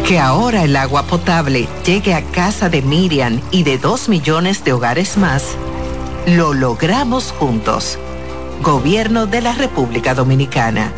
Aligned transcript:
Que 0.10 0.18
ahora 0.18 0.64
el 0.64 0.76
agua 0.76 1.04
potable 1.04 1.70
llegue 1.86 2.16
a 2.16 2.24
casa 2.24 2.68
de 2.68 2.82
Miriam 2.82 3.40
y 3.52 3.62
de 3.62 3.78
dos 3.78 4.10
millones 4.10 4.64
de 4.64 4.74
hogares 4.74 5.18
más, 5.18 5.56
lo 6.26 6.56
logramos 6.56 7.32
juntos. 7.32 8.00
Gobierno 8.64 9.28
de 9.28 9.42
la 9.42 9.54
República 9.54 10.16
Dominicana. 10.16 10.92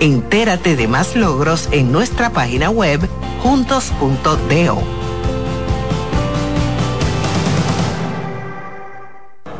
Entérate 0.00 0.74
de 0.74 0.88
más 0.88 1.16
logros 1.16 1.68
en 1.70 1.92
nuestra 1.92 2.30
página 2.30 2.70
web 2.70 3.06
juntos.do. 3.42 4.78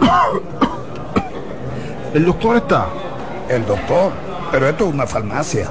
¿El 2.15 2.25
doctor 2.25 2.57
está? 2.57 2.89
El 3.51 3.67
doctor, 3.67 4.13
pero 4.51 4.71
esto 4.71 4.89
es 4.89 4.95
una 4.95 5.07
farmacia. 5.07 5.71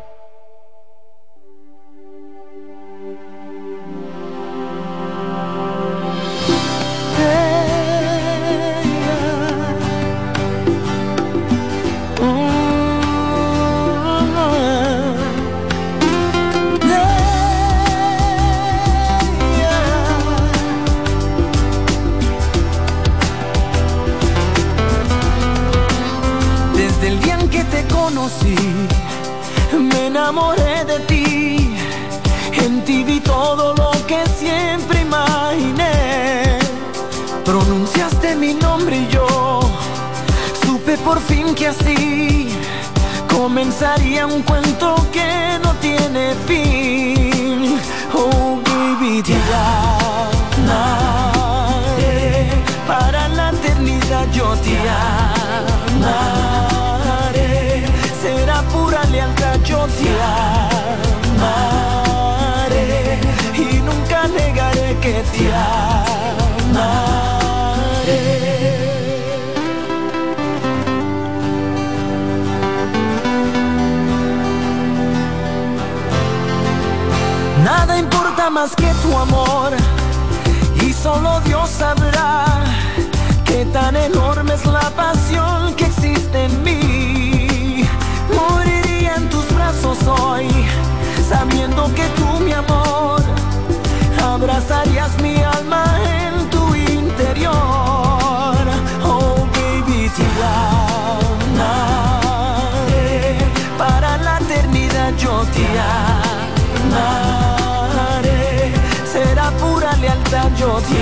Te 110.87 110.99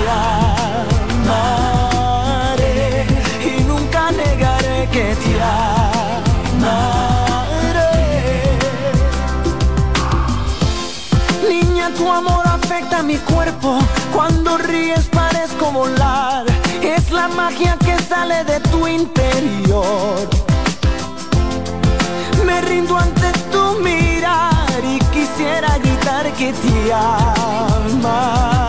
amaré. 1.30 1.58
Y 3.46 3.64
nunca 3.64 4.12
negaré 4.12 4.88
que 4.92 5.16
te 5.16 5.34
amaré. 5.42 6.80
Niña, 11.48 11.92
tu 11.98 12.12
amor 12.12 12.46
afecta 12.48 13.02
mi 13.04 13.18
cuerpo. 13.18 13.80
Cuando 14.14 14.58
ríes 14.58 15.06
parezco 15.08 15.72
volar. 15.72 16.46
Es 16.82 17.12
la 17.12 17.28
magia 17.28 17.78
que 17.86 17.98
sale 18.02 18.44
de 18.46 18.60
tu 18.72 18.88
interior. 18.88 20.30
Me 22.46 22.62
rindo 22.62 22.98
ante 22.98 23.32
tu 23.52 23.80
mirar 23.82 24.82
y 24.84 25.00
quisiera 25.14 25.78
gritar 25.78 26.32
que 26.34 26.54
te 26.54 26.94
amaré. 26.94 28.69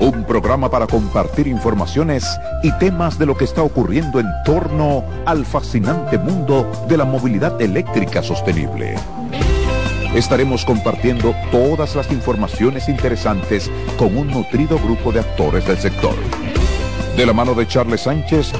un 0.00 0.24
programa 0.24 0.70
para 0.70 0.86
compartir 0.86 1.46
informaciones 1.46 2.24
y 2.62 2.70
temas 2.72 3.18
de 3.18 3.26
lo 3.26 3.36
que 3.36 3.44
está 3.44 3.62
ocurriendo 3.62 4.20
en 4.20 4.26
torno 4.44 5.04
al 5.24 5.46
fascinante 5.46 6.18
mundo 6.18 6.70
de 6.88 6.96
la 6.96 7.04
movilidad 7.04 7.60
eléctrica 7.60 8.22
sostenible. 8.22 8.94
Estaremos 10.14 10.64
compartiendo 10.64 11.34
todas 11.50 11.94
las 11.94 12.10
informaciones 12.10 12.88
interesantes 12.88 13.70
con 13.98 14.16
un 14.16 14.28
nutrido 14.28 14.78
grupo 14.78 15.12
de 15.12 15.20
actores 15.20 15.66
del 15.66 15.78
sector. 15.78 16.14
De 17.16 17.26
la 17.26 17.32
mano 17.32 17.54
de 17.54 17.66
Charles 17.66 18.02
Sánchez, 18.02 18.52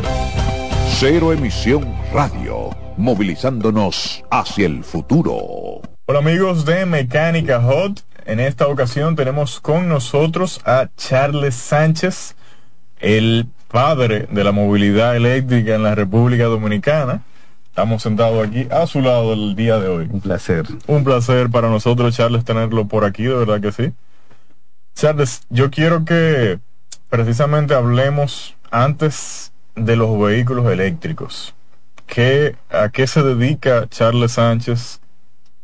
Cero 0.98 1.32
Emisión 1.32 1.94
Radio, 2.12 2.70
movilizándonos 2.96 4.24
hacia 4.30 4.66
el 4.66 4.82
futuro. 4.84 5.80
Hola 6.06 6.18
amigos 6.20 6.64
de 6.64 6.86
Mecánica 6.86 7.60
Hot. 7.60 8.05
En 8.26 8.40
esta 8.40 8.66
ocasión 8.66 9.14
tenemos 9.14 9.60
con 9.60 9.88
nosotros 9.88 10.60
a 10.64 10.88
Charles 10.96 11.54
Sánchez, 11.54 12.34
el 12.98 13.46
padre 13.68 14.26
de 14.32 14.42
la 14.42 14.50
movilidad 14.50 15.14
eléctrica 15.14 15.76
en 15.76 15.84
la 15.84 15.94
República 15.94 16.46
Dominicana. 16.46 17.22
Estamos 17.68 18.02
sentados 18.02 18.44
aquí 18.44 18.66
a 18.72 18.84
su 18.88 19.00
lado 19.00 19.32
el 19.32 19.54
día 19.54 19.78
de 19.78 19.86
hoy. 19.86 20.08
Un 20.10 20.20
placer. 20.20 20.66
Un 20.88 21.04
placer 21.04 21.50
para 21.50 21.68
nosotros, 21.68 22.16
Charles, 22.16 22.44
tenerlo 22.44 22.88
por 22.88 23.04
aquí, 23.04 23.22
de 23.22 23.34
verdad 23.34 23.60
que 23.60 23.70
sí. 23.70 23.92
Charles, 24.96 25.42
yo 25.48 25.70
quiero 25.70 26.04
que 26.04 26.58
precisamente 27.08 27.74
hablemos 27.74 28.56
antes 28.72 29.52
de 29.76 29.94
los 29.94 30.18
vehículos 30.18 30.66
eléctricos. 30.72 31.54
¿Qué, 32.06 32.56
¿A 32.70 32.88
qué 32.88 33.06
se 33.06 33.22
dedica 33.22 33.86
Charles 33.88 34.32
Sánchez 34.32 35.00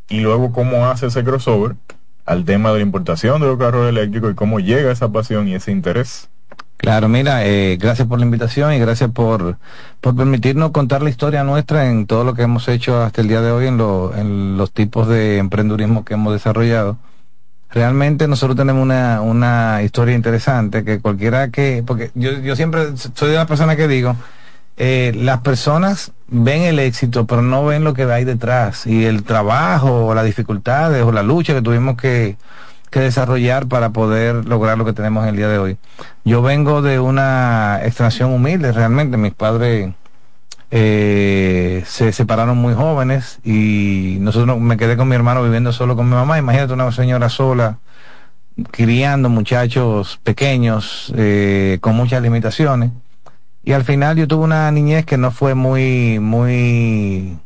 y 0.08 0.20
luego 0.20 0.52
cómo 0.52 0.86
hace 0.86 1.06
ese 1.06 1.24
crossover 1.24 1.74
al 2.24 2.44
tema 2.44 2.70
de 2.70 2.76
la 2.76 2.82
importación 2.82 3.40
de 3.40 3.46
los 3.46 3.58
carros 3.58 3.88
eléctricos 3.88 4.32
y 4.32 4.34
cómo 4.34 4.60
llega 4.60 4.92
esa 4.92 5.10
pasión 5.10 5.48
y 5.48 5.54
ese 5.54 5.72
interés? 5.72 6.28
Claro, 6.76 7.08
mira, 7.08 7.46
eh, 7.46 7.76
gracias 7.80 8.08
por 8.08 8.18
la 8.18 8.24
invitación 8.24 8.72
y 8.72 8.78
gracias 8.80 9.08
por, 9.10 9.56
por 10.00 10.16
permitirnos 10.16 10.72
contar 10.72 11.00
la 11.00 11.10
historia 11.10 11.44
nuestra 11.44 11.88
en 11.88 12.06
todo 12.06 12.24
lo 12.24 12.34
que 12.34 12.42
hemos 12.42 12.66
hecho 12.66 13.00
hasta 13.02 13.20
el 13.20 13.28
día 13.28 13.40
de 13.40 13.52
hoy 13.52 13.68
en, 13.68 13.78
lo, 13.78 14.12
en 14.16 14.56
los 14.56 14.72
tipos 14.72 15.06
de 15.06 15.38
emprendurismo 15.38 16.04
que 16.04 16.14
hemos 16.14 16.32
desarrollado. 16.32 16.98
Realmente 17.70 18.26
nosotros 18.26 18.56
tenemos 18.56 18.82
una, 18.82 19.20
una 19.20 19.80
historia 19.84 20.16
interesante 20.16 20.84
que 20.84 21.00
cualquiera 21.00 21.50
que, 21.50 21.84
porque 21.86 22.10
yo, 22.14 22.32
yo 22.40 22.56
siempre 22.56 22.88
soy 23.14 23.30
de 23.30 23.36
la 23.36 23.46
persona 23.46 23.76
que 23.76 23.86
digo, 23.86 24.16
eh, 24.84 25.12
las 25.14 25.42
personas 25.42 26.10
ven 26.26 26.62
el 26.62 26.80
éxito, 26.80 27.24
pero 27.24 27.40
no 27.40 27.64
ven 27.64 27.84
lo 27.84 27.94
que 27.94 28.02
hay 28.02 28.24
detrás 28.24 28.84
y 28.84 29.04
el 29.04 29.22
trabajo 29.22 30.06
o 30.06 30.12
las 30.12 30.24
dificultades 30.24 31.04
o 31.04 31.12
la 31.12 31.22
lucha 31.22 31.54
que 31.54 31.62
tuvimos 31.62 31.96
que, 31.96 32.36
que 32.90 32.98
desarrollar 32.98 33.68
para 33.68 33.90
poder 33.90 34.44
lograr 34.44 34.76
lo 34.78 34.84
que 34.84 34.92
tenemos 34.92 35.22
en 35.22 35.28
el 35.28 35.36
día 35.36 35.46
de 35.46 35.58
hoy. 35.58 35.78
Yo 36.24 36.42
vengo 36.42 36.82
de 36.82 36.98
una 36.98 37.78
extracción 37.84 38.32
humilde, 38.32 38.72
realmente. 38.72 39.16
Mis 39.16 39.32
padres 39.34 39.92
eh, 40.72 41.84
se 41.86 42.12
separaron 42.12 42.58
muy 42.58 42.74
jóvenes 42.74 43.38
y 43.44 44.16
nosotros 44.18 44.58
me 44.58 44.76
quedé 44.76 44.96
con 44.96 45.06
mi 45.06 45.14
hermano 45.14 45.44
viviendo 45.44 45.72
solo 45.72 45.94
con 45.94 46.08
mi 46.08 46.16
mamá. 46.16 46.38
Imagínate 46.38 46.72
una 46.72 46.90
señora 46.90 47.28
sola 47.28 47.78
criando 48.72 49.28
muchachos 49.28 50.18
pequeños 50.24 51.12
eh, 51.16 51.78
con 51.80 51.94
muchas 51.94 52.20
limitaciones. 52.20 52.90
Y 53.64 53.72
al 53.72 53.84
final 53.84 54.16
yo 54.16 54.26
tuve 54.26 54.44
una 54.44 54.70
niñez 54.72 55.06
que 55.06 55.16
no 55.16 55.30
fue 55.30 55.54
muy, 55.54 56.18
muy, 56.18 57.38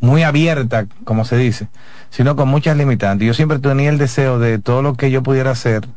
muy 0.00 0.22
abierta, 0.22 0.86
como 1.04 1.24
se 1.24 1.36
dice, 1.36 1.68
sino 2.10 2.36
con 2.36 2.48
muchas 2.48 2.76
limitantes. 2.76 3.26
Yo 3.26 3.34
siempre 3.34 3.58
tenía 3.58 3.90
el 3.90 3.98
deseo 3.98 4.38
de 4.38 4.58
todo 4.58 4.82
lo 4.82 4.94
que 4.94 5.10
yo 5.10 5.22
pudiera 5.22 5.50
hacer, 5.50 5.88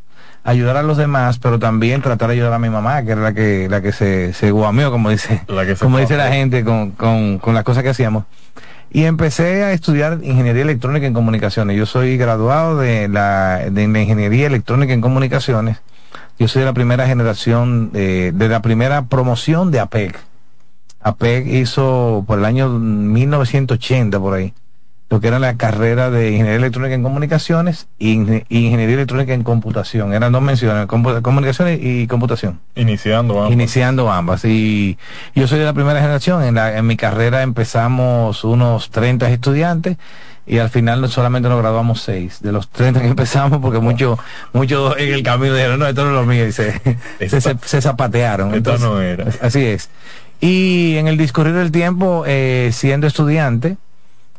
ayudar 0.43 0.77
a 0.77 0.83
los 0.83 0.97
demás, 0.97 1.37
pero 1.37 1.59
también 1.59 2.01
tratar 2.01 2.29
de 2.29 2.35
ayudar 2.35 2.53
a 2.53 2.59
mi 2.59 2.69
mamá, 2.69 3.03
que 3.03 3.11
era 3.11 3.21
la 3.21 3.33
que, 3.33 3.67
la 3.69 3.81
que 3.81 3.91
se, 3.91 4.33
se 4.33 4.49
guameó, 4.49 4.91
como 4.91 5.11
dice, 5.11 5.43
La 5.47 5.65
que 5.65 5.75
como 5.75 5.99
dice 5.99 6.17
la 6.17 6.29
gente, 6.31 6.63
con, 6.63 6.91
con, 6.91 7.37
con 7.37 7.53
las 7.53 7.63
cosas 7.63 7.83
que 7.83 7.89
hacíamos. 7.89 8.23
Y 8.91 9.03
empecé 9.03 9.63
a 9.63 9.71
estudiar 9.71 10.19
ingeniería 10.23 10.63
electrónica 10.63 11.05
en 11.05 11.13
comunicaciones. 11.13 11.77
Yo 11.77 11.85
soy 11.85 12.17
graduado 12.17 12.79
de 12.79 13.07
la, 13.07 13.69
de 13.69 13.87
la 13.87 14.01
ingeniería 14.01 14.47
electrónica 14.47 14.93
en 14.93 15.01
comunicaciones. 15.01 15.77
Yo 16.39 16.47
soy 16.47 16.61
de 16.61 16.65
la 16.65 16.73
primera 16.73 17.05
generación, 17.05 17.91
eh, 17.93 18.31
de 18.33 18.47
la 18.49 18.61
primera 18.61 19.03
promoción 19.03 19.71
de 19.71 19.79
APEC. 19.81 20.17
APEC 21.01 21.47
hizo 21.47 22.23
por 22.25 22.39
el 22.39 22.45
año 22.45 22.69
1980 22.69 24.19
por 24.19 24.33
ahí, 24.35 24.53
lo 25.09 25.19
que 25.19 25.27
era 25.27 25.39
la 25.39 25.55
carrera 25.55 26.09
de 26.09 26.29
ingeniería 26.31 26.55
electrónica 26.57 26.95
en 26.95 27.03
comunicaciones 27.03 27.87
y 27.97 28.15
inge- 28.15 28.45
y 28.47 28.65
ingeniería 28.65 28.95
electrónica 28.95 29.33
en 29.33 29.43
computación. 29.43 30.13
Eran 30.13 30.31
dos 30.31 30.41
menciones, 30.41 30.85
comunicaciones 30.87 31.79
y 31.81 32.07
computación. 32.07 32.59
Iniciando 32.75 33.39
ambos. 33.39 33.53
Iniciando 33.53 34.11
ambas. 34.11 34.45
Y 34.45 34.97
yo 35.35 35.47
soy 35.47 35.59
de 35.59 35.65
la 35.65 35.73
primera 35.73 35.99
generación. 35.99 36.43
En, 36.43 36.55
la, 36.55 36.77
en 36.77 36.85
mi 36.87 36.95
carrera 36.95 37.41
empezamos 37.41 38.43
unos 38.43 38.91
30 38.91 39.29
estudiantes 39.29 39.97
y 40.49 40.57
al 40.57 40.69
final 40.69 41.07
solamente 41.09 41.47
nos 41.47 41.59
graduamos 41.59 42.01
seis 42.01 42.41
de 42.41 42.51
los 42.51 42.67
30 42.69 42.99
que 43.01 43.07
empezamos 43.07 43.59
porque 43.59 43.79
muchos 43.79 44.19
muchos 44.51 44.97
en 44.97 45.13
el 45.13 45.23
camino 45.23 45.53
dijeron, 45.53 45.79
no, 45.79 45.87
esto 45.87 46.03
no 46.03 46.09
es 46.09 46.15
lo 46.15 46.25
mío 46.25 46.45
y 46.47 46.51
se, 46.51 46.81
se, 47.19 47.39
se- 47.41 47.81
zapatearon. 47.81 48.53
Esto 48.55 48.77
no 48.79 48.99
era. 48.99 49.25
Así 49.41 49.63
es. 49.63 49.89
Y 50.41 50.95
en 50.97 51.07
el 51.07 51.17
discurrir 51.17 51.53
del 51.53 51.71
tiempo, 51.71 52.23
eh, 52.25 52.71
siendo 52.73 53.05
estudiante, 53.07 53.77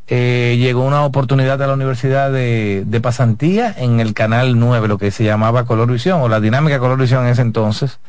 eh, 0.08 0.56
llegó 0.58 0.82
una 0.84 1.04
oportunidad 1.04 1.62
a 1.62 1.66
la 1.68 1.74
Universidad 1.74 2.32
de, 2.32 2.82
de 2.84 3.00
Pasantía 3.00 3.72
en 3.78 4.00
el 4.00 4.12
Canal 4.12 4.58
9, 4.58 4.88
lo 4.88 4.98
que 4.98 5.10
se 5.12 5.22
llamaba 5.24 5.64
Color 5.66 5.92
Visión, 5.92 6.20
o 6.22 6.28
la 6.28 6.40
dinámica 6.40 6.78
Color 6.80 6.98
Visión 6.98 7.24
en 7.26 7.30
ese 7.32 7.42
entonces. 7.42 8.00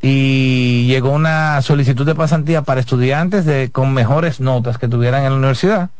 Y 0.00 0.86
llegó 0.86 1.10
una 1.10 1.60
solicitud 1.62 2.06
de 2.06 2.14
pasantía 2.14 2.62
para 2.62 2.80
estudiantes 2.80 3.44
de, 3.44 3.70
con 3.70 3.92
mejores 3.94 4.40
notas 4.40 4.78
que 4.78 4.88
tuvieran 4.88 5.24
en 5.24 5.30
la 5.32 5.36
universidad. 5.36 5.90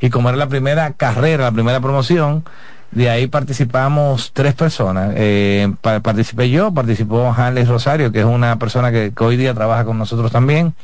Y 0.00 0.10
como 0.10 0.28
era 0.28 0.38
la 0.38 0.48
primera 0.48 0.92
carrera, 0.92 1.44
la 1.44 1.52
primera 1.52 1.80
promoción, 1.80 2.44
de 2.90 3.10
ahí 3.10 3.26
participamos 3.26 4.30
tres 4.32 4.54
personas. 4.54 5.12
Eh, 5.16 5.72
pa- 5.80 6.00
participé 6.00 6.50
yo, 6.50 6.72
participó 6.72 7.32
Hanley 7.36 7.64
Rosario, 7.64 8.12
que 8.12 8.20
es 8.20 8.24
una 8.24 8.58
persona 8.58 8.90
que, 8.92 9.12
hoy 9.18 9.36
día 9.36 9.54
trabaja 9.54 9.84
con 9.84 9.98
nosotros 9.98 10.30
también, 10.30 10.74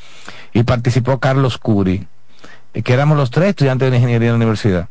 y 0.52 0.62
participó 0.64 1.19
Carlos 1.21 1.59
Curi, 1.59 2.07
que 2.73 2.92
éramos 2.92 3.16
los 3.16 3.30
tres 3.30 3.50
estudiantes 3.50 3.90
de 3.90 3.97
ingeniería 3.97 4.28
en 4.28 4.33
la 4.35 4.37
universidad. 4.37 4.88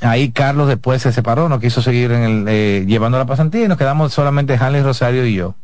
Ahí 0.00 0.30
Carlos 0.30 0.68
después 0.68 1.02
se 1.02 1.12
separó, 1.12 1.48
no 1.48 1.58
quiso 1.60 1.82
seguir 1.82 2.12
en 2.12 2.22
el, 2.22 2.44
eh, 2.48 2.84
llevando 2.86 3.18
la 3.18 3.24
pasantía 3.26 3.64
y 3.64 3.68
nos 3.68 3.78
quedamos 3.78 4.12
solamente 4.12 4.56
Hanley 4.56 4.82
Rosario 4.82 5.26
y 5.26 5.34
yo. 5.34 5.54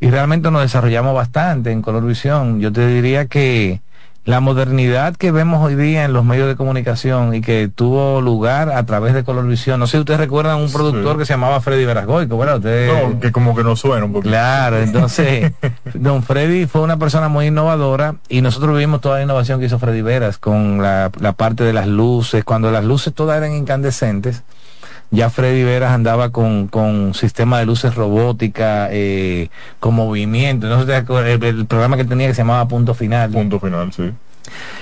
y 0.00 0.10
realmente 0.10 0.50
nos 0.50 0.62
desarrollamos 0.62 1.14
bastante 1.14 1.72
en 1.72 1.82
color 1.82 2.04
visión. 2.06 2.60
Yo 2.60 2.72
te 2.72 2.86
diría 2.86 3.26
que 3.26 3.80
la 4.28 4.40
modernidad 4.40 5.16
que 5.16 5.32
vemos 5.32 5.64
hoy 5.64 5.74
día 5.74 6.04
en 6.04 6.12
los 6.12 6.22
medios 6.22 6.48
de 6.48 6.54
comunicación 6.54 7.34
y 7.34 7.40
que 7.40 7.70
tuvo 7.74 8.20
lugar 8.20 8.68
a 8.68 8.84
través 8.84 9.14
de 9.14 9.24
Colorvisión. 9.24 9.80
No 9.80 9.86
sé 9.86 9.92
si 9.92 10.00
ustedes 10.00 10.20
recuerdan 10.20 10.58
un 10.58 10.70
productor 10.70 11.16
que 11.16 11.24
se 11.24 11.32
llamaba 11.32 11.62
Freddy 11.62 11.86
Verasgoico, 11.86 12.36
¿verdad? 12.36 12.60
No, 12.60 13.20
que 13.20 13.32
como 13.32 13.56
que 13.56 13.64
no 13.64 13.74
suena 13.74 14.04
un 14.04 14.12
poquito. 14.12 14.28
Claro, 14.28 14.82
entonces, 14.82 15.52
don 15.94 16.22
Freddy 16.22 16.66
fue 16.66 16.82
una 16.82 16.98
persona 16.98 17.30
muy 17.30 17.46
innovadora 17.46 18.16
y 18.28 18.42
nosotros 18.42 18.74
vivimos 18.74 19.00
toda 19.00 19.16
la 19.16 19.24
innovación 19.24 19.60
que 19.60 19.64
hizo 19.64 19.78
Freddy 19.78 20.02
Veras 20.02 20.36
con 20.36 20.82
la, 20.82 21.10
la 21.18 21.32
parte 21.32 21.64
de 21.64 21.72
las 21.72 21.86
luces, 21.86 22.44
cuando 22.44 22.70
las 22.70 22.84
luces 22.84 23.14
todas 23.14 23.38
eran 23.38 23.54
incandescentes 23.54 24.42
ya 25.10 25.30
Freddy 25.30 25.64
Veras 25.64 25.92
andaba 25.92 26.30
con, 26.30 26.68
con 26.68 27.14
sistema 27.14 27.58
de 27.58 27.66
luces 27.66 27.94
robótica, 27.94 28.88
eh, 28.90 29.48
con 29.80 29.94
movimiento, 29.94 30.68
no 30.68 30.84
sé, 30.84 30.96
el, 30.96 31.44
el, 31.44 31.66
programa 31.66 31.96
que 31.96 32.04
tenía 32.04 32.28
que 32.28 32.34
se 32.34 32.42
llamaba 32.42 32.68
Punto 32.68 32.94
Final. 32.94 33.30
Punto 33.30 33.58
Final, 33.58 33.92
sí. 33.92 34.10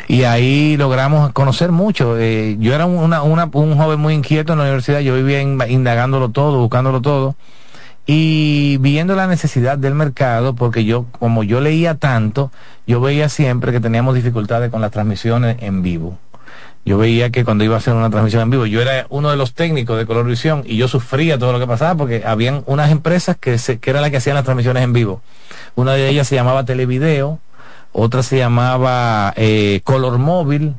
Y 0.08 0.22
ahí 0.24 0.76
logramos 0.76 1.32
conocer 1.32 1.72
mucho. 1.72 2.16
Eh, 2.18 2.56
yo 2.60 2.74
era 2.74 2.86
una, 2.86 3.22
una, 3.22 3.46
un 3.52 3.76
joven 3.76 3.98
muy 3.98 4.14
inquieto 4.14 4.52
en 4.52 4.58
la 4.58 4.64
universidad, 4.64 5.00
yo 5.00 5.14
vivía 5.14 5.42
indagándolo 5.42 6.30
todo, 6.30 6.58
buscándolo 6.58 7.00
todo 7.00 7.36
y 8.06 8.78
viendo 8.78 9.16
la 9.16 9.26
necesidad 9.26 9.76
del 9.78 9.94
mercado, 9.94 10.54
porque 10.54 10.84
yo, 10.84 11.06
como 11.18 11.42
yo 11.42 11.60
leía 11.60 11.96
tanto, 11.96 12.52
yo 12.86 13.00
veía 13.00 13.28
siempre 13.28 13.72
que 13.72 13.80
teníamos 13.80 14.14
dificultades 14.14 14.70
con 14.70 14.80
las 14.80 14.92
transmisiones 14.92 15.56
en 15.60 15.82
vivo 15.82 16.16
yo 16.86 16.98
veía 16.98 17.30
que 17.30 17.44
cuando 17.44 17.64
iba 17.64 17.74
a 17.74 17.78
hacer 17.78 17.94
una 17.94 18.10
transmisión 18.10 18.42
en 18.42 18.50
vivo, 18.50 18.64
yo 18.64 18.80
era 18.80 19.06
uno 19.10 19.28
de 19.28 19.36
los 19.36 19.54
técnicos 19.54 19.98
de 19.98 20.06
Colorvisión 20.06 20.62
y 20.64 20.76
yo 20.76 20.86
sufría 20.86 21.36
todo 21.36 21.52
lo 21.52 21.58
que 21.58 21.66
pasaba 21.66 21.96
porque 21.96 22.22
habían 22.24 22.62
unas 22.66 22.92
empresas 22.92 23.36
que, 23.36 23.58
se, 23.58 23.80
que 23.80 23.90
eran 23.90 24.02
las 24.02 24.12
que 24.12 24.18
hacían 24.18 24.36
las 24.36 24.44
transmisiones 24.44 24.84
en 24.84 24.92
vivo. 24.92 25.20
Una 25.74 25.94
de 25.94 26.08
ellas 26.08 26.28
se 26.28 26.36
llamaba 26.36 26.64
Televideo, 26.64 27.40
otra 27.92 28.22
se 28.22 28.38
llamaba 28.38 29.34
eh, 29.36 29.80
Color 29.82 30.18
Móvil 30.18 30.74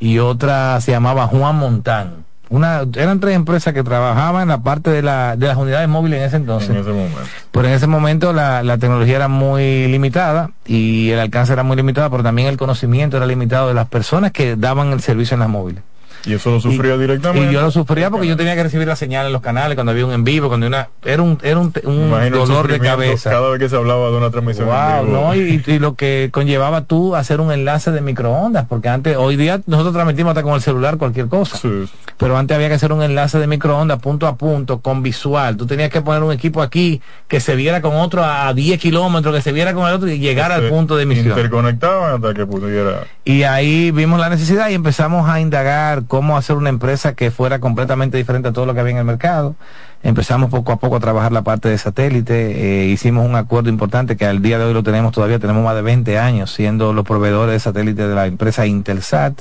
y 0.00 0.18
otra 0.18 0.80
se 0.80 0.90
llamaba 0.90 1.28
Juan 1.28 1.54
Montán 1.54 2.24
una, 2.54 2.82
eran 2.96 3.20
tres 3.20 3.34
empresas 3.34 3.74
que 3.74 3.82
trabajaban 3.82 4.42
en 4.42 4.48
la 4.48 4.62
parte 4.62 4.90
de, 4.90 5.02
la, 5.02 5.36
de 5.36 5.48
las 5.48 5.56
unidades 5.56 5.88
móviles 5.88 6.20
en 6.20 6.26
ese 6.26 6.36
entonces. 6.36 6.70
En 6.70 6.76
ese 6.76 6.90
momento. 6.90 7.18
Pero 7.50 7.68
en 7.68 7.74
ese 7.74 7.86
momento 7.86 8.32
la, 8.32 8.62
la 8.62 8.78
tecnología 8.78 9.16
era 9.16 9.28
muy 9.28 9.88
limitada 9.88 10.50
y 10.64 11.10
el 11.10 11.18
alcance 11.18 11.52
era 11.52 11.64
muy 11.64 11.76
limitado, 11.76 12.10
pero 12.10 12.22
también 12.22 12.48
el 12.48 12.56
conocimiento 12.56 13.16
era 13.16 13.26
limitado 13.26 13.68
de 13.68 13.74
las 13.74 13.88
personas 13.88 14.30
que 14.30 14.56
daban 14.56 14.92
el 14.92 15.00
servicio 15.00 15.34
en 15.34 15.40
las 15.40 15.48
móviles. 15.48 15.82
Y 16.26 16.34
eso 16.34 16.50
lo 16.50 16.60
sufría 16.60 16.96
directamente. 16.96 17.50
Y 17.50 17.52
yo 17.52 17.60
lo 17.60 17.70
sufría 17.70 18.10
porque 18.10 18.26
yo 18.26 18.36
tenía 18.36 18.54
que 18.54 18.62
recibir 18.62 18.88
la 18.88 18.96
señal 18.96 19.26
en 19.26 19.32
los 19.32 19.42
canales 19.42 19.74
cuando 19.74 19.92
había 19.92 20.06
un 20.06 20.12
en 20.12 20.24
vivo, 20.24 20.48
cuando 20.48 20.66
una 20.66 20.88
era 21.04 21.22
un 21.22 21.38
era 21.42 21.58
un, 21.58 21.72
un 21.84 22.30
dolor 22.30 22.68
de 22.68 22.80
cabeza. 22.80 23.30
Cada 23.30 23.50
vez 23.50 23.58
que 23.58 23.68
se 23.68 23.76
hablaba 23.76 24.10
de 24.10 24.16
una 24.16 24.30
transmisión 24.30 24.66
wow, 24.66 25.06
no, 25.06 25.34
y, 25.34 25.62
y, 25.66 25.78
lo 25.78 25.94
que 25.94 26.30
conllevaba 26.32 26.82
tú 26.82 27.14
hacer 27.14 27.40
un 27.40 27.52
enlace 27.52 27.90
de 27.90 28.00
microondas, 28.00 28.66
porque 28.66 28.88
antes 28.88 29.16
hoy 29.16 29.36
día 29.36 29.60
nosotros 29.66 29.92
transmitimos 29.92 30.30
hasta 30.30 30.42
con 30.42 30.54
el 30.54 30.62
celular 30.62 30.96
cualquier 30.96 31.28
cosa. 31.28 31.58
Sí. 31.58 31.86
Pero 32.16 32.36
antes 32.36 32.54
había 32.54 32.68
que 32.68 32.74
hacer 32.74 32.92
un 32.92 33.02
enlace 33.02 33.38
de 33.38 33.46
microondas 33.46 33.98
punto 33.98 34.26
a 34.26 34.36
punto 34.36 34.80
con 34.80 35.02
visual. 35.02 35.56
Tú 35.56 35.66
tenías 35.66 35.90
que 35.90 36.00
poner 36.00 36.22
un 36.22 36.32
equipo 36.32 36.62
aquí 36.62 37.00
que 37.28 37.40
se 37.40 37.56
viera 37.56 37.82
con 37.82 37.96
otro 37.96 38.24
a 38.24 38.52
10 38.54 38.80
kilómetros, 38.80 39.34
que 39.34 39.42
se 39.42 39.52
viera 39.52 39.74
con 39.74 39.88
el 39.88 39.94
otro 39.94 40.08
y 40.08 40.18
llegar 40.18 40.52
al 40.52 40.68
punto 40.68 40.96
de 40.96 41.02
emisión. 41.02 41.28
Interconectaban 41.28 42.14
hasta 42.14 42.34
que 42.34 42.46
pudiera. 42.46 43.04
Y 43.24 43.42
ahí 43.42 43.90
vimos 43.90 44.20
la 44.20 44.28
necesidad 44.28 44.68
y 44.68 44.74
empezamos 44.74 45.28
a 45.28 45.40
indagar 45.40 46.04
cómo 46.06 46.36
hacer 46.36 46.56
una 46.56 46.68
empresa 46.68 47.14
que 47.14 47.30
fuera 47.30 47.58
completamente 47.58 48.16
diferente 48.16 48.48
a 48.48 48.52
todo 48.52 48.66
lo 48.66 48.74
que 48.74 48.80
había 48.80 48.92
en 48.92 48.98
el 48.98 49.04
mercado. 49.04 49.56
Empezamos 50.02 50.50
poco 50.50 50.72
a 50.72 50.76
poco 50.76 50.96
a 50.96 51.00
trabajar 51.00 51.32
la 51.32 51.42
parte 51.42 51.70
de 51.70 51.78
satélite, 51.78 52.82
eh, 52.82 52.86
hicimos 52.88 53.26
un 53.26 53.36
acuerdo 53.36 53.70
importante 53.70 54.18
que 54.18 54.26
al 54.26 54.42
día 54.42 54.58
de 54.58 54.66
hoy 54.66 54.74
lo 54.74 54.82
tenemos 54.82 55.12
todavía, 55.12 55.38
tenemos 55.38 55.64
más 55.64 55.74
de 55.74 55.80
20 55.80 56.18
años 56.18 56.52
siendo 56.52 56.92
los 56.92 57.06
proveedores 57.06 57.54
de 57.54 57.60
satélite 57.60 58.06
de 58.06 58.14
la 58.14 58.26
empresa 58.26 58.66
Intelsat, 58.66 59.32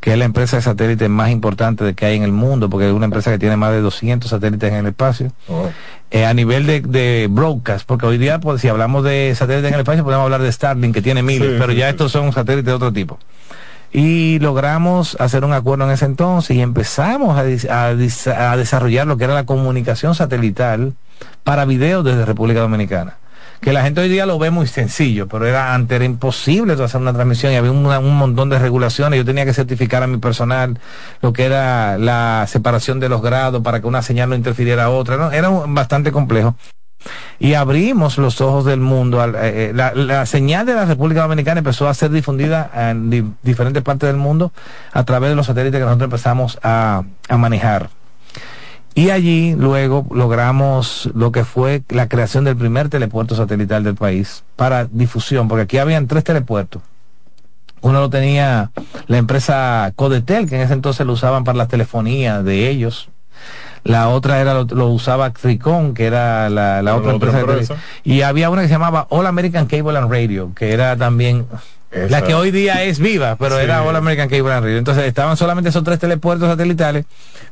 que 0.00 0.12
es 0.12 0.18
la 0.18 0.24
empresa 0.24 0.56
de 0.56 0.62
satélite 0.62 1.08
más 1.08 1.30
importante 1.30 1.94
que 1.94 2.06
hay 2.06 2.16
en 2.16 2.22
el 2.22 2.32
mundo, 2.32 2.70
porque 2.70 2.88
es 2.88 2.92
una 2.92 3.04
empresa 3.04 3.30
que 3.30 3.38
tiene 3.38 3.56
más 3.56 3.72
de 3.72 3.80
200 3.80 4.30
satélites 4.30 4.72
en 4.72 4.78
el 4.78 4.86
espacio. 4.86 5.30
Oh. 5.48 5.68
Eh, 6.10 6.24
a 6.24 6.34
nivel 6.34 6.66
de, 6.66 6.80
de, 6.80 7.28
broadcast, 7.30 7.86
porque 7.86 8.06
hoy 8.06 8.18
día, 8.18 8.40
pues, 8.40 8.62
si 8.62 8.68
hablamos 8.68 9.04
de 9.04 9.32
satélites 9.36 9.68
en 9.68 9.74
el 9.74 9.80
espacio, 9.80 10.02
podemos 10.02 10.24
hablar 10.24 10.42
de 10.42 10.50
Starlink, 10.50 10.94
que 10.94 11.02
tiene 11.02 11.22
miles, 11.22 11.50
Sí, 11.50 11.56
pero 11.58 11.72
sí, 11.72 11.78
ya 11.78 11.86
sí. 11.86 11.90
estos 11.90 12.12
son 12.12 12.32
satélites 12.32 12.66
de 12.66 12.72
otro 12.72 12.92
tipo 12.92 13.18
y 13.92 14.38
logramos 14.38 15.16
hacer 15.20 15.44
un 15.44 15.52
acuerdo 15.52 15.84
en 15.84 15.90
ese 15.90 16.04
entonces 16.04 16.56
y 16.56 16.60
empezamos 16.60 17.36
a, 17.36 17.40
a 17.40 18.56
desarrollar 18.56 19.06
lo 19.06 19.16
que 19.16 19.24
era 19.24 19.34
la 19.34 19.46
comunicación 19.46 20.14
satelital 20.14 20.94
para 21.42 21.64
videos 21.64 22.04
desde 22.04 22.24
República 22.24 22.60
Dominicana. 22.60 23.16
Que 23.60 23.74
la 23.74 23.82
gente 23.82 24.00
hoy 24.00 24.08
día 24.08 24.24
lo 24.24 24.38
ve 24.38 24.50
muy 24.50 24.66
sencillo, 24.66 25.28
pero 25.28 25.46
era 25.46 25.74
antes 25.74 25.94
era 25.96 26.06
imposible 26.06 26.72
hacer 26.72 26.98
una 27.00 27.12
transmisión 27.12 27.52
y 27.52 27.56
había 27.56 27.70
un 27.72 28.16
montón 28.16 28.48
de 28.48 28.58
regulaciones. 28.58 29.18
Yo 29.18 29.24
tenía 29.26 29.44
que 29.44 29.52
certificar 29.52 30.02
a 30.02 30.06
mi 30.06 30.16
personal 30.16 30.78
lo 31.20 31.34
que 31.34 31.44
era 31.44 31.98
la 31.98 32.46
separación 32.48 33.00
de 33.00 33.10
los 33.10 33.20
grados 33.20 33.62
para 33.62 33.80
que 33.80 33.86
una 33.86 34.00
señal 34.00 34.30
no 34.30 34.34
interfiriera 34.34 34.84
a 34.84 34.90
otra. 34.90 35.18
¿no? 35.18 35.30
Era 35.30 35.50
bastante 35.50 36.10
complejo 36.10 36.54
y 37.38 37.52
abrimos 37.52 38.16
los 38.16 38.40
ojos 38.40 38.64
del 38.64 38.80
mundo. 38.80 39.22
eh, 39.22 39.30
eh, 39.42 39.72
la, 39.74 39.92
la 39.94 40.24
señal 40.24 40.64
de 40.64 40.74
la 40.74 40.86
República 40.86 41.20
Dominicana 41.22 41.58
empezó 41.58 41.86
a 41.86 41.92
ser 41.92 42.10
difundida 42.12 42.70
en 42.74 43.10
di- 43.10 43.30
diferentes 43.42 43.82
partes 43.82 44.06
del 44.06 44.16
mundo 44.16 44.52
a 44.92 45.04
través 45.04 45.28
de 45.28 45.36
los 45.36 45.44
satélites 45.46 45.78
que 45.78 45.84
nosotros 45.84 46.06
empezamos 46.06 46.58
a, 46.62 47.02
a 47.28 47.36
manejar. 47.36 47.90
Y 48.94 49.10
allí 49.10 49.54
luego 49.56 50.06
logramos 50.12 51.08
lo 51.14 51.30
que 51.32 51.44
fue 51.44 51.82
la 51.88 52.08
creación 52.08 52.44
del 52.44 52.56
primer 52.56 52.88
telepuerto 52.88 53.34
satelital 53.36 53.84
del 53.84 53.94
país 53.94 54.42
para 54.56 54.84
difusión, 54.86 55.48
porque 55.48 55.62
aquí 55.62 55.78
habían 55.78 56.06
tres 56.08 56.24
telepuertos. 56.24 56.82
Uno 57.82 58.00
lo 58.00 58.10
tenía 58.10 58.72
la 59.06 59.16
empresa 59.16 59.92
Codetel, 59.96 60.48
que 60.48 60.56
en 60.56 60.62
ese 60.62 60.74
entonces 60.74 61.06
lo 61.06 61.12
usaban 61.14 61.44
para 61.44 61.56
la 61.56 61.68
telefonía 61.68 62.42
de 62.42 62.68
ellos. 62.68 63.08
La 63.84 64.10
otra 64.10 64.40
era 64.40 64.52
lo, 64.52 64.64
lo 64.64 64.88
usaba 64.88 65.30
Tricon, 65.30 65.94
que 65.94 66.04
era 66.04 66.50
la, 66.50 66.82
la 66.82 66.82
La 66.82 66.96
otra, 66.96 67.12
empresa. 67.12 67.40
empresa. 67.40 67.76
Y 68.04 68.20
había 68.20 68.50
una 68.50 68.60
que 68.62 68.68
se 68.68 68.74
llamaba 68.74 69.06
All 69.08 69.26
American 69.26 69.66
Cable 69.66 69.96
and 69.96 70.10
Radio, 70.10 70.52
que 70.54 70.72
era 70.72 70.94
también 70.96 71.46
la 71.92 72.22
que 72.22 72.34
hoy 72.34 72.50
día 72.50 72.84
es 72.84 72.98
viva, 72.98 73.36
pero 73.36 73.56
Sí. 73.56 73.64
era 73.64 73.82
All 73.82 73.96
American 73.96 74.28
Cable 74.28 74.52
and 74.52 74.64
Radio. 74.64 74.78
Entonces 74.78 75.04
estaban 75.04 75.36
solamente 75.36 75.70
esos 75.70 75.82
tres 75.84 75.98
telepuertos 75.98 76.48
satelitales, 76.48 77.04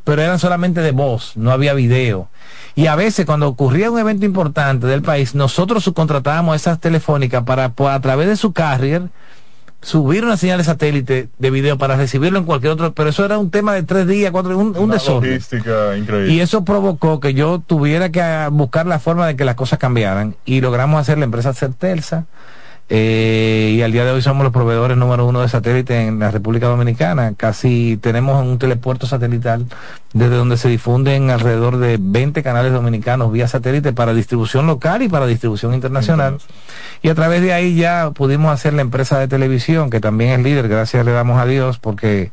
pero 0.05 0.23
eran 0.23 0.39
solamente 0.39 0.81
de 0.81 0.93
voz, 0.93 1.37
no 1.37 1.51
había 1.51 1.75
video. 1.75 2.29
Y 2.75 2.87
a 2.87 2.95
veces 2.95 3.27
cuando 3.27 3.49
ocurría 3.49 3.91
un 3.91 3.99
evento 3.99 4.25
importante 4.25 4.87
del 4.87 5.03
país, 5.03 5.35
nosotros 5.35 5.83
subcontratábamos 5.83 6.55
esas 6.57 6.79
telefónicas 6.79 7.43
para, 7.43 7.73
a 7.77 8.01
través 8.01 8.29
de 8.29 8.37
su 8.37 8.53
carrier, 8.53 9.09
subir 9.81 10.25
una 10.25 10.37
señal 10.37 10.59
de 10.59 10.65
satélite 10.65 11.29
de 11.39 11.51
video 11.51 11.79
para 11.79 11.97
recibirlo 11.97 12.39
en 12.39 12.45
cualquier 12.45 12.73
otro, 12.73 12.93
pero 12.95 13.11
eso 13.11 13.25
era 13.25 13.39
un 13.39 13.51
tema 13.51 13.75
de 13.75 13.83
tres 13.85 14.07
días, 14.07 14.31
cuatro, 14.33 14.57
un, 14.59 14.77
un 14.77 14.91
desorden. 14.91 15.41
increíble. 15.99 16.33
Y 16.33 16.41
eso 16.41 16.65
provocó 16.65 17.21
que 17.21 17.35
yo 17.35 17.61
tuviera 17.65 18.11
que 18.11 18.21
ah, 18.21 18.49
buscar 18.51 18.87
la 18.87 18.99
forma 18.99 19.27
de 19.27 19.37
que 19.37 19.45
las 19.45 19.55
cosas 19.57 19.79
cambiaran 19.79 20.37
y 20.45 20.61
logramos 20.61 21.01
hacer 21.01 21.19
la 21.19 21.25
empresa 21.25 21.55
Certelsa 21.55 22.27
eh, 22.91 23.75
y 23.77 23.83
al 23.83 23.93
día 23.93 24.05
de 24.07 24.13
hoy 24.13 24.23
somos 24.23 24.45
los 24.45 24.53
proveedores 24.53 24.97
número 24.97 25.27
uno 25.27 25.43
de 25.43 25.49
satélite 25.49 26.07
en 26.07 26.19
la 26.19 26.31
República 26.31 26.69
Dominicana. 26.69 27.35
Casi 27.37 27.99
tenemos 28.01 28.43
un 28.43 28.59
telepuerto 28.59 29.07
satelital 29.07 29.67
desde 30.15 30.37
donde 30.37 30.57
se 30.57 30.71
difunden 30.71 31.31
alrededor 31.31 31.77
de 31.77 31.99
20 32.01 32.43
canales 32.43 32.73
dominicanos 32.73 33.31
vía 33.31 33.47
satélite 33.47 33.93
para 33.93 34.15
distribución 34.15 34.67
local 34.67 35.03
y 35.03 35.09
para 35.09 35.27
distribución 35.27 35.75
internacional. 35.75 36.39
Y 37.03 37.11
a 37.11 37.15
través 37.15 37.43
de 37.43 37.53
ahí 37.53 37.77
ya 37.77 38.11
pudimos 38.13 38.53
hacer 38.53 38.73
la 38.73 38.83
empresa 38.83 39.19
de 39.19 39.29
televisión, 39.29 39.91
que 39.91 40.01
también 40.01 40.31
es 40.31 40.41
líder, 40.41 40.69
gracias 40.69 41.05
le 41.05 41.13
damos 41.13 41.39
a 41.39 41.45
Dios, 41.45 41.79
porque 41.79 42.31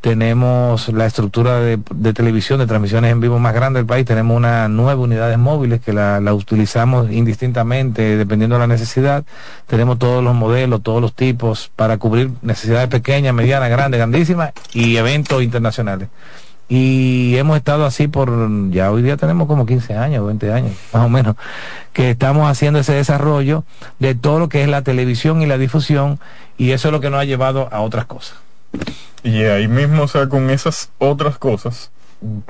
tenemos 0.00 0.88
la 0.90 1.06
estructura 1.06 1.58
de, 1.58 1.78
de 1.92 2.12
televisión, 2.12 2.60
de 2.60 2.66
transmisiones 2.66 3.10
en 3.10 3.20
vivo 3.20 3.38
más 3.38 3.54
grande 3.54 3.80
del 3.80 3.86
país. 3.86 4.06
Tenemos 4.06 4.36
unas 4.36 4.70
nueve 4.70 5.00
unidades 5.00 5.38
móviles 5.38 5.80
que 5.80 5.92
la, 5.92 6.20
la 6.20 6.34
utilizamos 6.34 7.10
indistintamente, 7.10 8.16
dependiendo 8.16 8.56
de 8.56 8.60
la 8.60 8.66
necesidad. 8.66 9.24
Tenemos 9.66 9.98
todos 9.98 10.22
los 10.22 10.34
modelos, 10.34 10.82
todos 10.82 11.02
los 11.02 11.14
tipos, 11.14 11.70
para 11.74 11.98
cubrir 11.98 12.30
necesidades 12.42 12.88
pequeñas, 12.88 13.34
medianas, 13.34 13.70
grandes, 13.70 13.98
grandísimas 13.98 14.52
y 14.72 14.96
eventos 14.96 15.42
internacionales. 15.42 16.08
Y 16.68 17.34
hemos 17.36 17.56
estado 17.56 17.86
así 17.86 18.08
por, 18.08 18.30
ya 18.70 18.92
hoy 18.92 19.02
día 19.02 19.16
tenemos 19.16 19.48
como 19.48 19.64
15 19.64 19.96
años, 19.96 20.26
20 20.26 20.52
años, 20.52 20.72
más 20.92 21.04
o 21.04 21.08
menos, 21.08 21.34
que 21.92 22.10
estamos 22.10 22.48
haciendo 22.48 22.78
ese 22.78 22.92
desarrollo 22.92 23.64
de 23.98 24.14
todo 24.14 24.38
lo 24.38 24.48
que 24.48 24.62
es 24.62 24.68
la 24.68 24.82
televisión 24.82 25.42
y 25.42 25.46
la 25.46 25.58
difusión, 25.58 26.20
y 26.58 26.72
eso 26.72 26.88
es 26.88 26.92
lo 26.92 27.00
que 27.00 27.10
nos 27.10 27.20
ha 27.20 27.24
llevado 27.24 27.68
a 27.72 27.80
otras 27.80 28.04
cosas. 28.04 28.47
Y 29.22 29.44
ahí 29.44 29.68
mismo, 29.68 30.04
o 30.04 30.08
sea, 30.08 30.28
con 30.28 30.50
esas 30.50 30.90
otras 30.98 31.38
cosas, 31.38 31.90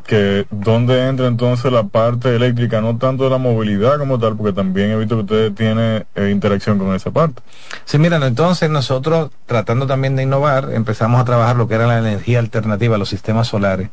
que 0.07 0.47
donde 0.51 1.09
entra 1.09 1.27
entonces 1.27 1.71
la 1.71 1.85
parte 1.85 2.35
eléctrica, 2.35 2.81
no 2.81 2.97
tanto 2.97 3.25
de 3.25 3.31
la 3.31 3.39
movilidad 3.39 3.99
como 3.99 4.19
tal, 4.19 4.37
porque 4.37 4.53
también 4.53 4.91
he 4.91 4.97
visto 4.97 5.17
que 5.17 5.23
ustedes 5.23 5.55
tienen 5.55 6.07
eh, 6.15 6.31
interacción 6.31 6.79
con 6.79 6.95
esa 6.95 7.11
parte. 7.11 7.43
Sí, 7.85 7.99
mira, 7.99 8.17
entonces 8.25 8.71
nosotros, 8.71 9.31
tratando 9.47 9.87
también 9.87 10.17
de 10.17 10.23
innovar, 10.23 10.71
empezamos 10.73 11.21
a 11.21 11.25
trabajar 11.25 11.57
lo 11.57 11.69
que 11.69 11.75
era 11.75 11.87
la 11.87 11.99
energía 11.99 12.39
alternativa, 12.39 12.99
los 12.99 13.09
sistemas 13.09 13.49
solares. 13.49 13.91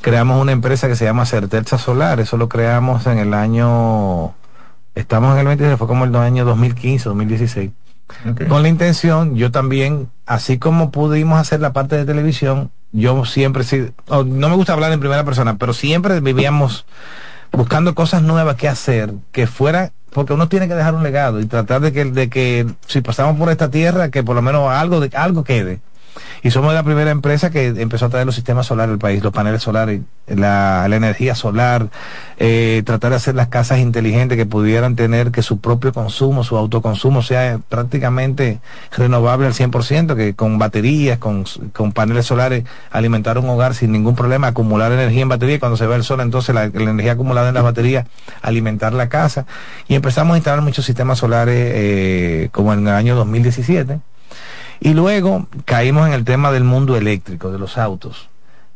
Creamos 0.00 0.40
una 0.40 0.52
empresa 0.52 0.88
que 0.88 0.96
se 0.96 1.04
llama 1.04 1.26
Certeza 1.26 1.78
Solar, 1.78 2.20
eso 2.20 2.36
lo 2.36 2.48
creamos 2.48 3.06
en 3.06 3.18
el 3.18 3.34
año 3.34 4.34
Estamos 4.94 5.32
en 5.32 5.40
el 5.40 5.46
23, 5.46 5.76
fue 5.76 5.88
como 5.88 6.04
el 6.04 6.14
año 6.14 6.44
2015, 6.44 7.08
2016. 7.08 7.70
Con 8.48 8.62
la 8.62 8.68
intención, 8.68 9.34
yo 9.34 9.50
también, 9.50 10.10
así 10.26 10.58
como 10.58 10.90
pudimos 10.90 11.38
hacer 11.38 11.60
la 11.60 11.72
parte 11.72 11.96
de 11.96 12.04
televisión, 12.04 12.70
yo 12.92 13.24
siempre, 13.24 13.64
sí, 13.64 13.90
oh, 14.08 14.24
no 14.24 14.48
me 14.48 14.56
gusta 14.56 14.72
hablar 14.72 14.92
en 14.92 15.00
primera 15.00 15.24
persona, 15.24 15.56
pero 15.56 15.72
siempre 15.72 16.20
vivíamos 16.20 16.86
buscando 17.50 17.94
cosas 17.94 18.22
nuevas 18.22 18.56
que 18.56 18.68
hacer, 18.68 19.12
que 19.32 19.46
fuera, 19.46 19.92
porque 20.12 20.32
uno 20.32 20.48
tiene 20.48 20.68
que 20.68 20.74
dejar 20.74 20.94
un 20.94 21.02
legado 21.02 21.40
y 21.40 21.46
tratar 21.46 21.80
de 21.80 21.92
que, 21.92 22.04
de 22.04 22.28
que 22.28 22.66
si 22.86 23.00
pasamos 23.00 23.36
por 23.36 23.50
esta 23.50 23.70
tierra, 23.70 24.10
que 24.10 24.22
por 24.22 24.36
lo 24.36 24.42
menos 24.42 24.70
algo, 24.70 25.00
de, 25.00 25.14
algo 25.16 25.44
quede. 25.44 25.80
Y 26.42 26.50
somos 26.50 26.74
la 26.74 26.82
primera 26.82 27.10
empresa 27.10 27.50
que 27.50 27.66
empezó 27.66 28.06
a 28.06 28.08
traer 28.08 28.26
los 28.26 28.34
sistemas 28.34 28.66
solares 28.66 28.92
al 28.92 28.98
país, 28.98 29.22
los 29.22 29.32
paneles 29.32 29.62
solares, 29.62 30.00
la, 30.26 30.86
la 30.88 30.96
energía 30.96 31.34
solar, 31.34 31.88
eh, 32.38 32.82
tratar 32.84 33.10
de 33.10 33.16
hacer 33.16 33.34
las 33.34 33.48
casas 33.48 33.78
inteligentes 33.78 34.36
que 34.36 34.46
pudieran 34.46 34.96
tener 34.96 35.30
que 35.30 35.42
su 35.42 35.60
propio 35.60 35.92
consumo, 35.92 36.44
su 36.44 36.56
autoconsumo 36.56 37.22
sea 37.22 37.60
prácticamente 37.68 38.60
renovable 38.96 39.46
al 39.46 39.54
100%, 39.54 40.16
que 40.16 40.34
con 40.34 40.58
baterías, 40.58 41.18
con, 41.18 41.44
con 41.72 41.92
paneles 41.92 42.26
solares, 42.26 42.64
alimentar 42.90 43.38
un 43.38 43.48
hogar 43.48 43.74
sin 43.74 43.92
ningún 43.92 44.14
problema, 44.14 44.48
acumular 44.48 44.92
energía 44.92 45.22
en 45.22 45.28
batería 45.28 45.56
y 45.56 45.58
cuando 45.58 45.76
se 45.76 45.86
ve 45.86 45.96
el 45.96 46.04
sol, 46.04 46.20
entonces 46.20 46.54
la, 46.54 46.68
la 46.68 46.90
energía 46.90 47.12
acumulada 47.12 47.48
en 47.48 47.54
las 47.54 47.64
baterías, 47.64 48.06
alimentar 48.42 48.92
la 48.92 49.08
casa. 49.08 49.46
Y 49.88 49.94
empezamos 49.94 50.34
a 50.34 50.36
instalar 50.36 50.60
muchos 50.62 50.84
sistemas 50.84 51.18
solares 51.18 51.72
eh, 51.74 52.48
como 52.52 52.72
en 52.72 52.80
el 52.86 52.94
año 52.94 53.14
2017. 53.16 53.98
Y 54.80 54.94
luego 54.94 55.46
caímos 55.64 56.06
en 56.08 56.14
el 56.14 56.24
tema 56.24 56.50
del 56.52 56.64
mundo 56.64 56.96
eléctrico, 56.96 57.50
de 57.50 57.58
los 57.58 57.78
autos. 57.78 58.28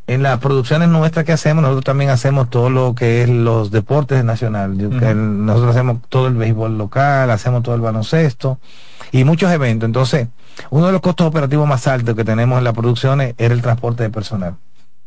En 0.07 0.23
las 0.23 0.39
producciones 0.39 0.89
nuestras 0.89 1.27
que 1.27 1.33
hacemos, 1.33 1.61
nosotros 1.61 1.85
también 1.85 2.09
hacemos 2.11 2.49
todo 2.49 2.71
lo 2.71 2.95
que 2.95 3.23
es 3.23 3.29
los 3.29 3.71
deportes 3.71 4.25
nacionales. 4.25 4.79
Nosotros 5.15 5.71
hacemos 5.77 5.99
todo 6.09 6.29
el 6.29 6.35
béisbol 6.35 6.79
local, 6.79 7.31
hacemos 7.31 7.63
todo 7.63 7.75
el 7.75 7.83
baloncesto 7.83 8.59
y 9.13 9.25
muchos 9.25 9.53
eventos. 9.53 9.87
Entonces, 9.87 10.29
uno 10.71 10.87
de 10.87 10.93
los 10.93 11.03
costos 11.03 11.27
operativos 11.27 11.69
más 11.69 11.87
altos 11.87 12.15
que 12.17 12.25
tenemos 12.25 12.57
en 12.57 12.65
las 12.65 12.73
producciones 12.73 13.35
era 13.37 13.53
el 13.53 13.61
transporte 13.61 14.03
de 14.03 14.11
personal. 14.11 14.55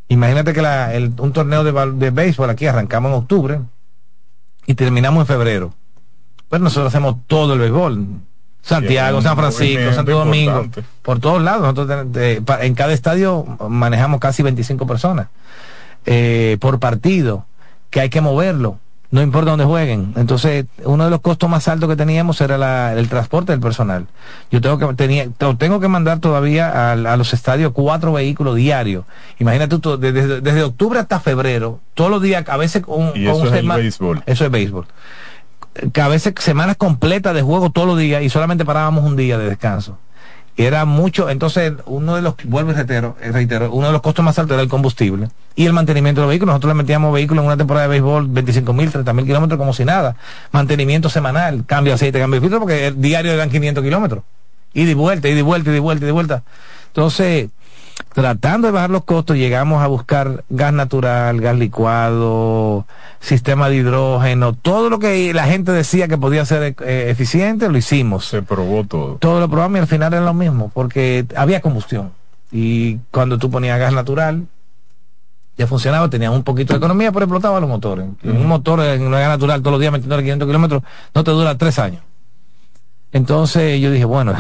Imagínate 0.08 0.54
que 0.54 0.62
la- 0.62 0.94
el- 0.94 1.14
un 1.18 1.34
torneo 1.34 1.64
de, 1.64 1.72
de 1.96 2.12
béisbol 2.12 2.50
aquí 2.52 2.68
arrancamos 2.68 3.10
en 3.12 3.18
octubre 3.18 3.60
y 4.68 4.76
terminamos 4.76 5.22
en 5.22 5.26
febrero. 5.28 5.74
Pero 6.48 6.64
nosotros 6.64 6.94
hacemos 6.94 7.16
todo 7.26 7.54
el 7.54 7.60
béisbol. 7.60 8.06
Santiago, 8.62 9.18
un 9.18 9.24
San 9.24 9.36
Francisco, 9.36 9.92
Santo 9.94 10.12
Domingo, 10.12 10.62
importante. 10.64 10.84
por 11.02 11.20
todos 11.20 11.42
lados. 11.42 11.62
Nosotros 11.76 12.12
de- 12.14 12.42
en 12.62 12.76
cada 12.76 12.94
estadio 12.94 13.46
manejamos 13.68 14.20
casi 14.20 14.44
25 14.44 14.86
personas 14.88 15.28
eh, 16.06 16.58
por 16.60 16.80
partido, 16.80 17.46
que 17.90 18.02
hay 18.02 18.10
que 18.10 18.22
moverlo, 18.22 18.78
no 19.12 19.22
importa 19.22 19.52
dónde 19.52 19.66
jueguen. 19.66 20.14
Entonces, 20.16 20.66
uno 20.86 21.04
de 21.04 21.10
los 21.10 21.20
costos 21.20 21.50
más 21.50 21.68
altos 21.68 21.90
que 21.90 21.96
teníamos 21.96 22.40
era 22.40 22.58
la- 22.58 22.94
el 22.94 23.10
transporte 23.10 23.52
del 23.52 23.60
personal. 23.60 24.08
Yo 24.52 24.62
tengo 24.62 24.78
que 24.78 24.94
tenía, 24.96 25.28
tengo 25.58 25.80
que 25.80 25.88
mandar 25.90 26.20
todavía 26.20 26.92
a, 26.94 26.96
los 27.18 27.34
estadios 27.34 27.72
cuatro 27.74 28.14
vehículos 28.14 28.56
diarios. 28.56 29.04
Imagínate 29.40 29.80
tú, 29.80 29.98
desde, 29.98 30.40
desde 30.42 30.64
octubre 30.64 31.00
hasta 31.00 31.20
febrero, 31.20 31.80
todos 31.94 32.10
los 32.10 32.22
días, 32.22 32.48
a 32.48 32.58
veces 32.58 32.84
con, 32.84 33.10
Y 33.16 33.26
con 33.26 33.34
eso 33.36 33.42
un 33.42 33.48
es 33.48 33.52
béisbol. 33.68 34.24
Eso 34.26 34.46
es 34.46 34.52
béisbol 34.52 34.86
que 35.94 36.02
a 36.02 36.08
veces 36.08 36.34
semanas 36.40 36.78
completas 36.78 37.34
de 37.34 37.42
juego 37.42 37.70
todos 37.70 37.88
los 37.88 37.98
días 37.98 38.24
y 38.24 38.30
solamente 38.30 38.66
parábamos 38.66 39.04
un 39.04 39.16
día 39.16 39.38
de 39.38 39.46
descanso. 39.46 39.98
Era 40.58 40.84
mucho, 40.86 41.30
entonces 41.30 41.74
uno 41.86 42.16
de 42.16 42.22
los, 42.22 42.36
vuelvo 42.44 42.72
y 42.72 42.74
reitero, 42.74 43.16
reitero, 43.22 43.72
uno 43.72 43.88
de 43.88 43.94
los 43.94 44.02
costos 44.02 44.24
más 44.24 44.38
altos 44.38 44.56
era 44.56 44.62
el 44.62 44.68
combustible 44.68 45.30
y 45.56 45.66
el 45.66 45.74
mantenimiento 45.74 46.22
de 46.22 46.26
los 46.26 46.30
vehículos. 46.30 46.54
Nosotros 46.54 46.76
le 46.76 46.84
metíamos 46.84 47.14
vehículos 47.14 47.42
en 47.42 47.48
una 47.48 47.58
temporada 47.58 47.88
de 47.88 47.92
béisbol 47.92 48.28
25 48.28 48.74
mil, 48.74 48.92
30 48.92 49.14
mil 49.14 49.26
kilómetros 49.26 49.58
como 49.58 49.74
si 49.74 49.86
nada. 49.86 50.18
Mantenimiento 50.52 51.10
semanal, 51.10 51.64
cambio 51.66 51.92
de 51.92 51.96
aceite, 51.96 52.20
cambio 52.20 52.40
de 52.40 52.42
filtro, 52.42 52.60
porque 52.60 52.88
el 52.88 53.02
diario 53.02 53.32
eran 53.32 53.50
500 53.50 53.84
kilómetros. 53.84 54.24
Y 54.74 54.86
de 54.86 54.94
vuelta, 54.94 55.30
y 55.30 55.34
de 55.34 55.42
vuelta, 55.42 55.70
y 55.70 55.74
de 55.74 55.80
vuelta, 55.80 56.04
y 56.04 56.08
de 56.08 56.12
vuelta. 56.12 56.44
Entonces, 56.88 57.50
tratando 58.14 58.68
de 58.68 58.74
bajar 58.74 58.90
los 58.90 59.04
costos, 59.04 59.38
llegamos 59.38 59.82
a 59.82 59.88
buscar 59.88 60.44
gas 60.50 60.74
natural, 60.74 61.40
gas 61.40 61.58
licuado, 61.58 62.86
sistema 63.20 63.70
de 63.70 63.78
hidrógeno, 63.78 64.54
todo 64.54 64.90
lo 64.90 65.00
que 65.00 65.34
la 65.34 65.46
gente 65.46 65.72
decía 65.72 66.08
que 66.08 66.18
podía 66.18 66.46
ser 66.46 66.76
eh, 66.82 67.10
eficiente, 67.10 67.70
lo 67.70 67.78
hicimos. 67.78 68.26
Se 68.26 68.42
probó 68.42 68.84
todo. 68.84 69.16
Todo 69.16 69.40
lo 69.40 69.50
probamos 69.50 69.78
y 69.78 69.82
al 69.82 69.88
final 69.88 70.14
era 70.14 70.24
lo 70.24 70.34
mismo, 70.34 70.72
porque 70.74 71.26
había 71.36 71.62
combustión. 71.62 72.12
Y 72.52 72.98
cuando 73.12 73.38
tú 73.38 73.50
ponías 73.50 73.80
gas 73.80 73.94
natural, 73.94 74.46
ya 75.58 75.68
funcionaba, 75.68 76.10
tenía 76.10 76.32
un 76.32 76.44
poquito 76.44 76.74
de 76.74 76.78
economía, 76.78 77.12
pero 77.12 77.26
explotaba 77.26 77.60
los 77.60 77.70
motores. 77.70 78.06
Un 78.24 78.48
motor 78.48 78.82
en 78.82 79.04
una 79.04 79.20
gas 79.20 79.30
natural 79.30 79.62
todos 79.62 79.74
los 79.74 79.82
días 79.82 79.94
metiendo 79.94 80.18
500 80.18 80.48
kilómetros 80.48 80.84
no 81.14 81.24
te 81.24 81.32
dura 81.32 81.58
tres 81.58 81.80
años. 81.80 82.02
Entonces 83.14 83.80
yo 83.80 83.92
dije, 83.92 84.06
bueno, 84.06 84.34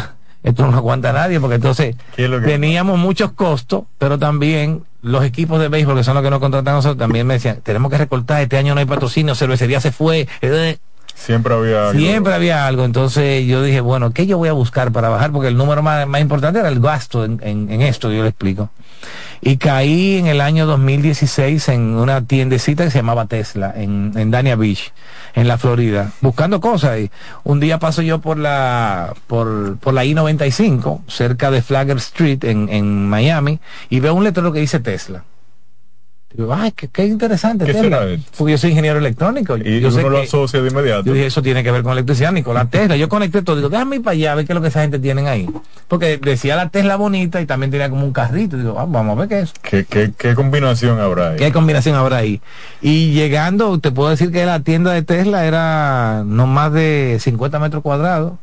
esto 0.43 0.65
no 0.65 0.71
lo 0.71 0.77
aguanta 0.77 1.13
nadie, 1.13 1.39
porque 1.39 1.55
entonces 1.55 1.95
¿Qué 2.15 2.25
es 2.25 2.29
lo 2.29 2.39
que- 2.41 2.47
teníamos 2.47 2.97
muchos 2.97 3.31
costos, 3.33 3.83
pero 3.97 4.17
también 4.19 4.83
los 5.01 5.23
equipos 5.23 5.59
de 5.59 5.67
béisbol, 5.67 5.95
que 5.97 6.03
son 6.03 6.13
los 6.15 6.23
que 6.23 6.29
nos 6.29 6.39
contratan 6.39 6.73
a 6.73 6.77
nosotros, 6.77 6.97
también 6.99 7.25
me 7.25 7.35
decían, 7.35 7.61
tenemos 7.63 7.91
que 7.91 7.97
recortar, 7.97 8.41
este 8.41 8.57
año 8.57 8.73
no 8.75 8.79
hay 8.79 8.85
patrocinio, 8.85 9.33
cervecería 9.35 9.79
se 9.81 9.91
fue. 9.91 10.27
eh, 10.41 10.77
Siempre 11.15 11.53
había 11.53 11.89
algo. 11.89 11.99
Siempre 11.99 12.33
había 12.33 12.65
algo, 12.67 12.83
entonces 12.85 13.45
yo 13.45 13.61
dije, 13.61 13.79
bueno, 13.81 14.11
¿qué 14.11 14.25
yo 14.25 14.37
voy 14.37 14.49
a 14.49 14.53
buscar 14.53 14.91
para 14.91 15.09
bajar? 15.09 15.31
Porque 15.31 15.47
el 15.49 15.57
número 15.57 15.83
más, 15.83 16.07
más 16.07 16.19
importante 16.21 16.59
era 16.59 16.69
el 16.69 16.79
gasto 16.79 17.23
en, 17.25 17.39
en- 17.43 17.81
esto, 17.81 18.11
yo 18.11 18.23
le 18.23 18.29
explico. 18.29 18.69
Y 19.41 19.57
caí 19.57 20.17
en 20.17 20.27
el 20.27 20.41
año 20.41 20.65
2016 20.67 21.69
en 21.69 21.95
una 21.95 22.21
tiendecita 22.25 22.83
que 22.83 22.91
se 22.91 22.99
llamaba 22.99 23.25
Tesla, 23.25 23.73
en, 23.75 24.13
en 24.15 24.29
Dania 24.29 24.55
Beach, 24.55 24.93
en 25.33 25.47
la 25.47 25.57
Florida, 25.57 26.11
buscando 26.21 26.59
cosas. 26.61 26.99
Y 26.99 27.11
un 27.43 27.59
día 27.59 27.79
paso 27.79 28.01
yo 28.03 28.19
por 28.19 28.37
la, 28.37 29.13
por, 29.27 29.77
por 29.77 29.93
la 29.95 30.05
I-95, 30.05 31.01
cerca 31.07 31.49
de 31.49 31.61
Flagger 31.63 31.97
Street, 31.97 32.43
en, 32.43 32.69
en 32.69 33.07
Miami, 33.09 33.59
y 33.89 33.99
veo 33.99 34.13
un 34.13 34.23
letrero 34.23 34.51
que 34.51 34.59
dice 34.59 34.79
Tesla. 34.79 35.23
Digo, 36.33 36.53
ay, 36.53 36.71
qué, 36.71 36.87
qué 36.87 37.05
interesante 37.05 37.65
¿Qué 37.65 37.73
Tesla. 37.73 38.03
será? 38.03 38.21
Porque 38.37 38.51
yo 38.51 38.57
soy 38.57 38.69
ingeniero 38.69 38.99
electrónico. 38.99 39.57
Y 39.57 39.79
yo 39.81 39.91
sé 39.91 39.99
uno 39.99 40.09
lo 40.11 40.17
que- 40.17 40.23
asocia 40.23 40.61
de 40.61 40.69
inmediato. 40.69 41.03
yo 41.03 41.13
dije, 41.13 41.25
eso 41.25 41.41
tiene 41.41 41.63
que 41.63 41.71
ver 41.71 41.83
con 41.83 41.91
electricidad, 41.93 42.31
Nicolás 42.31 42.69
Tesla. 42.69 42.95
Yo 42.95 43.09
conecté 43.09 43.41
todo, 43.41 43.57
digo, 43.57 43.69
déjame 43.69 43.97
ir 43.97 44.01
para 44.03 44.13
allá 44.13 44.31
a 44.31 44.35
ver 44.35 44.45
qué 44.45 44.53
es 44.53 44.55
lo 44.55 44.61
que 44.61 44.69
esa 44.69 44.81
gente 44.81 44.97
tienen 44.99 45.27
ahí. 45.27 45.49
Porque 45.89 46.17
decía 46.17 46.55
la 46.55 46.69
Tesla 46.69 46.95
bonita 46.95 47.41
y 47.41 47.45
también 47.45 47.69
tenía 47.71 47.89
como 47.89 48.05
un 48.05 48.13
carrito. 48.13 48.55
Digo, 48.57 48.79
ah, 48.79 48.85
vamos 48.87 49.17
a 49.17 49.19
ver 49.21 49.29
qué 49.29 49.39
es. 49.41 49.53
¿Qué, 49.61 49.83
qué, 49.85 50.11
qué 50.17 50.33
combinación 50.35 50.99
habrá 50.99 51.31
ahí? 51.31 51.37
¿Qué 51.37 51.51
combinación 51.51 51.95
habrá 51.95 52.17
ahí? 52.17 52.39
Y 52.81 53.11
llegando, 53.11 53.77
te 53.79 53.91
puedo 53.91 54.09
decir 54.09 54.31
que 54.31 54.45
la 54.45 54.61
tienda 54.61 54.91
de 54.93 55.01
Tesla 55.01 55.45
era 55.45 56.23
no 56.25 56.47
más 56.47 56.71
de 56.71 57.17
50 57.19 57.59
metros 57.59 57.83
cuadrados. 57.83 58.33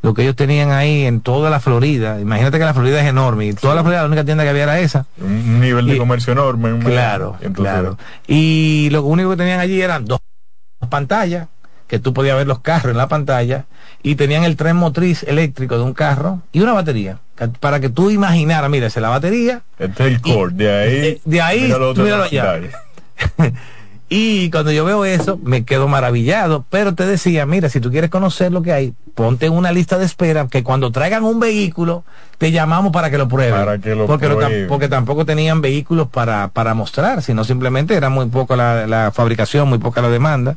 Lo 0.00 0.14
que 0.14 0.22
ellos 0.22 0.36
tenían 0.36 0.70
ahí 0.70 1.06
en 1.06 1.20
toda 1.20 1.50
la 1.50 1.58
Florida. 1.60 2.20
Imagínate 2.20 2.58
que 2.58 2.64
la 2.64 2.72
Florida 2.74 3.00
es 3.00 3.06
enorme. 3.08 3.46
Y 3.46 3.52
toda 3.52 3.74
la 3.74 3.82
Florida, 3.82 4.02
la 4.02 4.06
única 4.06 4.24
tienda 4.24 4.44
que 4.44 4.50
había 4.50 4.62
era 4.62 4.78
esa. 4.78 5.06
Un 5.20 5.60
nivel 5.60 5.86
de 5.86 5.96
Y- 5.96 5.98
comercio 5.98 6.32
enorme. 6.32 6.72
un- 6.72 6.80
Claro, 6.82 7.36
Entonces, 7.40 7.72
claro. 7.74 7.98
Y 8.26 8.88
lo 8.92 9.02
único 9.02 9.30
que 9.30 9.36
tenían 9.36 9.58
allí 9.60 9.82
eran 9.82 10.04
dos 10.04 10.20
pantallas, 10.88 11.48
que 11.88 11.98
tú 11.98 12.12
podías 12.14 12.36
ver 12.36 12.46
los 12.46 12.60
carros 12.60 12.92
en 12.92 12.96
la 12.96 13.08
pantalla, 13.08 13.64
y 14.02 14.14
tenían 14.14 14.44
el 14.44 14.56
tren 14.56 14.76
motriz 14.76 15.24
eléctrico 15.24 15.76
de 15.76 15.82
un 15.82 15.94
carro 15.94 16.42
y 16.52 16.60
una 16.60 16.72
batería. 16.74 17.18
Para 17.60 17.80
que 17.80 17.88
tú 17.88 18.10
imaginaras, 18.10 18.70
mira, 18.70 18.86
es 18.86 18.96
la 18.96 19.08
batería, 19.08 19.62
Este 19.78 20.06
es 20.06 20.12
el 20.12 20.20
core. 20.20 20.54
De 20.54 20.70
ahí. 20.70 20.96
eh, 21.06 21.20
de 21.24 21.40
ahí, 21.42 21.62
míralo 21.62 21.94
la 21.94 22.24
allá. 22.24 22.60
Y 24.08 24.50
cuando 24.50 24.72
yo 24.72 24.84
veo 24.84 25.04
eso, 25.04 25.38
me 25.42 25.64
quedo 25.64 25.86
maravillado. 25.86 26.64
Pero 26.70 26.94
te 26.94 27.04
decía, 27.04 27.44
mira, 27.44 27.68
si 27.68 27.80
tú 27.80 27.90
quieres 27.90 28.08
conocer 28.08 28.52
lo 28.52 28.62
que 28.62 28.72
hay, 28.72 28.94
ponte 29.14 29.46
en 29.46 29.52
una 29.52 29.70
lista 29.72 29.98
de 29.98 30.06
espera 30.06 30.46
que 30.50 30.62
cuando 30.62 30.90
traigan 30.90 31.24
un 31.24 31.40
vehículo, 31.40 32.04
te 32.38 32.50
llamamos 32.50 32.92
para 32.92 33.10
que 33.10 33.18
lo 33.18 33.28
prueben. 33.28 33.52
Para 33.54 33.78
que 33.78 33.94
lo 33.94 34.06
porque, 34.06 34.28
prueben. 34.28 34.66
porque 34.68 34.88
tampoco 34.88 35.26
tenían 35.26 35.60
vehículos 35.60 36.08
para, 36.08 36.48
para 36.48 36.72
mostrar, 36.72 37.22
sino 37.22 37.44
simplemente 37.44 37.94
era 37.94 38.08
muy 38.08 38.26
poco 38.26 38.56
la, 38.56 38.86
la 38.86 39.10
fabricación, 39.12 39.68
muy 39.68 39.78
poca 39.78 40.00
la 40.00 40.08
demanda. 40.08 40.56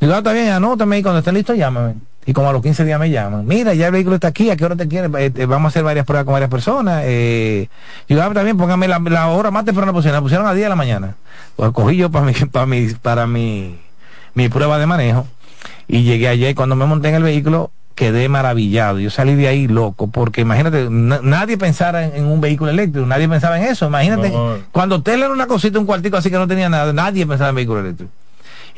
Digo, 0.00 0.14
ah, 0.14 0.18
está 0.18 0.32
bien, 0.32 0.48
anótame 0.48 0.98
y 0.98 1.02
cuando 1.02 1.18
estén 1.18 1.34
listos, 1.34 1.56
llámame. 1.56 1.96
Y 2.30 2.32
como 2.32 2.48
a 2.48 2.52
los 2.52 2.62
15 2.62 2.84
días 2.84 3.00
me 3.00 3.10
llaman, 3.10 3.44
mira, 3.44 3.74
ya 3.74 3.86
el 3.86 3.92
vehículo 3.92 4.14
está 4.14 4.28
aquí, 4.28 4.50
¿a 4.50 4.56
qué 4.56 4.64
hora 4.64 4.76
te 4.76 4.86
quieres? 4.86 5.10
Eh, 5.18 5.46
vamos 5.46 5.64
a 5.64 5.68
hacer 5.70 5.82
varias 5.82 6.06
pruebas 6.06 6.24
con 6.24 6.32
varias 6.32 6.48
personas. 6.48 7.02
Eh, 7.04 7.68
digo, 8.08 8.22
ah, 8.22 8.28
bien, 8.28 8.56
póngame 8.56 8.86
la, 8.86 9.00
la 9.00 9.26
hora 9.26 9.50
más 9.50 9.64
temprano 9.64 9.92
posible. 9.92 10.12
La 10.12 10.20
pusieron 10.22 10.46
a 10.46 10.54
10 10.54 10.66
de 10.66 10.68
la 10.68 10.76
mañana. 10.76 11.16
Pues 11.56 11.72
cogí 11.72 11.96
yo 11.96 12.08
para 12.12 12.24
mi, 12.26 12.32
para 12.52 12.66
mi, 12.66 12.86
para 13.02 13.26
mi, 13.26 13.80
mi 14.34 14.48
prueba 14.48 14.78
de 14.78 14.86
manejo. 14.86 15.26
Y 15.88 16.04
llegué 16.04 16.28
ayer, 16.28 16.54
cuando 16.54 16.76
me 16.76 16.86
monté 16.86 17.08
en 17.08 17.16
el 17.16 17.24
vehículo, 17.24 17.72
quedé 17.96 18.28
maravillado. 18.28 19.00
Yo 19.00 19.10
salí 19.10 19.34
de 19.34 19.48
ahí 19.48 19.66
loco, 19.66 20.06
porque 20.06 20.42
imagínate, 20.42 20.86
na- 20.88 21.18
nadie 21.24 21.58
pensara 21.58 22.04
en, 22.04 22.14
en 22.14 22.26
un 22.26 22.40
vehículo 22.40 22.70
eléctrico, 22.70 23.08
nadie 23.08 23.28
pensaba 23.28 23.58
en 23.58 23.64
eso. 23.66 23.88
Imagínate, 23.88 24.30
No. 24.30 24.54
cuando 24.70 25.02
Tesla 25.02 25.24
era 25.24 25.34
una 25.34 25.48
cosita, 25.48 25.80
un 25.80 25.84
cuartico 25.86 26.16
así 26.16 26.30
que 26.30 26.36
no 26.36 26.46
tenía 26.46 26.68
nada, 26.68 26.92
nadie 26.92 27.26
pensaba 27.26 27.50
en 27.50 27.56
vehículo 27.56 27.80
eléctrico. 27.80 28.12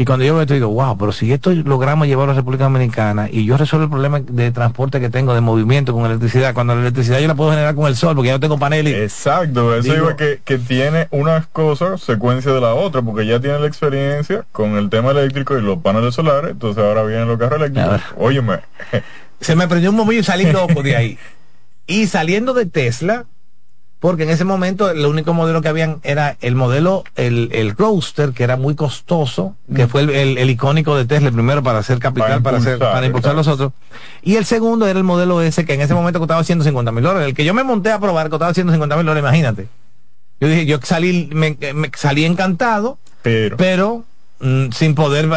Y 0.02 0.04
cuando 0.04 0.24
yo 0.24 0.32
veo 0.34 0.42
esto 0.42 0.54
digo, 0.54 0.66
wow, 0.66 0.98
pero 0.98 1.12
si 1.12 1.32
esto 1.32 1.52
logramos 1.52 2.08
llevarlo 2.08 2.32
a 2.32 2.34
la 2.34 2.40
República 2.40 2.64
Dominicana 2.64 3.28
y 3.30 3.44
yo 3.44 3.56
resuelvo 3.56 3.84
el 3.84 3.90
problema 3.90 4.18
de 4.18 4.50
transporte 4.50 4.98
que 4.98 5.10
tengo, 5.10 5.32
de 5.32 5.40
movimiento 5.40 5.92
con 5.92 6.04
electricidad, 6.04 6.54
cuando 6.54 6.74
la 6.74 6.80
electricidad 6.80 7.20
yo 7.20 7.28
la 7.28 7.36
puedo 7.36 7.50
generar 7.50 7.76
con 7.76 7.86
el 7.86 7.94
sol 7.94 8.16
porque 8.16 8.26
ya 8.26 8.32
no 8.32 8.40
tengo 8.40 8.58
paneles. 8.58 8.96
Exacto, 8.96 9.72
eso 9.76 9.92
Digo- 9.92 10.06
iba 10.06 10.16
que, 10.16 10.40
que 10.44 10.58
tiene 10.58 11.06
unas 11.12 11.46
cosas 11.46 12.00
secuencia 12.00 12.50
de 12.52 12.60
la 12.60 12.74
otra, 12.74 13.00
porque 13.00 13.24
ya 13.26 13.38
tiene 13.38 13.60
la 13.60 13.68
experiencia 13.68 14.44
con 14.50 14.76
el 14.76 14.90
tema 14.90 15.12
eléctrico 15.12 15.56
y 15.56 15.62
los 15.62 15.78
paneles 15.78 16.16
solares, 16.16 16.50
entonces 16.50 16.82
ahora 16.82 17.04
vienen 17.04 17.28
los 17.28 17.38
carros 17.38 17.60
eléctricos. 17.60 18.00
Óyeme, 18.16 18.58
se 19.40 19.54
me 19.54 19.68
prendió 19.68 19.90
un 19.90 19.98
bombillo 19.98 20.18
y 20.22 20.24
salí 20.24 20.50
loco 20.50 20.82
de 20.82 20.96
ahí. 20.96 21.18
Y 21.86 22.06
saliendo 22.08 22.54
de 22.54 22.66
Tesla, 22.66 23.26
porque 24.02 24.24
en 24.24 24.30
ese 24.30 24.44
momento 24.44 24.90
el 24.90 25.06
único 25.06 25.32
modelo 25.32 25.62
que 25.62 25.68
habían 25.68 26.00
era 26.02 26.36
el 26.40 26.56
modelo, 26.56 27.04
el, 27.14 27.50
el 27.52 27.76
Roadster, 27.76 28.32
que 28.32 28.42
era 28.42 28.56
muy 28.56 28.74
costoso, 28.74 29.54
que 29.74 29.86
fue 29.86 30.00
el, 30.02 30.10
el- 30.10 30.38
el 30.38 30.50
icónico 30.50 30.96
de 30.96 31.04
Tesla, 31.06 31.28
el 31.28 31.34
primero 31.34 31.62
para 31.62 31.78
hacer 31.78 32.00
capital, 32.00 32.28
Para 32.28 32.42
para, 32.42 32.56
hacer, 32.58 32.78
para 32.80 33.06
impulsar 33.06 33.34
los 33.36 33.46
otros. 33.46 33.72
Y 34.20 34.34
el 34.34 34.44
segundo 34.44 34.88
era 34.88 34.98
el 34.98 35.04
modelo 35.04 35.40
S, 35.40 35.64
que 35.64 35.74
en 35.74 35.80
ese 35.82 35.94
momento 35.94 36.18
costaba 36.18 36.42
150 36.42 36.90
mil 36.90 37.04
dólares. 37.04 37.28
El 37.28 37.34
que 37.34 37.44
yo 37.44 37.54
me 37.54 37.62
monté 37.62 37.92
a 37.92 38.00
probar 38.00 38.28
costaba 38.28 38.52
150 38.52 38.96
mil 38.96 39.06
dólares, 39.06 39.22
imagínate. 39.22 39.68
Yo 40.40 40.48
dije, 40.48 40.66
yo 40.66 40.78
salí, 40.82 41.30
me, 41.32 41.56
me 41.72 41.88
salí 41.96 42.24
encantado, 42.24 42.98
pero, 43.22 43.56
pero 43.56 44.04
mm, 44.42 44.72
sin 44.72 44.94
poder 44.94 45.28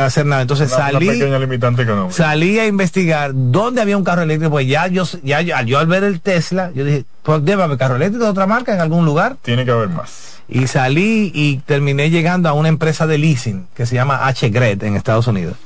hacer 0.00 0.26
nada. 0.26 0.42
Entonces 0.42 0.72
una, 0.72 0.90
salí 0.90 1.08
limitante 1.38 1.86
salí 2.10 2.58
a 2.58 2.66
investigar 2.66 3.30
dónde 3.32 3.80
había 3.80 3.96
un 3.96 4.02
carro 4.02 4.22
eléctrico, 4.22 4.50
pues 4.50 4.66
ya 4.66 4.88
yo, 4.88 5.04
ya 5.22 5.40
yo, 5.42 5.54
yo 5.64 5.78
al 5.78 5.86
ver 5.86 6.02
el 6.02 6.20
Tesla, 6.20 6.72
yo 6.74 6.84
dije, 6.84 7.04
pues 7.22 7.44
debe 7.44 7.62
haber 7.62 7.78
carro 7.78 7.96
eléctrico 7.96 8.24
de 8.24 8.30
otra 8.30 8.46
marca 8.46 8.74
en 8.74 8.80
algún 8.80 9.04
lugar. 9.04 9.36
Tiene 9.42 9.64
que 9.64 9.70
haber 9.70 9.90
más. 9.90 10.40
Y 10.48 10.66
salí 10.66 11.30
y 11.34 11.58
terminé 11.58 12.10
llegando 12.10 12.48
a 12.48 12.52
una 12.52 12.68
empresa 12.68 13.06
de 13.06 13.18
leasing 13.18 13.66
que 13.74 13.86
se 13.86 13.94
llama 13.94 14.26
H-Gret 14.26 14.82
en 14.82 14.96
Estados 14.96 15.26
Unidos. 15.26 15.56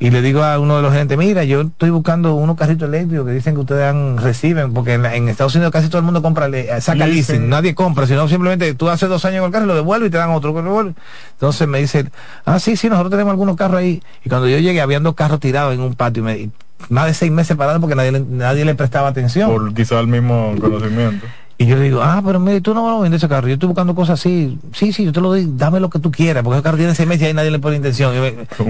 Y 0.00 0.10
le 0.10 0.22
digo 0.22 0.44
a 0.44 0.60
uno 0.60 0.76
de 0.76 0.82
los 0.82 0.92
gerentes, 0.92 1.18
mira, 1.18 1.42
yo 1.42 1.62
estoy 1.62 1.90
buscando 1.90 2.34
unos 2.34 2.56
carritos 2.56 2.88
eléctricos 2.88 3.26
que 3.26 3.32
dicen 3.32 3.54
que 3.54 3.60
ustedes 3.62 3.82
han, 3.82 4.16
reciben, 4.18 4.72
porque 4.72 4.94
en, 4.94 5.04
en 5.04 5.28
Estados 5.28 5.56
Unidos 5.56 5.72
casi 5.72 5.88
todo 5.88 5.98
el 5.98 6.04
mundo 6.04 6.22
compra, 6.22 6.46
le- 6.48 6.70
eh, 6.70 6.80
saca 6.80 7.04
Leasing. 7.04 7.14
leasing, 7.34 7.48
nadie 7.48 7.74
compra, 7.74 8.06
sino 8.06 8.28
simplemente 8.28 8.72
tú 8.74 8.88
haces 8.88 9.08
dos 9.08 9.24
años 9.24 9.40
con 9.40 9.46
el 9.48 9.52
carro 9.52 9.64
y 9.64 9.68
lo 9.68 9.74
devuelves 9.74 10.08
y 10.08 10.12
te 10.12 10.18
dan 10.18 10.30
otro. 10.30 10.54
que 10.54 10.62
lo. 10.62 10.94
Entonces 11.32 11.66
me 11.66 11.80
dice, 11.80 12.04
ah, 12.44 12.60
sí, 12.60 12.76
sí, 12.76 12.88
nosotros 12.88 13.10
tenemos 13.10 13.32
algunos 13.32 13.56
carros 13.56 13.78
ahí. 13.78 14.00
Y 14.24 14.28
cuando 14.28 14.48
yo 14.48 14.58
llegué, 14.58 14.80
habían 14.80 15.02
dos 15.02 15.16
carros 15.16 15.40
tirados 15.40 15.74
en 15.74 15.80
un 15.80 15.94
patio, 15.94 16.22
y 16.22 16.24
me- 16.26 16.38
y 16.38 16.50
más 16.90 17.06
de 17.06 17.14
seis 17.14 17.32
meses 17.32 17.56
parados 17.56 17.80
porque 17.80 17.96
nadie, 17.96 18.12
le- 18.12 18.20
nadie 18.20 18.64
le 18.64 18.76
prestaba 18.76 19.08
atención. 19.08 19.50
Por 19.50 19.74
quizá 19.74 19.98
el 19.98 20.06
mismo 20.06 20.54
conocimiento. 20.60 21.26
Y 21.60 21.66
yo 21.66 21.74
le 21.74 21.82
digo, 21.82 22.02
ah, 22.04 22.22
pero 22.24 22.38
mire, 22.38 22.60
tú 22.60 22.72
no 22.72 22.84
vas 22.84 22.98
a 22.98 23.02
vender 23.02 23.16
ese 23.18 23.28
carro. 23.28 23.48
Yo 23.48 23.54
estoy 23.54 23.66
buscando 23.66 23.96
cosas 23.96 24.20
así. 24.20 24.60
Sí, 24.72 24.92
sí, 24.92 25.04
yo 25.04 25.12
te 25.12 25.20
lo 25.20 25.30
doy, 25.30 25.44
dame 25.56 25.80
lo 25.80 25.90
que 25.90 25.98
tú 25.98 26.12
quieras, 26.12 26.44
porque 26.44 26.58
ese 26.58 26.62
carro 26.62 26.76
tiene 26.76 26.94
seis 26.94 27.08
meses 27.08 27.22
y 27.22 27.26
ahí 27.26 27.34
nadie 27.34 27.50
le 27.50 27.58
pone 27.58 27.74
intención. 27.74 28.14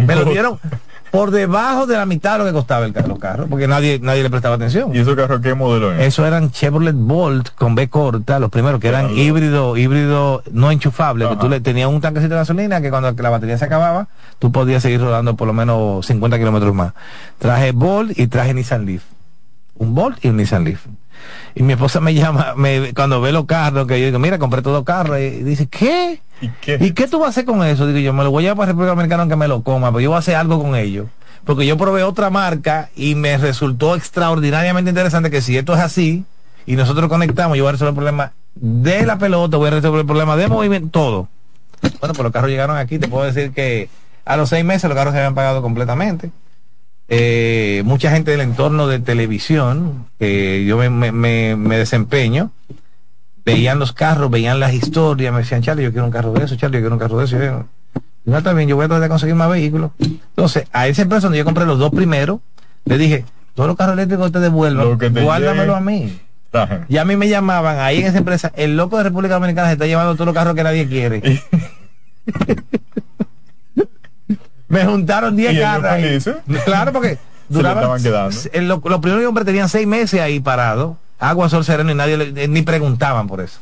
Me 0.07 0.17
lo 0.17 0.25
dieron 0.25 0.59
por 1.11 1.31
debajo 1.31 1.87
de 1.87 1.97
la 1.97 2.07
mitad 2.07 2.33
de 2.33 2.39
lo 2.39 2.45
que 2.45 2.53
costaba 2.53 2.87
el 2.87 2.93
carro, 2.93 3.09
los 3.09 3.19
carros, 3.19 3.47
porque 3.49 3.67
nadie, 3.67 3.99
nadie 4.01 4.23
le 4.23 4.31
prestaba 4.31 4.57
atención. 4.57 4.95
¿Y 4.95 4.99
esos 4.99 5.17
carros 5.17 5.41
qué 5.41 5.55
modelo 5.55 5.93
es? 5.93 6.01
Eso 6.01 6.27
eran 6.27 6.51
Chevrolet 6.51 6.95
Bolt 6.95 7.51
con 7.55 7.75
B 7.75 7.89
corta, 7.89 8.39
los 8.39 8.51
primeros 8.51 8.81
que 8.81 8.89
eran 8.89 9.17
híbrido, 9.17 9.77
híbrido 9.77 10.43
no 10.53 10.71
enchufable, 10.71 11.29
que 11.29 11.37
tú 11.37 11.49
le 11.49 11.61
tenías 11.61 11.89
un 11.89 12.01
tanquecito 12.01 12.35
de 12.35 12.41
gasolina 12.41 12.81
que 12.81 12.91
cuando 12.91 13.11
la 13.11 13.31
batería 13.31 13.59
se 13.59 13.65
acababa, 13.65 14.09
tú 14.39 14.53
podías 14.53 14.83
seguir 14.83 15.01
rodando 15.01 15.35
por 15.37 15.47
lo 15.47 15.53
menos 15.53 16.07
50 16.07 16.39
kilómetros 16.39 16.75
más. 16.75 16.93
Traje 17.39 17.73
Bolt 17.73 18.19
y 18.19 18.27
traje 18.27 18.55
Nissan 18.55 18.87
Leaf. 18.87 19.03
Un 19.77 19.95
Bolt 19.95 20.25
y 20.25 20.29
un 20.29 20.37
Nissan 20.37 20.65
Leaf. 20.65 20.87
Y 21.55 21.63
mi 21.63 21.73
esposa 21.73 22.01
me 22.01 22.15
llama, 22.15 22.55
me, 22.57 22.93
cuando 22.95 23.21
ve 23.21 23.33
los 23.33 23.47
carros, 23.47 23.87
que 23.87 23.99
yo 24.01 24.07
digo, 24.07 24.19
mira, 24.19 24.39
compré 24.39 24.63
todos 24.63 24.77
los 24.77 24.85
carros, 24.85 25.19
y 25.19 25.43
dice, 25.43 25.67
¿qué? 25.67 26.21
¿Y 26.41 26.49
qué? 26.61 26.79
¿Y 26.81 26.93
qué 26.93 27.09
tú 27.09 27.19
vas 27.19 27.29
a 27.29 27.31
hacer 27.31 27.45
con 27.45 27.65
eso? 27.65 27.87
Digo 27.87 27.99
yo, 27.99 28.13
me 28.13 28.25
lo 28.25 28.31
voy 28.31 28.43
a 28.43 28.45
llevar 28.45 28.57
para 28.57 28.67
República 28.69 28.91
Dominicana 28.91 29.23
aunque 29.23 29.37
me 29.37 29.49
lo 29.49 29.63
coma, 29.63 29.89
pero 29.89 30.01
yo 30.01 30.11
voy 30.11 30.17
a 30.17 30.21
hacer 30.21 30.37
algo 30.37 30.63
con 30.63 30.77
ellos. 30.77 31.07
Porque 31.45 31.67
yo 31.67 31.77
probé 31.77 32.03
otra 32.03 32.31
marca 32.31 32.91
y 32.95 33.15
me 33.15 33.39
resultó 33.39 33.95
extraordinariamente 33.95 34.91
interesante 34.91 35.31
que 35.31 35.41
si 35.41 35.57
esto 35.57 35.75
es 35.75 35.81
así 35.81 36.25
y 36.67 36.77
nosotros 36.77 37.09
conectamos, 37.09 37.57
yo 37.57 37.65
voy 37.65 37.71
a 37.71 37.73
resolver 37.73 37.93
el 37.93 37.97
problema 37.97 38.33
de 38.55 39.07
la 39.07 39.19
pelota, 39.19 39.57
voy 39.57 39.69
a 39.69 39.71
resolver 39.71 40.01
el 40.01 40.07
problema 40.07 40.37
de 40.37 40.49
movimiento, 40.49 40.91
todo. 40.91 41.29
Bueno, 41.81 42.13
pues 42.15 42.19
los 42.19 42.33
carros 42.33 42.51
llegaron 42.51 42.77
aquí, 42.77 42.99
te 42.99 43.09
puedo 43.09 43.25
decir 43.25 43.53
que 43.53 43.89
a 44.25 44.37
los 44.37 44.49
seis 44.51 44.65
meses 44.65 44.85
los 44.85 44.97
carros 44.97 45.13
se 45.13 45.19
habían 45.19 45.35
pagado 45.35 45.63
completamente. 45.63 46.31
Eh, 47.11 47.83
mucha 47.87 48.11
gente 48.11 48.31
del 48.31 48.41
entorno 48.43 48.87
de 48.87 48.99
televisión, 49.01 50.07
que 50.19 50.65
yo 50.67 50.77
me, 50.77 50.91
me- 50.91 51.13
me- 51.13 51.57
me 51.57 51.79
desempeño, 51.79 52.51
veían 53.45 53.79
los 53.79 53.93
carros, 53.95 54.31
veían 54.31 54.61
las 54.61 54.75
historias, 54.75 55.33
me 55.33 55.39
decían, 55.41 55.63
Charlie, 55.63 55.85
yo 55.85 55.91
quiero 55.91 56.05
un 56.05 56.11
carro 56.13 56.33
de 56.33 56.45
eso, 56.45 56.57
Charlie, 56.57 56.79
yo 56.79 56.83
quiero 56.83 56.95
un 56.97 57.01
carro 57.01 57.19
de 57.19 57.25
eso. 57.25 57.39
Yo, 57.39 57.65
no, 58.27 58.55
bien, 58.55 58.69
yo 58.69 58.77
voy 58.77 58.85
a 58.85 58.89
tratar 58.89 59.03
de 59.05 59.09
conseguir 59.09 59.35
más 59.37 59.49
vehículos. 59.49 59.91
Entonces, 59.99 60.65
a 60.73 60.87
esa 60.87 61.01
empresa 61.01 61.23
donde 61.29 61.39
yo 61.39 61.47
compré 61.47 61.65
los 61.65 61.79
dos 61.79 61.91
primeros, 61.93 62.41
le 62.85 62.99
dije, 62.99 63.25
todos 63.55 63.69
los 63.69 63.77
carros 63.77 63.95
eléctricos 63.95 64.31
te 64.31 64.41
devuelvan, 64.41 64.99
te 64.99 65.09
guárdamelo 65.09 65.63
llegue. 65.63 65.77
a 65.77 65.81
mí. 65.81 66.19
Ajá. 66.53 66.85
Y 66.91 66.99
a 66.99 67.05
mí 67.07 67.17
me 67.17 67.29
llamaban 67.29 67.79
ahí 67.79 68.01
en 68.01 68.07
esa 68.07 68.19
empresa, 68.19 68.53
el 68.55 68.77
loco 68.77 68.99
de 68.99 69.05
República 69.05 69.35
Dominicana 69.35 69.69
se 69.69 69.73
está 69.75 69.87
llevando 69.87 70.13
todos 70.15 70.27
los 70.27 70.35
carros 70.35 70.55
que 70.55 70.63
nadie 70.63 70.87
quiere. 70.87 71.23
me 74.69 74.85
juntaron 74.85 75.37
10 75.37 75.53
¿Y 75.53 75.57
ellos 75.57 75.69
carros. 75.69 75.91
ahí. 75.91 76.03
felices? 76.03 76.37
Claro, 76.65 76.93
porque 76.93 77.19
duraban. 77.49 77.85
eh, 78.53 78.61
Lo, 78.63 78.81
lo 78.85 79.01
primero 79.01 79.21
que 79.21 79.27
compré 79.27 79.45
tenían 79.45 79.69
seis 79.69 79.87
meses 79.87 80.21
ahí 80.21 80.41
parados, 80.41 80.97
agua, 81.19 81.49
sol, 81.49 81.65
sereno 81.65 81.91
y 81.91 81.95
nadie 81.95 82.17
le- 82.17 82.45
eh, 82.45 82.49
ni 82.49 82.63
preguntaban 82.63 83.27
por 83.27 83.41
eso. 83.41 83.59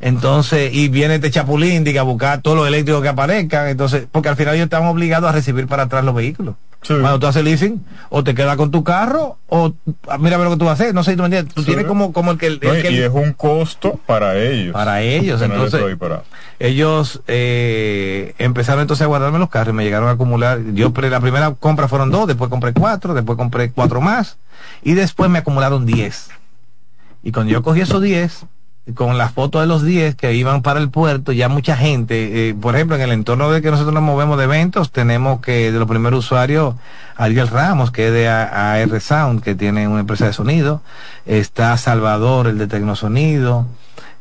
Entonces, 0.00 0.72
y 0.74 0.88
viene 0.88 1.16
este 1.16 1.30
chapulín 1.30 1.84
diga, 1.84 2.00
a 2.00 2.04
buscar 2.04 2.40
todos 2.40 2.56
los 2.56 2.66
eléctricos 2.66 3.02
que 3.02 3.08
aparezcan. 3.08 3.68
Entonces, 3.68 4.06
porque 4.10 4.30
al 4.30 4.36
final 4.36 4.54
ellos 4.54 4.64
estaban 4.64 4.88
obligados 4.88 5.28
a 5.28 5.32
recibir 5.32 5.66
para 5.66 5.84
atrás 5.84 6.04
los 6.04 6.14
vehículos. 6.14 6.54
Cuando 6.86 7.18
tú 7.20 7.26
haces 7.26 7.44
leasing, 7.44 7.84
o 8.08 8.24
te 8.24 8.34
quedas 8.34 8.56
con 8.56 8.70
tu 8.70 8.82
carro, 8.82 9.36
o 9.48 9.74
ah, 10.08 10.16
mira 10.16 10.38
lo 10.38 10.48
que 10.48 10.56
tú 10.56 10.64
vas 10.64 10.80
a 10.80 10.82
hacer. 10.82 10.94
No 10.94 11.04
sé 11.04 11.10
si 11.10 11.16
tú 11.18 11.22
me 11.24 11.26
entiendes. 11.26 11.54
Tú 11.54 11.60
Sí. 11.60 11.66
tienes 11.66 11.84
como, 11.84 12.14
como 12.14 12.30
el 12.30 12.38
que. 12.38 12.46
el 12.46 12.60
No, 12.62 12.72
que- 12.72 12.90
y 12.90 12.96
es 13.00 13.10
un 13.12 13.34
costo 13.34 14.00
para 14.06 14.38
ellos. 14.38 14.72
para 14.72 15.02
ellos. 15.02 15.42
Entonces, 15.42 15.82
ellos 16.58 17.20
eh, 17.26 18.34
empezaron 18.38 18.80
entonces 18.80 19.04
a 19.04 19.08
guardarme 19.08 19.38
los 19.38 19.50
carros 19.50 19.74
me 19.74 19.84
llegaron 19.84 20.08
a 20.08 20.12
acumular. 20.12 20.58
Yo 20.72 20.90
la 21.10 21.20
primera 21.20 21.50
compra 21.52 21.86
fueron 21.86 22.10
dos, 22.10 22.26
después 22.26 22.48
compré 22.48 22.72
cuatro, 22.72 23.12
después 23.12 23.36
compré 23.36 23.70
cuatro 23.72 24.00
más 24.00 24.38
y 24.82 24.94
después 24.94 25.28
me 25.28 25.40
acumularon 25.40 25.84
diez. 25.84 26.30
Y 27.22 27.30
cuando 27.32 27.52
yo 27.52 27.62
cogí 27.62 27.82
esos 27.82 28.00
diez, 28.00 28.46
con 28.94 29.18
las 29.18 29.32
fotos 29.32 29.60
de 29.60 29.66
los 29.66 29.84
10 29.84 30.14
que 30.14 30.34
iban 30.34 30.62
para 30.62 30.80
el 30.80 30.90
puerto, 30.90 31.32
ya 31.32 31.48
mucha 31.48 31.76
gente, 31.76 32.48
eh, 32.48 32.54
por 32.54 32.74
ejemplo, 32.74 32.96
en 32.96 33.02
el 33.02 33.12
entorno 33.12 33.50
de 33.50 33.62
que 33.62 33.70
nosotros 33.70 33.94
nos 33.94 34.02
movemos 34.02 34.38
de 34.38 34.44
eventos, 34.44 34.90
tenemos 34.90 35.40
que 35.40 35.70
de 35.70 35.78
los 35.78 35.88
primeros 35.88 36.24
usuarios, 36.24 36.74
Ariel 37.16 37.48
Ramos, 37.48 37.90
que 37.90 38.08
es 38.08 38.12
de 38.12 38.28
AR 38.28 39.00
Sound, 39.00 39.42
que 39.42 39.54
tiene 39.54 39.86
una 39.86 40.00
empresa 40.00 40.26
de 40.26 40.32
sonido, 40.32 40.82
está 41.26 41.76
Salvador, 41.76 42.46
el 42.46 42.58
de 42.58 42.66
Tecnosonido, 42.66 43.66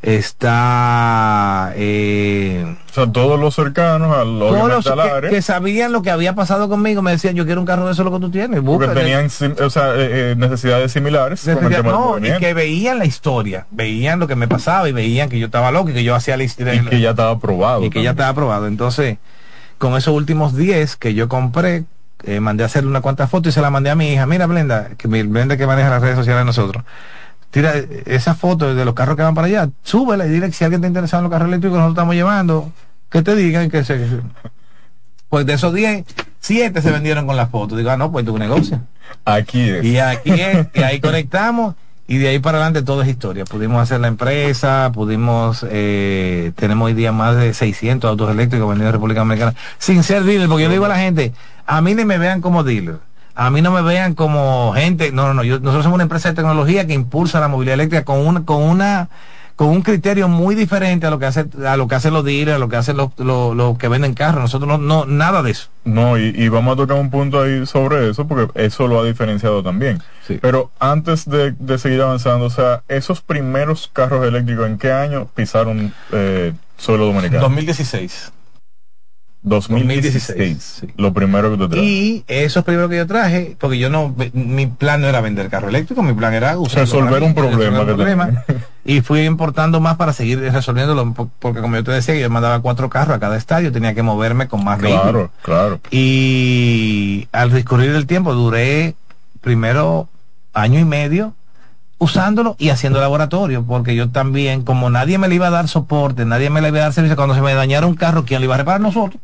está... 0.01 1.73
Eh, 1.75 2.75
O 2.89 2.93
sea, 2.93 3.07
todos 3.11 3.39
los 3.39 3.55
cercanos 3.55 4.09
todos 4.11 4.25
los 4.27 4.51
obviamente 4.51 4.89
al 4.89 5.29
que, 5.29 5.41
sabían 5.41 5.91
lo 5.91 6.01
que 6.01 6.11
había 6.11 6.35
pasado 6.35 6.69
conmigo 6.69 7.01
me 7.01 7.11
decían, 7.11 7.35
yo 7.35 7.45
quiero 7.45 7.61
un 7.61 7.67
carro 7.67 7.85
de 7.85 7.91
eso 7.93 8.03
lo 8.03 8.11
que 8.11 8.19
tú 8.19 8.31
tienes, 8.31 8.61
porque 8.61 8.87
tenían 8.87 9.27
o 9.61 9.69
sea, 9.69 9.95
eh, 9.95 10.31
eh, 10.31 10.35
necesidades 10.37 10.91
similares 10.91 11.45
Necesidad- 11.45 11.83
no, 11.83 12.17
y 12.17 12.31
que 12.39 12.53
veían 12.53 12.99
la 12.99 13.05
historia, 13.05 13.65
veían 13.71 14.19
lo 14.19 14.27
que 14.27 14.35
me 14.35 14.47
pasaba 14.47 14.87
y 14.89 14.91
veían 14.91 15.29
que 15.29 15.39
yo 15.39 15.47
estaba 15.47 15.71
loco 15.71 15.89
y 15.89 15.93
que 15.93 16.03
yo 16.03 16.15
hacía 16.15 16.37
la 16.37 16.43
historia. 16.43 16.75
y 16.75 16.85
que 16.85 16.99
ya 16.99 17.11
estaba 17.11 17.31
aprobado. 17.31 17.83
y 17.83 17.89
que 17.89 18.01
ya 18.03 18.11
estaba 18.11 18.29
aprobado. 18.29 18.67
Entonces, 18.67 19.17
con 19.77 19.95
esos 19.95 20.13
últimos 20.13 20.55
10 20.55 20.95
que 20.97 21.13
yo 21.13 21.27
compré, 21.29 21.85
eh, 22.23 22.39
mandé 22.41 22.63
a 22.63 22.65
hacerle 22.65 22.89
una 22.89 23.01
cuantas 23.01 23.29
fotos 23.29 23.51
y 23.51 23.53
se 23.53 23.61
la 23.61 23.69
mandé 23.69 23.89
a 23.89 23.95
mi 23.95 24.11
hija. 24.13 24.25
Mira, 24.25 24.45
Blenda, 24.45 24.89
que 24.97 25.07
mi 25.07 25.23
Blenda 25.23 25.55
que 25.57 25.65
maneja 25.67 25.89
las 25.89 26.01
redes 26.01 26.17
sociales 26.17 26.41
de 26.41 26.45
nosotros. 26.45 26.83
Tira 27.51 27.77
eh, 27.77 28.03
esa 28.05 28.35
foto 28.35 28.73
de 28.73 28.85
los 28.85 28.93
carros 28.93 29.15
que 29.15 29.23
van 29.23 29.35
para 29.35 29.47
allá, 29.47 29.69
súbela 29.83 30.25
y 30.25 30.29
dile 30.29 30.47
que 30.47 30.53
si 30.53 30.63
alguien 30.63 30.81
está 30.81 30.87
interesado 30.87 31.21
en 31.21 31.23
los 31.25 31.31
carros 31.31 31.47
eléctricos 31.47 31.77
nosotros 31.77 31.95
estamos 31.95 32.15
llevando, 32.15 32.71
que 33.09 33.21
te 33.21 33.35
digan 33.35 33.69
que 33.69 33.83
se... 33.83 34.21
Pues 35.29 35.45
de 35.45 35.53
esos 35.53 35.73
10, 35.73 36.05
7 36.39 36.81
se 36.81 36.91
vendieron 36.91 37.27
con 37.27 37.35
las 37.35 37.49
fotos. 37.49 37.77
Digo, 37.77 37.91
ah, 37.91 37.97
no, 37.97 38.11
pues 38.11 38.25
tu 38.25 38.37
negocio. 38.37 38.81
Aquí 39.25 39.61
es. 39.69 39.85
Y 39.85 39.99
aquí 39.99 40.31
es, 40.31 40.67
y 40.73 40.81
ahí 40.81 40.99
conectamos 40.99 41.75
y 42.09 42.17
de 42.17 42.29
ahí 42.29 42.39
para 42.39 42.57
adelante 42.57 42.81
todo 42.81 43.03
es 43.03 43.07
historia. 43.07 43.45
Pudimos 43.45 43.79
hacer 43.79 43.99
la 43.99 44.07
empresa, 44.07 44.91
pudimos, 44.91 45.63
eh, 45.69 46.51
tenemos 46.55 46.87
hoy 46.87 46.95
día 46.95 47.11
más 47.11 47.35
de 47.37 47.53
600 47.53 48.09
autos 48.09 48.31
eléctricos 48.31 48.67
vendidos 48.67 48.89
en 48.89 48.93
República 48.93 49.19
Dominicana 49.19 49.53
sin 49.77 50.01
ser 50.01 50.23
dealer, 50.23 50.47
porque 50.49 50.63
yo 50.63 50.69
le 50.69 50.73
digo 50.73 50.85
a 50.85 50.89
la 50.89 50.97
gente, 50.97 51.33
a 51.67 51.81
mí 51.81 51.93
ni 51.93 52.05
me 52.05 52.17
vean 52.17 52.41
como 52.41 52.63
dealer. 52.63 52.97
A 53.39 53.49
mí 53.51 53.61
no 53.61 53.71
me 53.71 53.81
vean 53.81 54.15
como 54.15 54.73
gente, 54.75 55.11
no, 55.13 55.27
no, 55.27 55.33
no, 55.33 55.43
yo- 55.43 55.59
nosotros 55.59 55.83
somos 55.83 55.95
una 55.95 56.03
empresa 56.03 56.29
de 56.29 56.35
tecnología 56.35 56.85
que 56.85 56.93
impulsa 56.93 57.39
la 57.39 57.47
movilidad 57.47 57.75
eléctrica 57.75 58.03
con 58.03 58.19
una, 58.25 58.43
con 58.43 58.61
una, 58.61 59.07
con 59.55 59.67
un 59.69 59.81
criterio 59.81 60.27
muy 60.27 60.55
diferente 60.55 61.07
a 61.07 61.09
lo 61.09 61.19
que 61.19 61.25
hace, 61.25 61.45
a 61.65 61.77
lo 61.77 61.87
que 61.87 61.95
hacen 61.95 62.13
los 62.13 62.25
dealers, 62.25 62.55
a 62.57 62.59
lo 62.59 62.67
que 62.67 62.75
hacen 62.75 62.97
los, 62.97 63.11
los, 63.17 63.55
los 63.55 63.77
que 63.77 63.87
venden 63.87 64.13
carros. 64.13 64.41
Nosotros 64.41 64.67
no, 64.67 64.77
no, 64.77 65.05
nada 65.05 65.41
de 65.41 65.51
eso. 65.51 65.69
No, 65.85 66.17
y, 66.17 66.33
y 66.35 66.49
vamos 66.49 66.73
a 66.73 66.77
tocar 66.77 66.97
un 66.97 67.09
punto 67.09 67.41
ahí 67.41 67.65
sobre 67.65 68.09
eso, 68.09 68.27
porque 68.27 68.51
eso 68.61 68.87
lo 68.87 68.99
ha 68.99 69.05
diferenciado 69.05 69.63
también. 69.63 70.01
Pero 70.41 70.69
antes 70.79 71.27
de, 71.29 71.53
de 71.57 71.77
seguir 71.77 72.01
avanzando, 72.01 72.45
o 72.45 72.49
sea, 72.49 72.83
esos 72.87 73.21
primeros 73.21 73.89
carros 73.91 74.25
eléctricos, 74.27 74.67
¿en 74.67 74.77
qué 74.77 74.91
año 74.91 75.27
pisaron 75.33 75.93
eh, 76.11 76.53
suelo 76.77 77.05
dominicano? 77.05 77.41
2016. 77.43 78.31
2016. 79.41 80.83
Lo 80.97 81.13
primero 81.13 81.49
que 81.51 81.57
tú 81.57 81.69
traes. 81.69 81.85
Y 81.85 82.23
eso 82.27 82.59
es 82.59 82.65
primero 82.65 82.89
que 82.89 82.97
yo 82.97 83.07
traje, 83.07 83.55
porque 83.59 83.77
yo 83.77 83.89
no, 83.89 84.13
mi 84.33 84.67
plan 84.67 85.01
no 85.01 85.07
era 85.07 85.21
vender 85.21 85.49
carro 85.49 85.69
eléctrico, 85.69 86.03
mi 86.03 86.13
plan 86.13 86.33
era 86.33 86.57
usar 86.57 86.81
Resolver 86.81 87.23
un 87.23 87.33
problema. 87.33 88.43
Y 88.85 89.01
fui 89.01 89.21
importando 89.21 89.79
más 89.79 89.97
para 89.97 90.13
seguir 90.13 90.39
resolviéndolo, 90.39 91.13
po- 91.13 91.29
porque 91.39 91.61
como 91.61 91.75
yo 91.75 91.83
te 91.83 91.91
decía, 91.91 92.15
yo 92.15 92.29
mandaba 92.29 92.59
cuatro 92.61 92.89
carros 92.89 93.15
a 93.15 93.19
cada 93.19 93.37
estadio, 93.37 93.71
tenía 93.71 93.93
que 93.93 94.03
moverme 94.03 94.47
con 94.47 94.63
más 94.63 94.79
Claro, 94.79 94.95
vehículos. 95.03 95.29
claro. 95.41 95.79
Y 95.91 97.27
al 97.31 97.53
discurrir 97.53 97.91
el 97.91 98.07
tiempo 98.07 98.33
duré 98.33 98.95
primero 99.41 100.09
año 100.53 100.79
y 100.79 100.85
medio 100.85 101.33
usándolo 101.97 102.55
y 102.57 102.69
haciendo 102.69 102.99
laboratorio, 103.01 103.63
porque 103.63 103.93
yo 103.95 104.09
también, 104.09 104.63
como 104.63 104.89
nadie 104.89 105.17
me 105.17 105.27
le 105.27 105.35
iba 105.35 105.47
a 105.47 105.51
dar 105.51 105.67
soporte, 105.67 106.23
nadie 106.25 106.49
me 106.49 106.61
le 106.61 106.69
iba 106.69 106.79
a 106.79 106.83
dar 106.83 106.93
servicio, 106.93 107.15
cuando 107.17 107.35
se 107.35 107.41
me 107.41 107.53
dañara 107.53 107.85
un 107.87 107.95
carro, 107.95 108.23
¿quién 108.25 108.39
lo 108.41 108.45
iba 108.45 108.55
a 108.55 108.59
reparar? 108.59 108.79
Nosotros. 108.81 109.21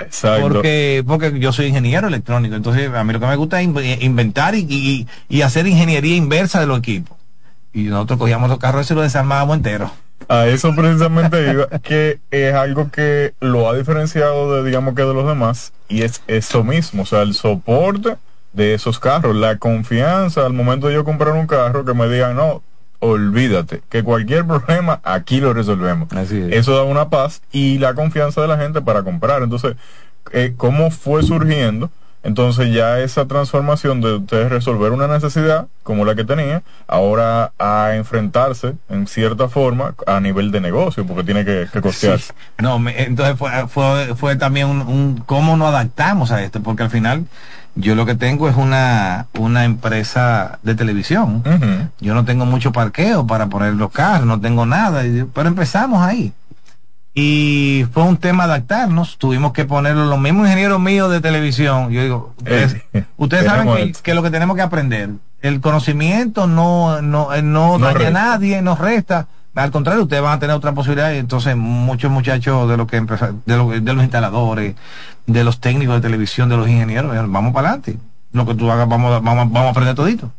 Exacto. 0.00 0.48
Porque, 0.48 1.04
porque 1.06 1.38
yo 1.38 1.52
soy 1.52 1.66
ingeniero 1.66 2.08
electrónico, 2.08 2.54
entonces 2.56 2.90
a 2.92 3.04
mí 3.04 3.12
lo 3.12 3.20
que 3.20 3.26
me 3.26 3.36
gusta 3.36 3.60
es 3.60 3.66
in- 3.66 3.76
inventar 4.00 4.54
y, 4.54 4.66
y- 4.68 5.06
y 5.28 5.42
hacer 5.42 5.66
ingeniería 5.66 6.16
inversa 6.16 6.60
de 6.60 6.66
los 6.66 6.78
equipos. 6.78 7.16
Y 7.72 7.84
nosotros 7.84 8.18
cogíamos 8.18 8.48
los 8.50 8.58
carros 8.58 8.90
y 8.90 8.94
los 8.94 9.04
desarmábamos 9.04 9.56
enteros. 9.56 9.90
A 10.28 10.46
eso 10.46 10.74
precisamente 10.74 11.50
iba, 11.50 11.66
que 11.80 12.18
es 12.30 12.54
algo 12.54 12.90
que 12.90 13.32
lo 13.40 13.70
ha 13.70 13.76
diferenciado 13.76 14.54
de, 14.54 14.68
digamos 14.68 14.94
que 14.94 15.02
de 15.02 15.14
los 15.14 15.26
demás, 15.26 15.72
y 15.88 16.02
es 16.02 16.22
eso 16.26 16.62
mismo, 16.62 17.02
o 17.02 17.06
sea, 17.06 17.22
el 17.22 17.34
soporte 17.34 18.16
de 18.52 18.74
esos 18.74 18.98
carros, 18.98 19.34
la 19.34 19.56
confianza 19.56 20.44
al 20.44 20.52
momento 20.52 20.88
de 20.88 20.94
yo 20.94 21.04
comprar 21.04 21.32
un 21.34 21.46
carro 21.46 21.84
que 21.84 21.94
me 21.94 22.08
digan, 22.08 22.36
no, 22.36 22.62
olvídate, 23.00 23.82
que 23.88 24.04
cualquier 24.04 24.46
problema 24.46 25.00
aquí 25.02 25.40
lo 25.40 25.52
resolvemos. 25.52 26.08
Eso 26.50 26.76
da 26.76 26.84
una 26.84 27.08
paz 27.08 27.42
y 27.50 27.78
la 27.78 27.94
confianza 27.94 28.40
de 28.40 28.48
la 28.48 28.58
gente 28.58 28.80
para 28.80 29.02
comprar. 29.02 29.42
Entonces, 29.42 29.76
eh, 30.32 30.54
¿cómo 30.56 30.90
fue 30.90 31.22
surgiendo? 31.22 31.90
Entonces 32.22 32.72
ya 32.74 32.98
esa 33.00 33.26
transformación 33.26 34.00
de 34.02 34.16
ustedes 34.16 34.50
resolver 34.50 34.92
una 34.92 35.08
necesidad 35.08 35.68
como 35.82 36.04
la 36.04 36.14
que 36.14 36.24
tenía, 36.24 36.62
ahora 36.86 37.52
a 37.58 37.92
enfrentarse 37.96 38.74
en 38.90 39.06
cierta 39.06 39.48
forma 39.48 39.94
a 40.06 40.20
nivel 40.20 40.50
de 40.50 40.60
negocio, 40.60 41.06
porque 41.06 41.24
tiene 41.24 41.44
que, 41.44 41.66
que 41.72 41.80
costearse. 41.80 42.32
No, 42.58 42.78
me- 42.78 43.02
entonces 43.04 43.36
fue, 43.38 43.50
fue, 43.68 44.14
fue 44.16 44.36
también 44.36 44.66
un, 44.68 44.80
un 44.82 45.22
cómo 45.26 45.56
nos 45.56 45.68
adaptamos 45.68 46.30
a 46.30 46.42
esto, 46.42 46.62
porque 46.62 46.82
al 46.82 46.90
final 46.90 47.24
yo 47.74 47.94
lo 47.94 48.04
que 48.04 48.14
tengo 48.16 48.48
es 48.48 48.56
una, 48.56 49.26
una 49.38 49.64
empresa 49.64 50.58
de 50.62 50.74
televisión. 50.74 51.42
Yo 52.00 52.14
no 52.14 52.24
tengo 52.26 52.44
mucho 52.44 52.72
parqueo 52.72 53.26
para 53.26 53.46
poner 53.46 53.74
los 53.74 53.90
carros, 53.92 54.26
no 54.26 54.40
tengo 54.40 54.66
nada, 54.66 55.02
pero 55.32 55.48
empezamos 55.48 56.02
ahí. 56.02 56.32
Y 57.12 57.86
fue 57.92 58.04
un 58.04 58.16
tema 58.18 58.44
adaptarnos, 58.44 59.18
tuvimos 59.18 59.52
que 59.52 59.64
ponerlo 59.64 60.06
los 60.06 60.18
mismos 60.20 60.46
ingenieros 60.46 60.78
míos 60.80 61.10
de 61.10 61.20
televisión. 61.20 61.90
Yo 61.90 62.02
digo, 62.02 62.34
ustedes, 62.38 62.76
ustedes 63.16 63.44
saben 63.46 63.92
que, 64.02 64.14
lo 64.14 64.22
que 64.22 64.30
tenemos 64.30 64.54
que 64.56 64.62
aprender, 64.62 65.10
el 65.42 65.60
conocimiento 65.60 66.46
no, 66.46 67.02
no, 67.02 67.34
eh, 67.34 67.42
no, 67.42 67.78
No 67.78 67.86
daña 67.86 68.08
a 68.08 68.10
nadie, 68.12 68.62
nos 68.62 68.78
resta. 68.78 69.26
Al 69.56 69.72
contrario, 69.72 70.04
ustedes 70.04 70.22
van 70.22 70.34
a 70.34 70.38
tener 70.38 70.54
otra 70.54 70.72
posibilidad. 70.72 71.12
y 71.12 71.16
Entonces, 71.18 71.56
muchos 71.56 72.10
muchachos 72.12 72.68
de, 72.68 72.76
lo 72.76 72.86
que 72.86 73.00
de, 73.00 73.56
lo- 73.56 73.70
de 73.70 73.92
los 73.92 74.02
instaladores, 74.04 74.76
de 75.26 75.44
los 75.44 75.58
técnicos 75.60 75.96
de 75.96 76.00
televisión, 76.02 76.48
de 76.48 76.56
los 76.56 76.68
ingenieros, 76.68 77.10
vamos 77.28 77.52
para 77.52 77.70
adelante. 77.70 77.98
Lo 78.32 78.46
que 78.46 78.54
tú 78.54 78.70
hagas, 78.70 78.88
vamos, 78.88 79.12
a- 79.12 79.18
vamos, 79.18 79.50
vamos 79.50 79.66
a 79.66 79.70
aprender 79.70 79.96
todito. 79.96 80.30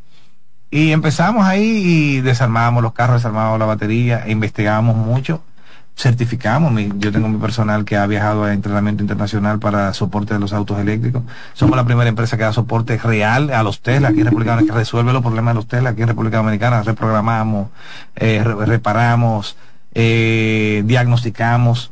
Y 0.69 0.93
empezamos 0.93 1.45
ahí 1.45 1.61
y 1.85 2.21
desarmábamos 2.21 2.81
los 2.81 2.93
carros, 2.93 3.17
desarmábamos 3.17 3.59
la 3.59 3.65
batería, 3.65 4.23
investigábamos 4.29 4.95
mucho, 4.95 5.43
certificamos. 6.01 6.73
Yo 6.97 7.11
tengo 7.11 7.29
mi 7.29 7.37
personal 7.37 7.85
que 7.85 7.95
ha 7.95 8.07
viajado 8.07 8.43
a 8.43 8.53
entrenamiento 8.53 9.03
internacional 9.03 9.59
para 9.59 9.93
soporte 9.93 10.33
de 10.33 10.39
los 10.39 10.51
autos 10.51 10.79
eléctricos. 10.79 11.21
Somos 11.53 11.77
la 11.77 11.85
primera 11.85 12.09
empresa 12.09 12.37
que 12.37 12.43
da 12.43 12.53
soporte 12.53 12.97
real 12.97 13.51
a 13.51 13.61
los 13.61 13.81
Tesla 13.81 14.07
aquí 14.09 14.19
en 14.21 14.25
República 14.25 14.51
Dominicana, 14.51 14.73
que 14.75 14.79
resuelve 14.79 15.13
los 15.13 15.21
problemas 15.21 15.53
de 15.53 15.55
los 15.55 15.67
Tesla 15.67 15.91
aquí 15.91 16.01
en 16.01 16.07
República 16.07 16.37
Dominicana. 16.37 16.81
Reprogramamos, 16.81 17.69
eh, 18.15 18.41
re- 18.43 18.65
reparamos, 18.65 19.55
eh, 19.93 20.81
diagnosticamos. 20.85 21.91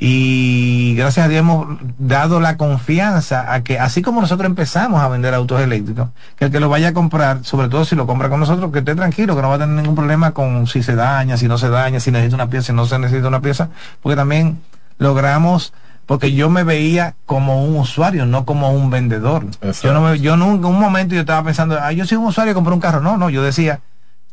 Y 0.00 0.94
gracias 0.96 1.26
a 1.26 1.28
Dios 1.28 1.40
hemos 1.40 1.66
dado 1.98 2.38
la 2.38 2.56
confianza 2.56 3.52
a 3.52 3.64
que, 3.64 3.80
así 3.80 4.00
como 4.00 4.20
nosotros 4.20 4.46
empezamos 4.46 5.00
a 5.00 5.08
vender 5.08 5.34
autos 5.34 5.60
eléctricos, 5.60 6.10
que 6.36 6.44
el 6.44 6.52
que 6.52 6.60
lo 6.60 6.68
vaya 6.68 6.88
a 6.88 6.92
comprar, 6.92 7.44
sobre 7.44 7.68
todo 7.68 7.84
si 7.84 7.96
lo 7.96 8.06
compra 8.06 8.28
con 8.28 8.38
nosotros, 8.38 8.70
que 8.70 8.78
esté 8.78 8.94
tranquilo, 8.94 9.34
que 9.34 9.42
no 9.42 9.48
va 9.48 9.56
a 9.56 9.58
tener 9.58 9.74
ningún 9.74 9.96
problema 9.96 10.30
con 10.30 10.68
si 10.68 10.84
se 10.84 10.94
daña, 10.94 11.36
si 11.36 11.48
no 11.48 11.58
se 11.58 11.68
daña, 11.68 11.98
si 11.98 12.12
necesita 12.12 12.36
una 12.36 12.48
pieza, 12.48 12.68
si 12.68 12.72
no 12.72 12.86
se 12.86 12.96
necesita 13.00 13.26
una 13.26 13.40
pieza, 13.40 13.70
porque 14.00 14.14
también 14.14 14.60
logramos, 14.98 15.72
porque 16.06 16.32
yo 16.32 16.48
me 16.48 16.62
veía 16.62 17.16
como 17.26 17.64
un 17.64 17.76
usuario, 17.76 18.24
no 18.24 18.44
como 18.44 18.70
un 18.70 18.90
vendedor. 18.90 19.46
Yo 19.82 19.92
no 19.92 20.00
me, 20.00 20.20
yo 20.20 20.36
nunca, 20.36 20.68
un 20.68 20.78
momento 20.78 21.16
yo 21.16 21.22
estaba 21.22 21.42
pensando, 21.42 21.76
ah, 21.80 21.90
yo 21.90 22.06
soy 22.06 22.18
un 22.18 22.26
usuario, 22.26 22.54
compré 22.54 22.72
un 22.72 22.80
carro. 22.80 23.00
No, 23.00 23.16
no, 23.16 23.30
yo 23.30 23.42
decía, 23.42 23.80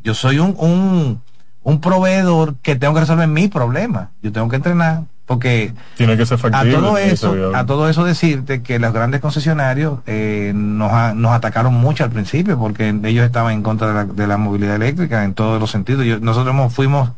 yo 0.03 0.13
soy 0.13 0.37
un, 0.37 0.55
un, 0.59 1.21
un 1.63 1.81
proveedor 1.81 2.55
que 2.57 2.75
tengo 2.75 2.93
que 2.93 2.99
resolver 2.99 3.27
mi 3.27 3.47
problema. 3.47 4.11
Yo 4.21 4.31
tengo 4.31 4.47
que 4.47 4.57
entrenar, 4.57 5.03
porque 5.25 5.73
Tiene 5.97 6.15
que 6.17 6.25
ser 6.25 6.35
a 6.35 6.37
factible. 6.41 6.75
todo 6.77 6.95
que 6.95 7.01
ser 7.03 7.13
eso, 7.13 7.55
a 7.55 7.65
todo 7.65 7.89
eso 7.89 8.03
decirte 8.03 8.61
que 8.61 8.77
los 8.79 8.93
grandes 8.93 9.21
concesionarios 9.21 9.99
eh, 10.05 10.51
nos, 10.55 11.15
nos 11.15 11.31
atacaron 11.31 11.73
mucho 11.73 12.03
al 12.03 12.11
principio 12.11 12.59
porque 12.59 12.89
ellos 13.03 13.25
estaban 13.25 13.53
en 13.53 13.63
contra 13.63 13.87
de 13.87 13.93
la, 13.93 14.05
de 14.05 14.27
la 14.27 14.37
movilidad 14.37 14.75
eléctrica 14.75 15.23
en 15.23 15.33
todos 15.33 15.59
los 15.59 15.71
sentidos. 15.71 16.05
Yo- 16.05 16.19
nosotros 16.19 16.53
hemos- 16.53 16.73
fuimos 16.73 17.09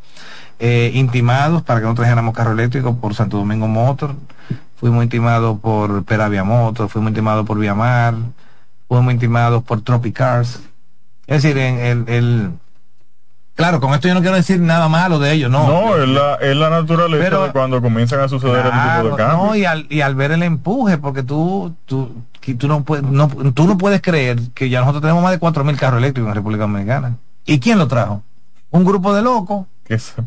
eh, 0.58 0.90
intimados 0.94 1.62
para 1.62 1.80
que 1.80 1.86
no 1.86 1.94
trajéramos 1.94 2.34
carro 2.34 2.52
eléctrico 2.52 2.96
por 2.96 3.14
Santo 3.14 3.36
Domingo 3.36 3.68
Motor, 3.68 4.14
fuimos 4.76 5.04
intimados 5.04 5.58
por 5.60 6.02
Peravia 6.04 6.44
Motor, 6.44 6.88
fuimos 6.88 7.10
intimados 7.10 7.46
por 7.46 7.58
Viamar, 7.58 8.14
fuimos 8.88 9.12
intimados 9.12 9.62
por 9.64 9.82
Tropicars. 9.82 10.60
Es 11.26 11.42
decir, 11.42 11.58
en 11.58 11.78
el, 11.78 12.04
el- 12.08 12.50
claro, 13.58 13.80
con 13.80 13.92
esto 13.92 14.08
yo 14.08 14.14
no 14.14 14.20
quiero 14.20 14.36
decir 14.36 14.58
nada 14.60 14.88
malo 14.88 15.18
de 15.18 15.32
ellos, 15.32 15.50
no. 15.50 15.66
No, 15.66 15.96
es 16.02 16.08
la, 16.08 16.36
es 16.36 16.56
la 16.56 16.70
naturaleza 16.70 17.22
Pero- 17.24 17.42
de 17.44 17.52
cuando 17.52 17.82
comienzan 17.82 18.20
a 18.20 18.28
suceder 18.28 18.56
este 18.64 18.70
tipo 18.70 18.82
Claro, 18.82 19.10
de 19.10 19.16
cambios. 19.16 19.42
no, 19.48 19.54
y 19.56 19.64
al, 19.66 19.86
y 19.90 20.00
al 20.00 20.14
ver 20.14 20.30
el 20.32 20.42
empuje, 20.42 20.96
porque 20.96 21.22
tú, 21.22 21.74
tú, 21.84 22.10
tú, 22.58 22.68
no 22.68 22.82
puedes, 22.84 23.04
no, 23.04 23.28
tú 23.28 23.66
no 23.66 23.76
puedes 23.76 24.00
creer 24.00 24.38
que 24.54 24.70
ya 24.70 24.80
nosotros 24.80 25.02
tenemos 25.02 25.22
más 25.22 25.32
de 25.32 25.40
4.000 25.40 25.76
carros 25.76 25.98
eléctricos 25.98 26.28
en 26.30 26.34
República 26.36 26.62
Dominicana. 26.62 27.16
¿Y 27.44 27.58
quién 27.60 27.78
lo 27.78 27.86
trajo? 27.88 28.22
Un 28.70 28.84
grupo 28.84 29.14
de 29.14 29.22
locos 29.22 29.66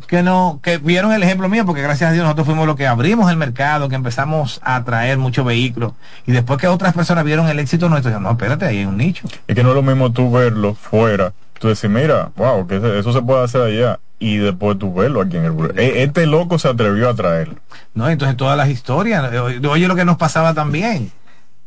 Que 0.08 0.24
no 0.24 0.60
que 0.64 0.80
vieron 0.80 1.12
el 1.14 1.22
ejemplo 1.22 1.48
mío 1.48 1.64
porque 1.68 1.84
gracias 1.84 2.10
a 2.10 2.14
Dios 2.14 2.24
nosotros 2.24 2.48
fuimos 2.48 2.66
los 2.66 2.76
que 2.76 2.88
abrimos 2.88 3.30
el 3.30 3.38
mercado 3.38 3.88
que 3.90 3.94
empezamos 3.96 4.60
a 4.64 4.76
atraer 4.78 5.20
muchos 5.20 5.46
vehículos 5.46 5.94
y 6.26 6.32
después 6.32 6.60
que 6.60 6.68
otras 6.68 6.96
personas 6.96 7.24
vieron 7.24 7.48
el 7.48 7.60
éxito 7.60 7.88
nuestro 7.88 8.10
dijeron 8.10 8.24
no 8.24 8.32
espérate 8.32 8.66
ahí 8.66 8.80
hay 8.80 8.86
un 8.86 8.98
nicho 8.98 9.28
Es 9.48 9.56
que 9.56 9.62
no 9.62 9.70
es 9.70 9.76
lo 9.76 9.84
mismo 9.84 10.12
tú 10.12 10.32
verlo 10.32 10.74
fuera, 10.74 11.34
tú 11.62 11.68
decir, 11.70 11.90
mira, 11.90 12.32
wow, 12.36 12.66
que 12.68 12.78
eso 13.00 13.14
se 13.14 13.22
puede 13.22 13.44
hacer 13.44 13.62
allá, 13.62 14.00
y 14.20 14.38
después 14.38 14.78
tú 14.80 14.94
verlo 14.94 15.22
aquí 15.22 15.38
en 15.38 15.46
el 15.46 15.80
E- 15.80 16.04
Este 16.04 16.26
loco 16.26 16.58
se 16.60 16.68
atrevió 16.68 17.10
a 17.10 17.14
traerlo. 17.14 17.56
no 17.94 18.10
entonces 18.10 18.36
todas 18.36 18.58
las 18.58 18.68
historias 18.70 19.32
eh, 19.32 19.40
oye 19.68 19.88
lo 19.88 19.96
que 19.96 20.04
nos 20.06 20.18
pasaba 20.18 20.54
también 20.54 21.12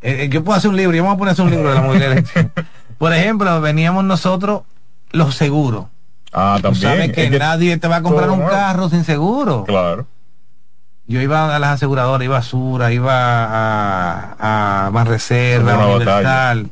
Eh, 0.02 0.24
eh, 0.24 0.28
yo 0.28 0.44
puedo 0.44 0.58
hacer 0.58 0.68
un 0.70 0.76
libro 0.76 0.94
yo 0.96 1.04
voy 1.04 1.14
a 1.14 1.16
poner 1.16 1.40
un 1.40 1.50
libro 1.50 1.68
de 1.70 1.74
la 2.00 2.06
eléctrica 2.06 2.50
por 2.98 3.12
ejemplo 3.14 3.60
veníamos 3.60 4.04
nosotros 4.04 4.62
los 5.12 5.34
seguros 5.36 5.86
Ah, 6.36 6.54
Tú 6.56 6.62
también. 6.62 6.82
sabes 6.82 7.12
que, 7.12 7.24
es 7.26 7.30
que 7.30 7.38
nadie 7.38 7.76
te 7.78 7.86
va 7.86 7.96
a 7.96 8.02
comprar 8.02 8.28
un 8.28 8.40
nuevo. 8.40 8.50
carro 8.50 8.88
sin 8.90 9.04
seguro. 9.04 9.62
Claro. 9.64 10.04
Yo 11.06 11.20
iba 11.20 11.54
a 11.54 11.58
las 11.60 11.70
aseguradoras, 11.74 12.24
iba 12.24 12.38
a 12.38 12.42
Sura, 12.42 12.90
iba 12.92 13.12
a, 13.14 14.86
a 14.86 14.90
Banreserva, 14.90 15.74
a 15.74 15.86
Universal. 15.94 16.70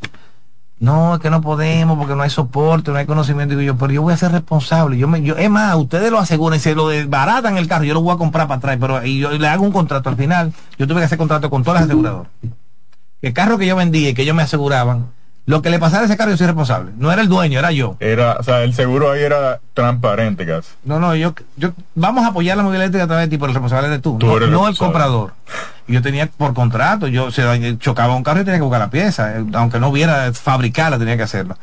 No, 0.82 1.14
es 1.14 1.20
que 1.20 1.30
no 1.30 1.40
podemos 1.40 1.96
porque 1.96 2.16
no 2.16 2.24
hay 2.24 2.30
soporte, 2.30 2.90
no 2.90 2.96
hay 2.96 3.06
conocimiento. 3.06 3.54
Digo 3.54 3.62
yo, 3.62 3.78
pero 3.78 3.92
yo 3.92 4.02
voy 4.02 4.14
a 4.14 4.16
ser 4.16 4.32
responsable. 4.32 4.98
Yo 4.98 5.06
me, 5.06 5.22
yo, 5.22 5.36
es 5.36 5.48
más, 5.48 5.76
ustedes 5.76 6.10
lo 6.10 6.18
aseguran, 6.18 6.58
se 6.58 6.74
lo 6.74 6.88
desbaratan 6.88 7.56
el 7.56 7.68
carro, 7.68 7.84
yo 7.84 7.94
lo 7.94 8.02
voy 8.02 8.12
a 8.12 8.18
comprar 8.18 8.48
para 8.48 8.58
atrás, 8.58 8.78
pero 8.80 9.06
y 9.06 9.20
yo 9.20 9.30
le 9.30 9.46
hago 9.46 9.62
un 9.62 9.70
contrato 9.70 10.08
al 10.08 10.16
final. 10.16 10.52
Yo 10.78 10.88
tuve 10.88 10.98
que 10.98 11.04
hacer 11.04 11.18
contrato 11.18 11.50
con 11.50 11.62
todas 11.62 11.82
las 11.82 11.88
aseguradoras. 11.88 12.32
El 13.20 13.32
carro 13.32 13.58
que 13.58 13.66
yo 13.68 13.76
vendía 13.76 14.08
y 14.08 14.14
que 14.14 14.22
ellos 14.22 14.34
me 14.34 14.42
aseguraban, 14.42 15.06
lo 15.44 15.60
que 15.60 15.70
le 15.70 15.78
pasara 15.80 16.02
a 16.02 16.06
ese 16.06 16.16
carro 16.16 16.30
yo 16.30 16.36
soy 16.36 16.46
responsable. 16.46 16.92
No 16.96 17.10
era 17.12 17.20
el 17.22 17.28
dueño, 17.28 17.58
era 17.58 17.72
yo. 17.72 17.96
Era, 17.98 18.36
o 18.38 18.42
sea, 18.44 18.62
el 18.62 18.74
seguro 18.74 19.10
ahí 19.10 19.22
era 19.22 19.60
transparente 19.74 20.46
casi. 20.46 20.68
No, 20.84 21.00
no, 21.00 21.16
yo, 21.16 21.34
yo 21.56 21.72
vamos 21.96 22.24
a 22.24 22.28
apoyar 22.28 22.56
la 22.56 22.62
movilidad 22.62 22.84
eléctrica 22.84 23.04
a 23.04 23.08
través 23.08 23.26
de 23.26 23.30
ti, 23.30 23.38
pero 23.38 23.48
el 23.48 23.54
responsable 23.54 23.88
eres 23.88 24.02
tú, 24.02 24.18
Tú 24.18 24.26
no, 24.26 24.36
eres 24.36 24.46
el 24.48 24.52
no 24.54 24.60
el 24.68 24.72
responsable. 24.72 25.04
comprador. 25.04 25.32
Yo 25.88 26.00
tenía 26.00 26.26
por 26.28 26.54
contrato, 26.54 27.08
yo 27.08 27.32
se 27.32 27.76
chocaba 27.78 28.14
un 28.14 28.22
carro 28.22 28.40
y 28.42 28.44
tenía 28.44 28.58
que 28.58 28.62
buscar 28.64 28.80
la 28.80 28.90
pieza, 28.90 29.36
eh, 29.36 29.44
aunque 29.54 29.80
no 29.80 29.88
hubiera 29.88 30.32
fabricarla, 30.32 30.96
tenía 30.98 31.16
que 31.16 31.24
hacerlo. 31.24 31.56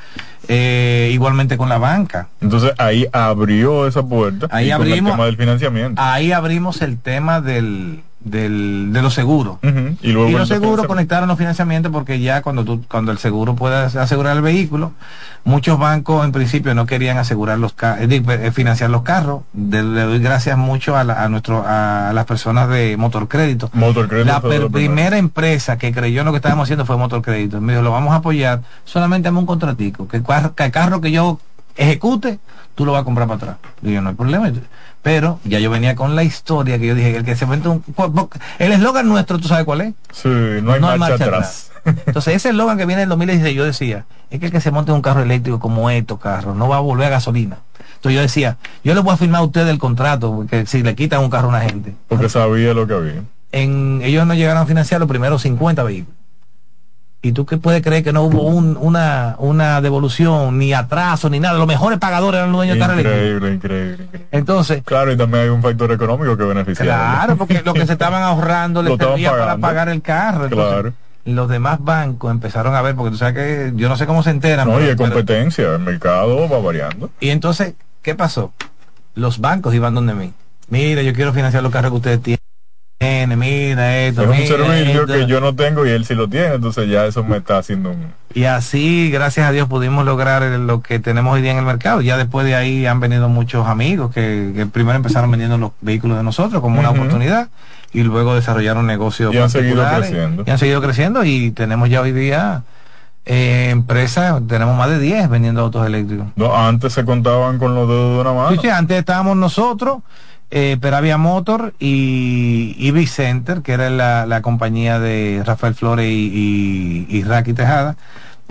Eh, 0.50 1.10
igualmente 1.13 1.56
con 1.58 1.70
la 1.70 1.78
banca. 1.78 2.28
Entonces 2.42 2.74
ahí 2.80 3.06
abrió 3.13 3.88
esa 3.88 4.04
puerta 4.04 4.48
Ahí 4.52 4.72
abrimos- 4.72 5.12
el 5.12 5.15
tema 5.15 5.26
del 5.26 5.38
financiamiento. 5.38 6.02
Ahí 6.02 6.32
abrimos 6.34 6.82
el 6.82 6.98
tema 6.98 7.39
del, 7.39 8.02
del, 8.19 8.91
de 8.91 9.01
los 9.01 9.13
seguros. 9.13 9.58
Y 10.01 10.12
luego 10.12 10.29
y 10.29 10.34
el 10.34 10.39
los 10.39 10.47
seguros 10.49 10.86
conectaron 10.88 11.29
los 11.29 11.38
financiamientos 11.38 11.91
porque 11.91 12.19
ya 12.19 12.41
cuando 12.41 12.65
tú, 12.65 12.84
cuando 12.89 13.12
el 13.12 13.17
seguro 13.17 13.55
pueda 13.55 13.86
asegurar 13.86 14.36
el 14.36 14.41
vehículo, 14.41 14.91
muchos 15.45 15.79
bancos 15.79 16.25
en 16.25 16.32
principio 16.34 16.75
no 16.75 16.86
querían 16.86 17.17
asegurar 17.17 17.58
los 17.60 17.73
eh, 17.82 18.21
eh, 18.27 18.51
financiar 18.51 18.89
los 18.89 19.03
carros. 19.03 19.43
De- 19.53 19.84
le 19.84 20.01
doy 20.01 20.19
gracias 20.19 20.58
mucho 20.58 20.97
a, 20.97 21.03
la- 21.05 21.23
a 21.23 21.29
nuestro 21.29 21.63
a 21.65 22.12
las 22.13 22.25
personas 22.25 22.67
de 22.69 22.97
Motor 22.97 23.27
Crédito. 23.29 23.69
Motor 23.73 24.10
Crédito 24.10 24.27
La 24.34 24.41
per- 24.41 24.69
primera 24.69 25.17
empresa 25.17 25.77
que 25.77 25.93
creyó 25.93 26.19
en 26.21 26.25
lo 26.25 26.32
que 26.34 26.38
estábamos 26.38 26.63
haciendo 26.65 26.86
fue 26.86 26.97
Motor 26.97 27.21
Crédito. 27.21 27.62
Me 27.62 27.73
dijo, 27.73 27.84
lo 27.84 27.91
vamos 27.91 28.12
a 28.13 28.17
apoyar, 28.17 28.62
solamente 28.84 29.27
dame 29.27 29.39
un 29.39 29.45
contratico, 29.45 30.08
que 30.08 30.17
el 30.17 30.23
carro, 30.23 30.53
que 30.55 30.65
el 30.65 30.71
carro 30.71 30.99
que 30.99 31.12
yo 31.12 31.39
ejecute, 31.77 32.39
tú 32.75 32.86
lo 32.86 32.91
vas 32.91 33.01
a 33.01 33.05
comprar 33.05 33.27
para 33.27 33.38
atrás. 33.38 33.55
Yo, 33.82 34.01
no 34.01 34.10
hay 34.10 34.15
problema. 34.15 34.51
Pero 35.02 35.40
ya 35.46 35.60
yo 35.60 35.70
venía 35.70 35.96
con 35.96 36.16
la 36.16 36.24
historia 36.24 36.78
que 36.78 36.88
yo 36.88 36.96
dije, 36.96 37.16
el 37.16 37.24
que 37.24 37.36
se 37.36 37.46
mete 37.46 37.70
un... 37.70 37.84
El 38.60 38.72
eslogan 38.72 39.08
nuestro, 39.08 39.40
¿tú 39.40 39.48
sabes 39.48 39.66
cuál 39.66 39.82
es? 39.82 39.94
Sí, 40.12 40.28
no 40.62 40.74
hay 40.74 40.82
marcha, 41.00 41.24
atrás. 41.24 41.72
Entonces 41.86 42.36
ese 42.36 42.50
eslogan 42.50 42.78
que 42.78 42.86
viene 42.86 43.02
del 43.02 43.10
2016 43.10 43.56
yo 43.56 43.64
decía, 43.64 44.06
es 44.30 44.40
que 44.40 44.48
el 44.48 44.52
que 44.52 44.60
se 44.60 44.72
monte 44.72 44.92
en 44.92 44.96
un 44.96 45.02
carro 45.02 45.22
eléctrico 45.22 45.60
como 45.60 45.90
estos 45.90 46.20
carros 46.20 46.56
no 46.56 46.68
va 46.68 46.78
a 46.78 46.82
volver 46.82 47.08
a 47.08 47.10
gasolina. 47.12 47.60
Entonces 47.96 48.16
yo 48.16 48.22
decía, 48.22 48.58
yo 48.84 48.94
le 48.94 49.00
voy 49.02 49.14
a 49.14 49.18
firmar 49.18 49.42
a 49.42 49.46
usted 49.46 49.68
el 49.68 49.80
contrato, 49.80 50.36
porque 50.36 50.66
si 50.66 50.84
le 50.84 50.96
quitan 50.96 51.22
un 51.22 51.30
carro 51.30 51.48
a 51.48 51.50
una 51.50 51.62
gente. 51.62 51.96
Porque 52.08 52.30
sabía 52.30 52.74
lo 52.74 52.88
que 52.88 52.94
había. 52.94 53.24
En, 53.52 54.02
ellos 54.04 54.28
no 54.28 54.34
llegaron 54.34 54.62
a 54.62 54.66
financiar 54.66 55.00
los 55.00 55.10
primeros 55.10 55.42
50 55.42 55.82
vehículos. 55.84 56.18
¿Y 57.21 57.34
tú 57.34 57.45
qué 57.45 57.58
puedes 57.58 57.82
creer 57.82 58.01
que 58.03 58.13
no 58.13 58.23
hubo 58.23 58.43
un- 58.43 58.77
una, 58.79 59.36
una 59.39 59.82
devolución, 59.82 60.58
ni 60.58 60.73
atraso, 60.73 61.29
ni 61.29 61.39
nada? 61.41 61.58
Los 61.58 61.67
mejores 61.67 61.99
pagadores 61.99 62.38
eran 62.38 62.51
los 62.53 62.60
dueños 62.60 62.75
del 62.77 62.79
carro 62.88 62.93
eléctrico. 62.99 63.17
Increíble, 63.17 63.53
increíble, 63.55 64.03
increíble. 64.05 64.27
Entonces, 64.32 64.84
Claro, 64.86 65.12
y 65.12 65.17
también 65.17 65.43
hay 65.43 65.49
un 65.49 65.62
factor 65.62 65.91
económico 65.91 66.38
que 66.38 66.43
beneficia. 66.45 66.86
Claro, 66.86 67.36
porque 67.36 67.62
lo 67.63 67.73
que 67.73 67.86
se 67.86 67.91
estaban 67.93 68.23
ahorrando 68.23 68.82
les 68.84 68.97
servía 68.97 69.32
para 69.32 69.58
pagar 69.58 69.89
el 69.89 70.01
carro. 70.01 70.45
Entonces, 70.45 70.69
Claro. 70.73 70.93
Los 71.25 71.49
demás 71.49 71.79
bancos 71.84 72.32
empezaron 72.32 72.73
a 72.73 72.82
ver, 72.82 72.95
porque 72.95 73.12
tú 73.12 73.17
sabes 73.17 73.36
que 73.36 73.73
yo 73.75 73.89
no 73.89 73.97
sé 73.97 74.05
cómo 74.08 74.23
se 74.23 74.29
enteran. 74.29 74.67
No, 74.67 74.79
y 74.79 74.84
hay 74.86 74.95
pero- 74.95 75.10
competencia, 75.12 75.73
el 75.73 75.79
mercado 75.79 76.47
va 76.49 76.60
variando. 76.60 77.12
y 77.19 77.29
entonces, 77.32 77.73
¿qué 78.01 78.15
pasó? 78.15 78.53
Los 79.13 79.39
bancos 79.39 79.75
iban 79.75 79.93
donde 79.93 80.13
mí. 80.13 80.34
Mira, 80.69 81.01
yo 81.01 81.13
quiero 81.13 81.34
financiar 81.34 81.62
los 81.63 81.71
carros 81.73 81.91
que 81.91 81.97
ustedes 81.97 82.21
tienen. 82.21 82.39
Mira 83.00 83.98
esto. 84.00 84.24
Es 84.24 84.30
un 84.30 84.48
servicio 84.48 85.02
esto. 85.02 85.14
que 85.14 85.26
yo 85.26 85.40
no 85.40 85.56
tengo 85.56 85.86
y 85.86 85.90
él 85.90 86.06
sí 86.06 86.16
lo 86.16 86.28
tiene, 86.28 86.56
entonces 86.56 86.90
ya 86.90 87.06
eso 87.06 87.24
me 87.24 87.38
está 87.38 87.58
haciendo 87.58 87.92
un... 87.92 88.14
Y 88.34 88.44
así, 88.44 89.10
gracias 89.12 89.48
a 89.48 89.52
Dios, 89.52 89.68
pudimos 89.68 90.06
lograr 90.06 90.44
lo 90.44 90.82
que 90.82 91.00
tenemos 91.00 91.34
hoy 91.34 91.42
día 91.42 91.52
en 91.52 91.58
el 91.58 91.66
mercado. 91.66 92.02
Ya 92.02 92.18
después 92.18 92.46
de 92.46 92.56
ahí 92.56 92.86
han 92.86 93.00
venido 93.00 93.30
muchos 93.30 93.68
amigos 93.68 94.14
que, 94.14 94.52
que 94.56 94.66
primero 94.66 94.98
empezaron 94.98 95.32
vendiendo 95.32 95.58
los 95.58 95.72
vehículos 95.82 96.18
de 96.18 96.24
nosotros 96.24 96.62
como 96.62 96.80
una 96.80 96.92
oportunidad 96.92 97.50
y 97.92 98.04
luego 98.04 98.36
desarrollaron 98.36 98.86
negocios 98.86 99.34
Y 99.34 99.38
han 99.38 99.50
seguido 99.50 99.84
creciendo. 99.96 100.44
Y 100.46 100.52
han 100.52 100.58
seguido 100.58 100.82
creciendo 100.82 101.24
y 101.24 101.52
tenemos 101.52 101.90
ya 101.90 102.02
hoy 102.02 102.12
día 102.12 102.64
eh, 103.26 103.70
empresas, 103.70 104.42
tenemos 104.48 104.78
más 104.78 104.90
de 104.90 105.00
10 105.00 105.30
vendiendo 105.30 105.62
autos 105.62 105.86
eléctricos. 105.86 106.28
No, 106.36 106.56
antes 106.56 106.94
se 106.94 107.06
contaban 107.06 107.58
con 107.60 107.76
los 107.76 107.88
dedos 107.88 108.16
de 108.16 108.22
una 108.22 108.34
mano. 108.34 108.52
Sí, 108.52 108.58
sí, 108.62 108.70
antes 108.70 108.98
estábamos 108.98 109.38
nosotros, 109.38 110.00
eh, 110.52 110.78
Peravia 110.82 111.18
Motor 111.18 111.74
y 111.80 112.76
Ivy 112.80 113.06
Center, 113.08 113.62
que 113.62 113.74
era 113.74 113.90
la, 113.90 114.26
la 114.26 114.42
compañía 114.42 115.00
de 115.00 115.44
Rafael 115.46 115.76
Flores 115.76 116.08
y, 116.10 117.06
y, 117.10 117.18
y 117.18 117.24
Raki 117.24 117.54
Tejada. 117.54 117.96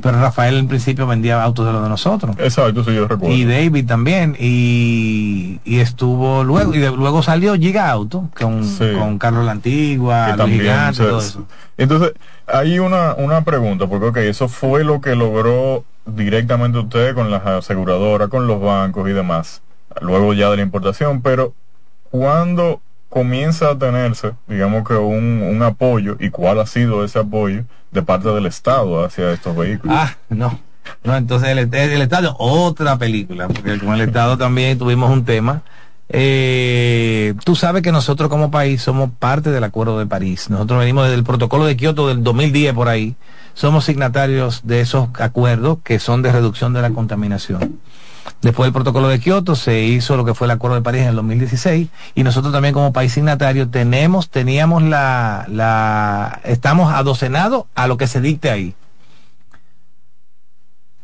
Pero 0.01 0.21
Rafael 0.21 0.57
en 0.59 0.69
principio 0.69 1.09
vendía 1.09 1.43
autos 1.43 1.67
de 1.67 1.73
los 1.73 1.83
de 1.83 1.89
nosotros. 1.89 2.37
Exacto, 2.39 2.85
sí, 2.85 2.95
yo 2.95 3.09
recuerdo. 3.09 3.35
Y 3.35 3.45
David 3.45 3.85
también. 3.85 4.37
Y, 4.39 5.59
y 5.65 5.79
estuvo 5.81 6.45
luego, 6.45 6.73
y 6.73 6.79
de- 6.79 6.93
luego 6.93 7.21
salió 7.23 7.55
Giga 7.57 7.91
Auto 7.91 8.31
con, 8.39 8.63
Sí. 8.65 8.85
con 8.97 9.19
Carlos 9.19 9.45
La 9.45 9.51
Antigua, 9.51 10.27
que 10.27 10.31
Luis 10.31 10.39
también 10.39 10.61
Gigante, 10.61 10.97
se- 10.99 11.03
todo 11.05 11.19
eso. 11.19 11.47
Entonces, 11.77 12.13
hay 12.47 12.79
una, 12.79 13.15
una 13.15 13.43
pregunta, 13.43 13.89
porque 13.89 14.07
ok, 14.07 14.17
eso 14.19 14.49
fue 14.49 14.85
lo 14.85 15.01
que 15.01 15.17
logró 15.17 15.85
directamente 16.07 16.79
usted 16.79 17.15
con 17.17 17.31
las 17.33 17.45
aseguradoras, 17.45 18.29
con 18.29 18.47
los 18.47 18.61
bancos 18.61 19.09
y 19.09 19.13
demás, 19.13 19.63
luego 20.01 20.33
ya 20.33 20.49
de 20.51 20.57
la 20.59 20.63
importación, 20.63 21.23
pero 21.23 21.55
cuando 22.11 22.81
comienza 23.09 23.71
a 23.71 23.79
tenerse, 23.79 24.33
digamos 24.47 24.87
que 24.87 24.95
un, 24.95 25.43
un 25.43 25.63
apoyo, 25.63 26.17
y 26.21 26.31
cuál 26.31 26.61
ha 26.61 26.67
sido 26.67 27.05
ese 27.05 27.19
apoyo 27.19 27.65
de 27.91 28.03
parte 28.03 28.29
del 28.29 28.47
Estado 28.47 29.05
hacia 29.05 29.33
estos 29.33 29.57
vehículos. 29.57 29.97
Ah, 29.99 30.17
no. 30.29 30.61
No, 31.05 31.17
entonces 31.17 31.51
el, 31.51 31.59
el 31.59 32.03
Estado, 32.03 32.35
otra 32.39 32.97
película, 32.97 33.47
porque 33.49 33.79
con 33.79 33.95
el 33.95 34.01
Estado 34.03 34.39
también 34.39 34.79
tuvimos 34.79 35.11
un 35.11 35.25
tema. 35.25 35.63
Eh, 36.11 37.35
tú 37.45 37.55
sabes 37.55 37.83
que 37.83 37.93
nosotros 37.93 38.31
como 38.31 38.51
país 38.51 38.81
somos 38.81 39.11
parte 39.19 39.51
del 39.51 39.65
Acuerdo 39.65 39.99
de 39.99 40.07
París. 40.07 40.49
Nosotros 40.49 40.81
venimos 40.81 41.05
desde 41.05 41.17
el 41.17 41.25
protocolo 41.25 41.67
de 41.67 41.77
Kioto 41.77 42.09
del 42.09 42.23
2010 42.23 42.73
por 42.75 42.89
ahí. 42.89 43.15
Somos 43.53 43.85
signatarios 43.85 44.63
de 44.65 44.81
esos 44.81 45.09
acuerdos 45.19 45.79
que 45.85 45.99
son 45.99 46.23
de 46.23 46.33
reducción 46.33 46.73
de 46.73 46.81
la 46.81 46.91
contaminación. 46.91 47.79
Después 48.43 48.67
del 48.67 48.73
protocolo 48.73 49.09
de 49.09 49.21
Kioto 49.21 49.57
se 49.57 49.81
hizo 49.81 50.17
lo 50.17 50.25
que 50.25 50.35
fue 50.35 50.47
el 50.47 50.53
Acuerdo 50.53 50.77
de 50.77 50.83
París 50.83 51.03
en 51.03 51.09
el 51.09 51.17
2016 51.17 51.89
y 52.15 52.23
nosotros 52.23 52.53
también 52.53 52.75
como 52.75 52.93
país 52.93 53.13
signatario 53.13 53.69
tenemos, 53.69 54.31
teníamos 54.31 54.83
la, 54.83 55.47
la, 55.49 56.41
estamos 56.45 56.93
adocenados 56.93 57.65
a 57.75 57.87
lo 57.87 57.97
que 57.97 58.07
se 58.07 58.21
dicte 58.21 58.51
ahí 58.51 58.75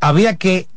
había 0.05 0.35
que, 0.35 0.67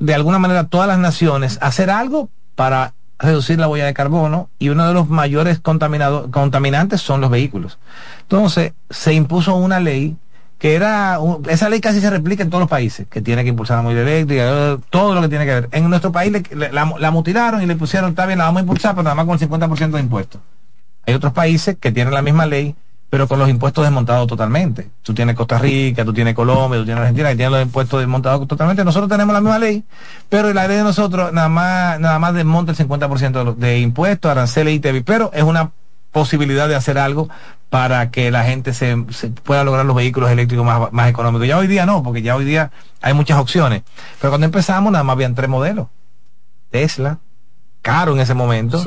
de 0.00 0.14
alguna 0.14 0.40
manera, 0.40 0.64
todas 0.64 0.88
las 0.88 0.98
naciones 0.98 1.58
hacer 1.60 1.88
algo 1.88 2.28
para 2.56 2.94
reducir 3.18 3.58
la 3.58 3.68
huella 3.68 3.86
de 3.86 3.94
carbono 3.94 4.50
y 4.58 4.70
uno 4.70 4.88
de 4.88 4.94
los 4.94 5.08
mayores 5.08 5.60
contaminantes 5.60 7.00
son 7.00 7.20
los 7.20 7.30
vehículos. 7.30 7.78
Entonces, 8.22 8.72
se 8.90 9.14
impuso 9.14 9.54
una 9.54 9.78
ley 9.78 10.16
que 10.62 10.76
era, 10.76 11.18
un- 11.18 11.42
esa 11.50 11.68
ley 11.68 11.80
casi 11.80 12.00
se 12.00 12.08
replica 12.08 12.44
en 12.44 12.48
todos 12.48 12.60
los 12.60 12.70
países, 12.70 13.08
que 13.10 13.20
tiene 13.20 13.42
que 13.42 13.48
impulsar 13.48 13.78
la 13.78 13.82
movilidad 13.82 14.06
eléctrica, 14.06 14.42
eh, 14.46 14.78
todo 14.90 15.12
lo 15.12 15.20
que 15.20 15.28
tiene 15.28 15.44
que 15.44 15.50
ver. 15.54 15.68
En 15.72 15.90
nuestro 15.90 16.12
país 16.12 16.30
le- 16.30 16.44
le- 16.54 16.70
la, 16.70 16.94
la 17.00 17.10
mutilaron 17.10 17.60
y 17.62 17.66
le 17.66 17.74
pusieron, 17.74 18.10
está 18.10 18.26
bien, 18.26 18.38
la 18.38 18.44
vamos 18.44 18.60
a 18.60 18.62
impulsar, 18.62 18.92
pero 18.92 19.02
nada 19.02 19.16
más 19.16 19.24
con 19.26 19.34
el 19.34 19.40
50% 19.40 19.96
de 19.96 20.00
impuestos. 20.04 20.40
Hay 21.04 21.14
otros 21.14 21.32
países 21.32 21.76
que 21.80 21.90
tienen 21.90 22.14
la 22.14 22.22
misma 22.22 22.46
ley, 22.46 22.76
pero 23.10 23.26
con 23.26 23.40
los 23.40 23.48
impuestos 23.48 23.82
desmontados 23.82 24.28
totalmente. 24.28 24.88
Tú 25.02 25.12
tienes 25.12 25.34
Costa 25.34 25.58
Rica, 25.58 26.04
tú 26.04 26.12
tienes 26.12 26.32
Colombia, 26.32 26.78
tú 26.78 26.84
tienes 26.84 27.00
Argentina, 27.00 27.30
que 27.30 27.34
tienen 27.34 27.52
los 27.54 27.62
impuestos 27.62 27.98
desmontados 27.98 28.46
totalmente. 28.46 28.84
Nosotros 28.84 29.10
tenemos 29.10 29.32
la 29.34 29.40
misma 29.40 29.58
ley, 29.58 29.82
pero 30.28 30.52
la 30.54 30.68
ley 30.68 30.76
de 30.76 30.84
nosotros 30.84 31.32
nada 31.32 31.48
más, 31.48 31.98
nada 31.98 32.20
más 32.20 32.34
desmonta 32.34 32.70
el 32.70 32.78
50% 32.78 33.56
de, 33.56 33.66
de 33.66 33.80
impuestos, 33.80 34.30
aranceles 34.30 34.74
y 34.76 34.78
TV, 34.78 35.02
pero 35.02 35.32
es 35.34 35.42
una 35.42 35.72
posibilidad 36.12 36.68
de 36.68 36.76
hacer 36.76 36.98
algo 36.98 37.28
para 37.70 38.10
que 38.10 38.30
la 38.30 38.44
gente 38.44 38.74
se, 38.74 38.94
se 39.10 39.28
pueda 39.30 39.64
lograr 39.64 39.86
los 39.86 39.96
vehículos 39.96 40.30
eléctricos 40.30 40.64
más, 40.64 40.92
más 40.92 41.08
económicos. 41.08 41.48
Ya 41.48 41.58
hoy 41.58 41.66
día 41.66 41.86
no, 41.86 42.02
porque 42.02 42.22
ya 42.22 42.36
hoy 42.36 42.44
día 42.44 42.70
hay 43.00 43.14
muchas 43.14 43.38
opciones. 43.38 43.82
Pero 44.20 44.30
cuando 44.30 44.44
empezamos 44.44 44.92
nada 44.92 45.02
más 45.04 45.14
habían 45.14 45.34
tres 45.34 45.48
modelos. 45.48 45.86
Tesla, 46.70 47.18
caro 47.80 48.12
en 48.12 48.20
ese 48.20 48.34
momento. 48.34 48.82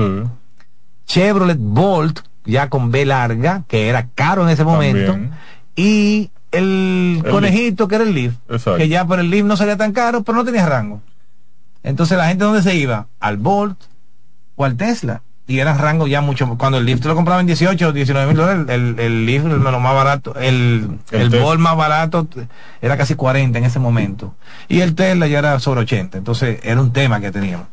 Chevrolet 1.08 1.58
Bolt, 1.60 2.20
ya 2.46 2.70
con 2.70 2.92
B 2.92 3.06
larga, 3.06 3.64
que 3.68 3.90
era 3.90 4.08
caro 4.14 4.44
en 4.44 4.50
ese 4.50 4.64
momento. 4.64 5.12
También. 5.12 5.34
Y 5.76 6.30
el, 6.52 7.22
El 7.26 7.32
conejito, 7.32 7.88
que 7.88 7.96
era 7.96 8.04
el 8.04 8.14
Leaf, 8.14 8.34
Exacto. 8.50 8.78
que 8.78 8.88
ya 8.88 9.06
por 9.06 9.20
el 9.20 9.30
Leaf 9.30 9.46
no 9.46 9.58
salía 9.58 9.78
tan 9.78 9.92
caro, 9.94 10.24
pero 10.24 10.38
no 10.38 10.46
tenía 10.46 10.66
rango. 10.66 11.02
Entonces 11.84 12.18
la 12.18 12.28
gente 12.28 12.44
dónde 12.46 12.64
se 12.64 12.76
iba? 12.76 13.08
Al 13.20 13.38
Bolt 13.38 13.78
o 14.56 14.66
al 14.66 14.78
Tesla. 14.78 15.22
Y 15.48 15.60
eran 15.60 15.78
rangos 15.78 16.10
ya 16.10 16.22
mucho. 16.22 16.58
Cuando 16.58 16.80
el 16.80 16.86
Leaf 16.86 17.06
lo 17.06 17.14
compraba 17.14 17.40
en 17.40 17.48
18 17.48 17.88
o 17.88 17.92
19 17.92 18.28
mil 18.28 18.38
dólares, 18.38 18.66
el, 18.70 19.00
el 19.00 19.26
Leaf 19.26 19.44
lo 19.44 19.80
más 19.80 19.94
barato, 19.94 20.36
el, 20.40 20.98
El 21.12 21.34
el, 21.34 21.60
más 21.60 21.78
barato 21.78 22.28
era 22.82 22.98
casi 22.98 23.14
40 23.14 23.60
en 23.60 23.66
ese 23.66 23.78
momento. 23.78 24.34
Y 24.68 24.82
el 24.82 24.96
Tesla 24.96 25.28
ya 25.28 25.40
era 25.40 25.60
sobre 25.60 25.82
80. 25.82 26.18
Entonces 26.18 26.60
era 26.64 26.82
un 26.82 26.92
tema 26.94 27.20
que 27.20 27.32
teníamos. 27.32 27.68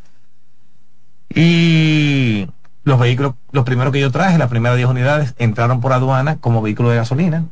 Y 1.34 2.46
los 2.84 2.98
vehículos, 2.98 3.34
los 3.52 3.64
primeros 3.64 3.92
que 3.92 4.00
yo 4.00 4.10
traje, 4.10 4.36
las 4.36 4.50
primeras 4.50 4.76
10 4.76 4.88
unidades, 4.90 5.34
entraron 5.38 5.80
por 5.80 5.94
aduana 5.94 6.36
como 6.36 6.60
vehículo 6.60 6.90
de 6.90 6.96
gasolina. 6.96 7.46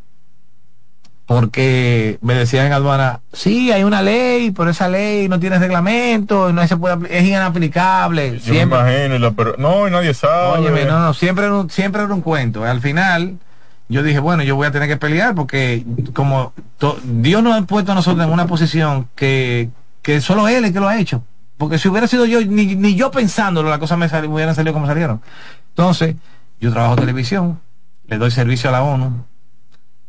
Porque 1.34 2.18
me 2.22 2.34
decían 2.34 2.66
en 2.66 2.72
aduana, 2.72 3.20
sí, 3.32 3.70
hay 3.70 3.84
una 3.84 4.02
ley, 4.02 4.50
pero 4.50 4.68
esa 4.70 4.88
ley 4.88 5.28
no 5.28 5.38
tiene 5.38 5.60
reglamento, 5.60 6.52
no 6.52 6.66
se 6.66 6.76
puede, 6.76 6.96
es 7.16 7.24
inaplicable. 7.24 8.32
Yo 8.40 8.52
Siempre, 8.52 8.82
me 8.82 8.84
imagino, 9.04 9.14
y 9.14 9.18
la- 9.20 9.30
pero 9.30 9.54
no, 9.56 9.86
y 9.86 9.92
nadie 9.92 10.12
sabe. 10.12 10.58
Óyeme, 10.58 10.86
no, 10.86 10.98
no, 10.98 11.14
siempre 11.14 11.44
era 11.44 11.54
un, 11.54 11.70
siempre 11.70 12.02
era 12.02 12.12
un 12.12 12.20
cuento. 12.20 12.64
Al 12.64 12.80
final, 12.80 13.38
yo 13.88 14.02
dije, 14.02 14.18
bueno, 14.18 14.42
yo 14.42 14.56
voy 14.56 14.66
a 14.66 14.72
tener 14.72 14.88
que 14.88 14.96
pelear 14.96 15.36
porque 15.36 15.84
como 16.14 16.52
to- 16.78 16.98
Dios 17.04 17.44
nos 17.44 17.62
ha 17.62 17.64
puesto 17.64 17.92
a 17.92 17.94
nosotros 17.94 18.26
en 18.26 18.32
una 18.32 18.48
posición 18.48 19.06
que, 19.14 19.68
que 20.02 20.20
solo 20.20 20.48
Él 20.48 20.64
es 20.64 20.72
que 20.72 20.80
lo 20.80 20.88
ha 20.88 20.98
hecho. 20.98 21.22
Porque 21.58 21.78
si 21.78 21.86
hubiera 21.86 22.08
sido 22.08 22.24
yo, 22.26 22.40
ni, 22.40 22.74
ni 22.74 22.96
yo 22.96 23.12
pensándolo, 23.12 23.70
las 23.70 23.78
cosas 23.78 23.98
me, 23.98 24.08
me 24.08 24.26
hubieran 24.26 24.56
salido 24.56 24.72
como 24.74 24.88
salieron. 24.88 25.22
Entonces, 25.68 26.16
yo 26.60 26.72
trabajo 26.72 26.96
televisión, 26.96 27.60
le 28.08 28.18
doy 28.18 28.32
servicio 28.32 28.68
a 28.68 28.72
la 28.72 28.82
ONU, 28.82 29.26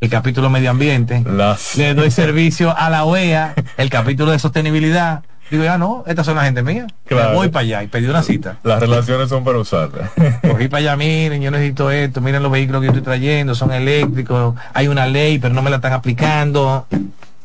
el 0.02 0.10
capítulo 0.10 0.50
medio 0.50 0.72
ambiente, 0.72 1.24
Las- 1.26 1.78
le 1.78 1.94
doy 1.94 2.12
servicio 2.12 2.76
a 2.76 2.90
la 2.90 3.06
OEA, 3.06 3.54
el 3.78 3.90
capítulo 3.90 4.32
de 4.32 4.40
sostenibilidad, 4.40 5.24
Digo, 5.52 5.66
ya 5.66 5.78
no, 5.78 6.06
estas 6.08 6.26
son 6.26 6.38
la 6.38 6.46
gente 6.46 6.64
mía. 6.64 6.88
Claro. 7.06 7.34
Voy 7.36 7.50
para 7.50 7.64
allá 7.64 7.84
y 7.84 7.88
pedí 7.88 8.06
una 8.08 8.24
cita. 8.24 8.56
Las 8.64 8.80
relaciones 8.80 9.28
son 9.28 9.44
para 9.44 9.58
usarlas. 9.58 10.10
Cogí 10.50 10.70
para 10.70 10.78
allá, 10.80 10.96
miren, 10.96 11.42
yo 11.42 11.52
necesito 11.52 11.92
esto, 11.92 12.22
miren 12.22 12.42
los 12.42 12.50
vehículos 12.54 12.80
que 12.80 12.86
yo 12.86 12.92
estoy 12.94 13.04
trayendo, 13.04 13.54
son 13.54 13.74
eléctricos, 13.74 14.56
hay 14.74 14.88
una 14.88 15.08
ley, 15.08 15.40
pero 15.40 15.54
no 15.54 15.62
me 15.62 15.70
la 15.70 15.76
están 15.76 15.92
aplicando. 15.92 16.88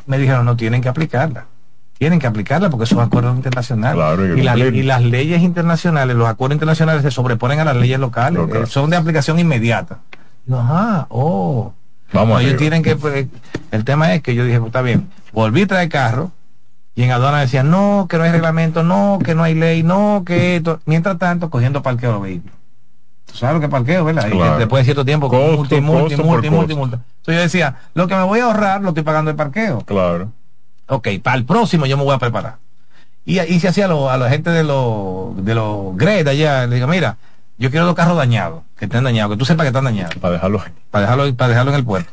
Me 0.06 0.18
dijeron, 0.18 0.44
no 0.44 0.56
tienen 0.56 0.82
que 0.82 0.88
aplicarla. 0.88 1.46
Tienen 1.98 2.20
que 2.20 2.28
aplicarla 2.28 2.70
porque 2.70 2.86
son 2.86 3.00
acuerdos 3.00 3.34
internacionales. 3.34 3.96
Claro, 3.96 4.24
y, 4.38 4.40
la- 4.42 4.56
y 4.56 4.82
las 4.84 5.02
leyes 5.02 5.42
internacionales, 5.42 6.14
los 6.14 6.28
acuerdos 6.28 6.54
internacionales 6.54 7.02
se 7.02 7.10
sobreponen 7.10 7.58
a 7.58 7.64
las 7.64 7.74
leyes 7.74 7.98
locales. 7.98 8.38
Local. 8.38 8.62
eh, 8.62 8.66
son 8.66 8.88
de 8.88 8.98
aplicación 8.98 9.40
inmediata. 9.40 9.98
Digo, 10.44 10.60
ajá, 10.60 11.06
oh. 11.10 11.74
Vamos 12.12 12.40
ellos 12.42 12.56
tienen 12.56 12.82
que, 12.82 12.96
pues, 12.96 13.26
el 13.70 13.84
tema 13.84 14.14
es 14.14 14.22
que 14.22 14.34
yo 14.34 14.44
dije, 14.44 14.58
pues 14.58 14.68
está 14.68 14.82
bien, 14.82 15.08
volví 15.32 15.62
a 15.62 15.66
traer 15.66 15.88
carro 15.88 16.30
y 16.94 17.02
en 17.02 17.10
aduana 17.10 17.40
decían, 17.40 17.70
no, 17.70 18.06
que 18.08 18.16
no 18.16 18.24
hay 18.24 18.30
reglamento, 18.30 18.82
no, 18.82 19.18
que 19.22 19.34
no 19.34 19.42
hay 19.42 19.54
ley, 19.54 19.82
no, 19.82 20.22
que 20.24 20.56
esto. 20.56 20.80
Mientras 20.86 21.18
tanto, 21.18 21.50
cogiendo 21.50 21.82
parqueo 21.82 22.12
los 22.12 22.22
vehículos. 22.22 22.56
Tú 23.26 23.34
sabes 23.36 23.54
lo 23.54 23.60
que 23.60 23.66
es 23.66 23.70
parqueo, 23.72 24.04
¿verdad? 24.04 24.28
Y 24.28 24.30
Claro. 24.30 24.58
después 24.58 24.80
de 24.80 24.84
cierto 24.84 25.04
tiempo, 25.04 25.28
con 25.28 25.38
Costo, 25.40 25.56
multi, 25.58 25.80
multi, 25.80 26.14
costo 26.16 26.24
multi, 26.24 26.48
multi, 26.50 26.74
multi. 26.74 26.94
Entonces 26.94 27.34
yo 27.34 27.40
decía, 27.40 27.76
lo 27.94 28.06
que 28.06 28.14
me 28.14 28.22
voy 28.22 28.40
a 28.40 28.44
ahorrar 28.44 28.80
lo 28.82 28.90
estoy 28.90 29.02
pagando 29.02 29.30
de 29.30 29.36
parqueo. 29.36 29.80
Claro. 29.80 30.32
Ok, 30.88 31.08
para 31.22 31.36
el 31.36 31.44
próximo 31.44 31.84
yo 31.86 31.96
me 31.98 32.04
voy 32.04 32.14
a 32.14 32.18
preparar. 32.18 32.56
Y, 33.24 33.40
y 33.40 33.58
se 33.60 33.68
hacía 33.68 33.86
a, 33.86 33.88
lo- 33.88 34.08
a 34.08 34.16
la 34.16 34.30
gente 34.30 34.50
de 34.50 34.62
los 34.62 35.44
de 35.44 35.54
los 35.56 35.96
Greta 35.96 36.30
allá, 36.30 36.66
le 36.68 36.76
digo, 36.76 36.86
mira, 36.86 37.16
yo 37.58 37.70
quiero 37.70 37.86
dos 37.86 37.94
carros 37.94 38.16
dañados, 38.16 38.62
que 38.78 38.84
estén 38.84 39.04
dañados, 39.04 39.32
que 39.32 39.38
tú 39.38 39.44
sepas 39.44 39.64
que 39.64 39.68
están 39.68 39.84
dañados. 39.84 40.14
Para 40.16 40.34
dejarlo 40.34 40.60
ahí. 40.60 40.72
Para 40.90 41.02
dejarlo, 41.02 41.34
para 41.34 41.48
dejarlo 41.48 41.72
en 41.72 41.78
el 41.78 41.84
puerto. 41.84 42.10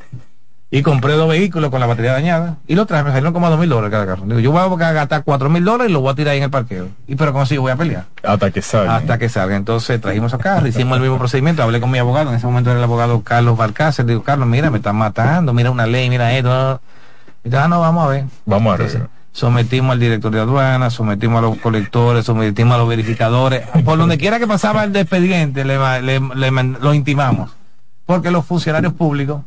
Y 0.71 0.81
compré 0.81 1.13
dos 1.13 1.29
vehículos 1.29 1.69
con 1.69 1.79
la 1.79 1.85
batería 1.85 2.13
dañada 2.13 2.55
y 2.65 2.73
los 2.73 2.87
traje, 2.87 3.03
me 3.03 3.11
salieron 3.11 3.31
como 3.31 3.45
a 3.45 3.51
dos 3.51 3.59
mil 3.59 3.69
dólares 3.69 3.91
cada 3.91 4.07
carro. 4.07 4.23
Digo, 4.25 4.39
yo 4.39 4.51
voy 4.51 4.81
a 4.81 4.91
gastar 4.91 5.23
cuatro 5.23 5.47
mil 5.47 5.63
dólares 5.63 5.91
y 5.91 5.93
lo 5.93 6.01
voy 6.01 6.11
a 6.11 6.15
tirar 6.15 6.31
ahí 6.31 6.39
en 6.39 6.45
el 6.45 6.49
parqueo. 6.49 6.87
Y 7.05 7.15
pero 7.15 7.31
con 7.31 7.43
eso 7.43 7.53
yo 7.53 7.61
voy 7.61 7.71
a 7.71 7.75
pelear. 7.75 8.05
Hasta 8.23 8.49
que 8.49 8.63
salga. 8.63 8.95
Hasta 8.95 9.19
que 9.19 9.29
salga. 9.29 9.55
Entonces 9.55 10.01
trajimos 10.01 10.31
esos 10.31 10.41
carros, 10.41 10.67
hicimos 10.67 10.95
el 10.95 11.03
mismo 11.03 11.19
procedimiento, 11.19 11.61
hablé 11.61 11.79
con 11.79 11.91
mi 11.91 11.99
abogado, 11.99 12.31
en 12.31 12.37
ese 12.37 12.47
momento 12.47 12.71
era 12.71 12.79
el 12.79 12.83
abogado 12.85 13.21
Carlos 13.21 13.55
Balcácer, 13.55 14.07
digo, 14.07 14.23
Carlos, 14.23 14.47
mira, 14.47 14.71
me 14.71 14.77
están 14.77 14.95
matando, 14.95 15.53
mira 15.53 15.69
una 15.69 15.85
ley, 15.85 16.09
mira 16.09 16.33
esto. 16.35 16.81
Y 17.43 17.49
dice, 17.49 17.57
ah, 17.57 17.67
no, 17.67 17.79
vamos 17.79 18.05
a 18.05 18.07
ver. 18.07 18.25
Vamos 18.47 18.71
Entonces, 18.73 18.95
arriba. 18.95 19.09
Sometimos 19.33 19.91
al 19.93 19.99
director 19.99 20.31
de 20.31 20.39
aduana, 20.39 20.89
sometimos 20.89 21.39
a 21.39 21.41
los 21.41 21.57
colectores, 21.57 22.23
sometimos 22.25 22.75
a 22.75 22.77
los 22.77 22.87
verificadores. 22.87 23.63
Por 23.83 23.97
donde 23.97 24.17
quiera 24.17 24.39
que 24.39 24.47
pasaba 24.47 24.85
el 24.85 24.95
expediente, 24.95 25.65
le, 25.65 25.77
le- 26.01 26.19
lo 26.79 26.93
intimamos. 26.93 27.51
Porque 28.05 28.31
los 28.31 28.45
funcionarios 28.45 28.93
públicos 28.93 29.41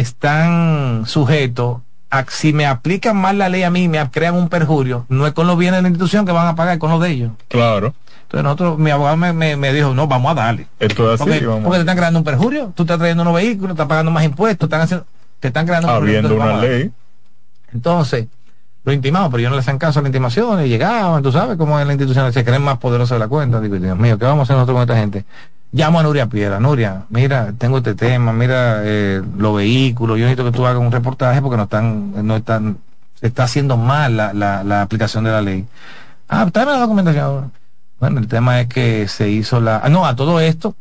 están 0.00 1.04
sujetos 1.06 1.78
a 2.10 2.24
si 2.28 2.52
me 2.52 2.66
aplican 2.66 3.16
mal 3.16 3.38
la 3.38 3.48
ley 3.48 3.62
a 3.62 3.70
mí, 3.70 3.86
me 3.88 4.04
crean 4.10 4.34
un 4.34 4.48
perjurio, 4.48 5.06
no 5.08 5.26
es 5.26 5.32
con 5.32 5.46
los 5.46 5.56
bienes 5.56 5.78
de 5.78 5.82
la 5.82 5.88
institución 5.88 6.26
que 6.26 6.32
van 6.32 6.46
a 6.48 6.56
pagar, 6.56 6.74
es 6.74 6.80
con 6.80 6.90
los 6.90 7.00
de 7.00 7.10
ellos. 7.10 7.30
Claro. 7.48 7.94
Entonces 8.22 8.44
nosotros, 8.44 8.78
mi 8.78 8.90
abogado 8.90 9.16
me, 9.16 9.32
me- 9.32 9.56
me 9.56 9.72
dijo, 9.72 9.92
no, 9.94 10.06
vamos 10.08 10.32
a 10.32 10.34
darle. 10.34 10.66
Esto 10.80 11.12
es 11.12 11.20
así. 11.20 11.30
Porque, 11.30 11.46
vamos. 11.46 11.64
porque 11.64 11.76
te 11.78 11.80
están 11.82 11.96
creando 11.96 12.18
un 12.18 12.24
perjurio, 12.24 12.72
tú 12.74 12.82
estás 12.84 12.98
trayendo 12.98 13.22
unos 13.22 13.34
vehículos, 13.34 13.72
estás 13.72 13.86
pagando 13.86 14.10
más 14.10 14.24
impuestos, 14.24 14.66
están 14.66 14.80
haciendo, 14.80 15.06
te 15.40 15.48
están 15.48 15.66
creando 15.66 15.88
un 15.88 15.94
perjurio, 15.94 16.18
entonces 16.18 16.40
una 16.40 16.56
ley. 16.62 16.90
Entonces, 17.72 18.26
lo 18.84 18.92
intimamos, 18.92 19.30
pero 19.30 19.42
yo 19.42 19.50
no 19.50 19.56
les 19.56 19.66
hacen 19.66 19.78
caso 19.78 19.98
a 19.98 20.02
la 20.02 20.08
intimación, 20.08 20.64
y 20.64 20.68
llegaban, 20.68 21.22
tú 21.22 21.30
sabes 21.30 21.56
cómo 21.56 21.78
es 21.78 21.86
la 21.86 21.92
institución, 21.92 22.32
se 22.32 22.44
creen 22.44 22.62
más 22.62 22.78
poderosos 22.78 23.16
de 23.16 23.18
la 23.18 23.28
cuenta. 23.28 23.60
Digo, 23.60 23.76
Dios 23.76 23.98
mío, 23.98 24.18
¿qué 24.18 24.24
vamos 24.24 24.40
a 24.40 24.42
hacer 24.44 24.56
nosotros 24.56 24.76
con 24.76 24.82
esta 24.82 24.96
gente? 24.96 25.24
Llamo 25.72 26.00
a 26.00 26.02
Nuria 26.02 26.26
Piedra, 26.26 26.58
Nuria, 26.58 27.04
mira, 27.10 27.52
tengo 27.56 27.78
este 27.78 27.94
tema, 27.94 28.32
mira 28.32 28.80
eh, 28.82 29.22
los 29.36 29.54
vehículos, 29.54 30.18
yo 30.18 30.24
necesito 30.24 30.44
que 30.44 30.56
tú 30.56 30.66
hagas 30.66 30.82
un 30.82 30.90
reportaje 30.90 31.40
porque 31.40 31.56
no 31.56 31.64
están, 31.64 32.26
no 32.26 32.36
están, 32.36 32.78
se 33.20 33.28
está 33.28 33.44
haciendo 33.44 33.76
mal 33.76 34.16
la, 34.16 34.32
la, 34.32 34.64
la 34.64 34.82
aplicación 34.82 35.24
de 35.24 35.30
la 35.30 35.42
ley. 35.42 35.66
Ah, 36.28 36.48
tráeme 36.50 36.72
la 36.72 36.78
documentación. 36.78 37.52
Bueno, 38.00 38.18
el 38.18 38.26
tema 38.26 38.60
es 38.60 38.66
que 38.66 39.06
se 39.08 39.28
hizo 39.28 39.60
la... 39.60 39.80
ah, 39.84 39.88
no, 39.88 40.06
a 40.06 40.16
todo 40.16 40.40
esto 40.40 40.74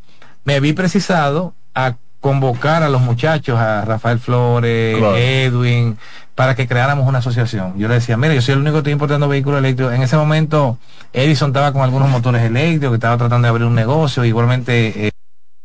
me 0.46 0.60
vi 0.60 0.74
precisado 0.74 1.54
a 1.76 1.96
convocar 2.20 2.84
a 2.84 2.90
los 2.90 3.02
muchachos, 3.02 3.58
a 3.58 3.86
Rafael 3.86 4.20
Flores, 4.20 4.98
Claro. 4.98 5.16
Edwin, 5.18 5.98
para 6.36 6.56
que 6.56 6.68
creáramos 6.68 7.08
una 7.08 7.20
asociación. 7.20 7.74
Yo 7.78 7.88
le 7.88 7.96
decía, 7.96 8.18
mira, 8.18 8.34
yo 8.34 8.42
soy 8.42 8.54
el 8.54 8.60
único 8.60 8.74
que 8.76 8.80
estoy 8.80 8.94
importando 8.94 9.28
vehículos 9.28 9.60
eléctricos. 9.60 9.94
En 9.94 10.02
ese 10.02 10.16
momento, 10.18 10.78
Edison 11.14 11.50
estaba 11.50 11.72
con 11.74 11.82
algunos 11.82 12.10
motores 12.10 12.44
eléctricos, 12.44 12.90
que 12.92 12.96
estaba 12.96 13.18
tratando 13.18 13.46
de 13.46 13.50
abrir 13.50 13.68
un 13.68 13.76
negocio, 13.76 14.24
igualmente 14.26 15.08
eh, 15.08 15.12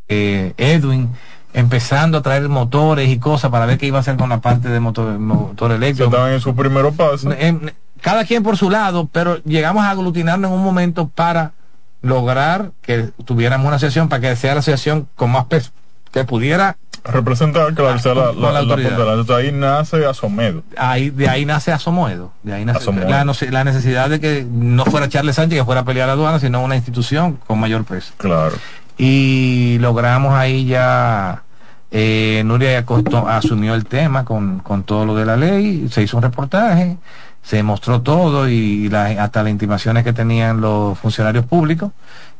eh, 0.08 0.54
Edwin 0.56 1.10
empezando 1.52 2.18
a 2.18 2.22
traer 2.22 2.48
motores 2.48 3.08
y 3.08 3.18
cosas 3.18 3.50
para 3.52 3.66
ver 3.66 3.78
qué 3.78 3.86
iba 3.86 3.98
a 3.98 4.00
hacer 4.00 4.16
con 4.16 4.28
la 4.28 4.38
parte 4.40 4.68
de 4.68 4.80
motor, 4.80 5.16
motor 5.18 5.70
eléctrico. 5.70 6.10
estaban 6.10 6.32
en 6.32 6.40
su 6.40 6.54
primer 6.54 6.90
paso. 6.92 7.30
En- 7.32 7.72
cada 8.00 8.24
quien 8.24 8.42
por 8.42 8.56
su 8.56 8.68
lado, 8.70 9.08
pero 9.10 9.38
llegamos 9.44 9.84
a 9.84 9.90
aglutinarnos 9.90 10.50
en 10.50 10.56
un 10.58 10.64
momento 10.64 11.08
para 11.08 11.52
lograr 12.02 12.72
que 12.82 13.10
tuviéramos 13.24 13.66
una 13.66 13.76
asociación, 13.76 14.08
para 14.08 14.20
que 14.20 14.36
sea 14.36 14.52
la 14.54 14.60
asociación 14.60 15.08
con 15.14 15.30
más 15.30 15.44
peso, 15.46 15.70
que 16.14 16.24
pudiera, 16.24 16.76
Representar, 17.06 17.74
claro, 17.74 17.98
sea, 17.98 18.14
la, 18.14 18.32
la, 18.32 18.50
la 18.50 18.62
la. 18.62 19.12
Entonces, 19.12 19.36
ahí 19.36 19.52
nace 19.52 20.06
Asomedo. 20.06 20.62
ahí, 20.78 21.10
de 21.10 21.28
ahí 21.28 21.44
nace 21.44 21.70
Asomoedo, 21.70 22.32
de 22.42 22.54
ahí 22.54 22.64
nace 22.64 22.78
Asomoedo. 22.78 23.10
la, 23.10 23.64
necesidad 23.64 24.08
de 24.08 24.20
que 24.20 24.46
no 24.50 24.86
fuera 24.86 25.06
Charles 25.10 25.36
Sánchez 25.36 25.58
que 25.58 25.64
fuera 25.66 25.82
a 25.82 25.84
pelear 25.84 26.06
la 26.06 26.14
aduana, 26.14 26.40
sino 26.40 26.62
una 26.64 26.76
institución 26.76 27.38
con 27.46 27.58
mayor 27.60 27.84
peso. 27.84 28.14
Claro. 28.16 28.54
y 28.96 29.76
logramos 29.80 30.32
ahí 30.32 30.64
ya 30.64 31.42
eh, 31.90 32.42
Nuria 32.46 32.78
acostó- 32.86 33.28
asumió 33.28 33.74
el 33.74 33.84
tema 33.84 34.24
con, 34.24 34.60
con 34.60 34.82
todo 34.84 35.04
lo 35.04 35.14
de 35.14 35.26
la 35.26 35.36
ley, 35.36 35.88
se 35.90 36.02
hizo 36.02 36.16
un 36.16 36.22
reportaje, 36.22 36.96
se 37.42 37.62
mostró 37.62 38.00
todo 38.00 38.48
y 38.48 38.88
la- 38.88 39.22
hasta 39.22 39.42
las 39.42 39.50
intimaciones 39.52 40.04
que 40.04 40.14
tenían 40.14 40.62
los 40.62 40.98
funcionarios 40.98 41.44
públicos 41.44 41.90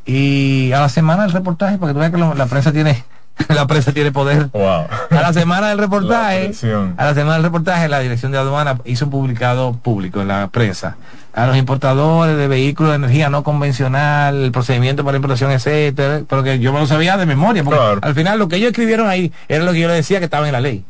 y 0.06 0.72
a 0.72 0.80
la 0.80 0.88
semana 0.88 1.24
del 1.24 1.32
reportaje, 1.32 1.76
porque 1.76 1.92
tú 1.92 2.00
ves 2.00 2.10
que 2.10 2.16
lo- 2.18 2.34
la 2.34 2.46
prensa 2.46 2.72
tiene 2.72 3.04
la 3.48 3.66
prensa 3.66 3.92
tiene 3.92 4.12
poder. 4.12 4.48
Wow. 4.52 4.86
A 5.10 5.20
la 5.20 5.32
semana 5.32 5.68
del 5.68 5.78
reportaje, 5.86 6.52
a 6.96 7.04
la 7.04 7.14
semana 7.14 7.34
del 7.34 7.42
reportaje, 7.42 7.88
la 7.88 8.00
Dirección 8.00 8.32
de 8.32 8.38
Aduana 8.38 8.78
hizo 8.84 9.06
un 9.06 9.10
publicado 9.10 9.72
público 9.74 10.20
en 10.22 10.28
la 10.28 10.48
prensa 10.48 10.96
a 11.34 11.46
los 11.46 11.56
importadores 11.56 12.36
de 12.36 12.46
vehículos 12.46 12.92
de 12.92 12.96
energía 12.96 13.28
no 13.28 13.42
convencional, 13.42 14.36
el 14.36 14.52
procedimiento 14.52 15.04
para 15.04 15.16
importación, 15.16 15.50
etcétera, 15.50 16.22
pero 16.28 16.44
que 16.44 16.60
yo 16.60 16.72
me 16.72 16.78
lo 16.78 16.86
sabía 16.86 17.16
de 17.16 17.26
memoria, 17.26 17.64
porque 17.64 17.80
Claro. 17.80 17.98
al 18.02 18.14
final 18.14 18.38
lo 18.38 18.46
que 18.46 18.54
ellos 18.56 18.68
escribieron 18.70 19.08
ahí 19.08 19.32
era 19.48 19.64
lo 19.64 19.72
que 19.72 19.80
yo 19.80 19.88
le 19.88 19.94
decía 19.94 20.20
que 20.20 20.26
estaba 20.26 20.46
en 20.46 20.52
la 20.52 20.60
ley. 20.60 20.84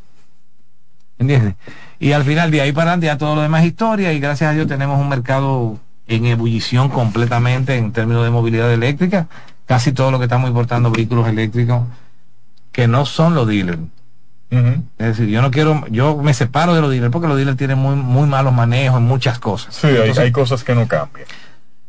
¿Entiendes? 1.18 1.54
Y 1.98 2.12
al 2.12 2.24
final 2.24 2.50
de 2.50 2.60
ahí 2.60 2.72
para 2.72 2.90
adelante 2.90 3.06
ya 3.06 3.16
todo 3.16 3.36
lo 3.36 3.40
demás 3.40 3.62
es 3.62 3.68
historia 3.68 4.12
y 4.12 4.20
gracias 4.20 4.50
a 4.50 4.52
Dios 4.52 4.66
tenemos 4.66 5.00
un 5.00 5.08
mercado 5.08 5.78
en 6.08 6.26
ebullición 6.26 6.90
completamente 6.90 7.76
en 7.76 7.92
términos 7.92 8.24
de 8.24 8.30
movilidad 8.30 8.70
eléctrica. 8.70 9.28
Casi 9.64 9.92
todo 9.92 10.10
lo 10.10 10.18
que 10.18 10.24
estamos 10.24 10.48
importando 10.50 10.90
vehículos 10.90 11.26
eléctricos 11.26 11.84
que 12.74 12.88
no 12.88 13.06
son 13.06 13.34
los 13.34 13.46
dealers. 13.46 13.78
Es 14.98 15.06
decir, 15.06 15.28
yo 15.28 15.42
no 15.42 15.50
quiero, 15.50 15.84
yo 15.90 16.16
me 16.18 16.32
separo 16.32 16.74
de 16.74 16.80
los 16.80 16.90
dealers 16.90 17.10
porque 17.10 17.26
los 17.26 17.36
dealers 17.36 17.56
tienen 17.56 17.78
muy, 17.78 17.96
muy 17.96 18.28
malos 18.28 18.52
manejos 18.52 18.98
en 18.98 19.04
muchas 19.04 19.38
cosas. 19.40 19.74
Sí, 19.74 19.88
hay, 19.88 20.30
cosas 20.32 20.62
que 20.62 20.74
no 20.76 20.86
cambian. 20.86 21.26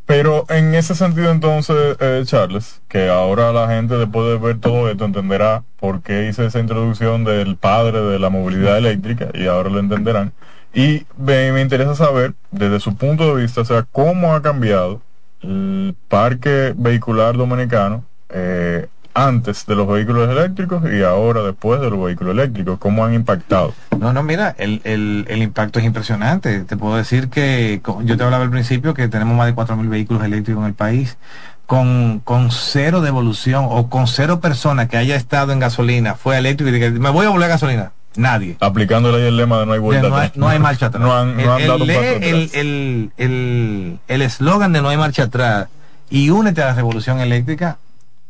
Pero 0.04 0.46
en 0.48 0.74
ese 0.74 0.96
sentido 0.96 1.30
entonces, 1.30 1.96
eh, 2.00 2.22
Charles, 2.24 2.80
que 2.88 3.08
ahora 3.08 3.52
la 3.52 3.68
gente 3.68 3.96
después 3.96 4.26
de 4.28 4.38
ver 4.38 4.58
todo 4.58 4.88
esto 4.88 5.04
entenderá 5.04 5.62
por 5.78 6.02
qué 6.02 6.28
hice 6.28 6.46
esa 6.46 6.58
introducción 6.58 7.24
del 7.24 7.56
padre 7.56 8.00
de 8.00 8.18
la 8.18 8.30
movilidad 8.30 8.78
eléctrica 8.78 9.28
y 9.34 9.46
ahora 9.46 9.70
lo 9.70 9.78
entenderán. 9.78 10.32
Y 10.74 11.06
me, 11.16 11.52
me 11.52 11.60
interesa 11.60 11.94
saber, 11.94 12.34
desde 12.50 12.80
su 12.80 12.96
punto 12.96 13.34
de 13.34 13.42
vista, 13.42 13.60
o 13.60 13.64
sea, 13.64 13.86
cómo 13.90 14.34
ha 14.34 14.42
cambiado 14.42 15.02
el 15.40 15.94
parque 16.08 16.74
vehicular 16.76 17.36
dominicano 17.36 18.04
eh, 18.28 18.88
antes 19.16 19.64
de 19.66 19.74
los 19.74 19.88
vehículos 19.88 20.28
eléctricos 20.28 20.82
y 20.92 21.02
ahora 21.02 21.42
después 21.42 21.80
de 21.80 21.88
los 21.90 22.02
vehículos 22.04 22.34
eléctricos, 22.34 22.78
cómo 22.78 23.04
han 23.04 23.14
impactado. 23.14 23.72
No, 23.98 24.12
no, 24.12 24.22
mira, 24.22 24.54
el, 24.58 24.82
el, 24.84 25.24
el 25.28 25.42
impacto 25.42 25.78
es 25.78 25.86
impresionante. 25.86 26.60
Te 26.60 26.76
puedo 26.76 26.96
decir 26.96 27.28
que, 27.30 27.80
yo 28.04 28.16
te 28.16 28.22
hablaba 28.22 28.44
al 28.44 28.50
principio 28.50 28.92
que 28.92 29.08
tenemos 29.08 29.34
más 29.36 29.46
de 29.46 29.54
4.000 29.54 29.88
vehículos 29.88 30.22
eléctricos 30.22 30.60
en 30.62 30.68
el 30.68 30.74
país, 30.74 31.16
con, 31.64 32.20
con 32.24 32.50
cero 32.50 33.00
devolución 33.00 33.66
o 33.68 33.88
con 33.88 34.06
cero 34.06 34.40
persona 34.40 34.86
que 34.86 34.98
haya 34.98 35.16
estado 35.16 35.52
en 35.52 35.60
gasolina, 35.60 36.14
fue 36.14 36.36
eléctrico 36.36 36.68
y 36.68 36.72
diga, 36.78 36.90
me 36.90 37.10
voy 37.10 37.24
a 37.26 37.30
volver 37.30 37.46
a 37.46 37.54
gasolina. 37.54 37.92
Nadie. 38.16 38.56
Aplicándole 38.60 39.18
ahí 39.22 39.28
el 39.28 39.36
lema 39.36 39.58
de 39.60 39.66
no 39.66 39.72
hay 39.72 39.78
vuelta 39.78 40.08
no, 40.08 40.16
hay, 40.16 40.26
atrás. 40.28 40.36
no 40.38 40.48
hay 40.48 40.58
marcha 40.58 40.86
atrás. 40.86 41.02
No 41.06 41.14
han, 41.16 41.36
no 41.36 41.54
han 41.54 41.60
el, 41.62 41.68
dado 41.68 41.82
un 41.82 41.88
paso 41.88 42.00
atrás. 42.00 42.22
el- 42.54 43.10
el- 43.18 43.98
el 44.08 44.22
eslogan 44.22 44.72
de 44.72 44.80
no 44.82 44.88
hay 44.88 44.96
marcha 44.96 45.24
atrás 45.24 45.68
y 46.08 46.30
únete 46.30 46.62
a 46.62 46.66
la 46.66 46.74
revolución 46.74 47.20
eléctrica 47.20 47.78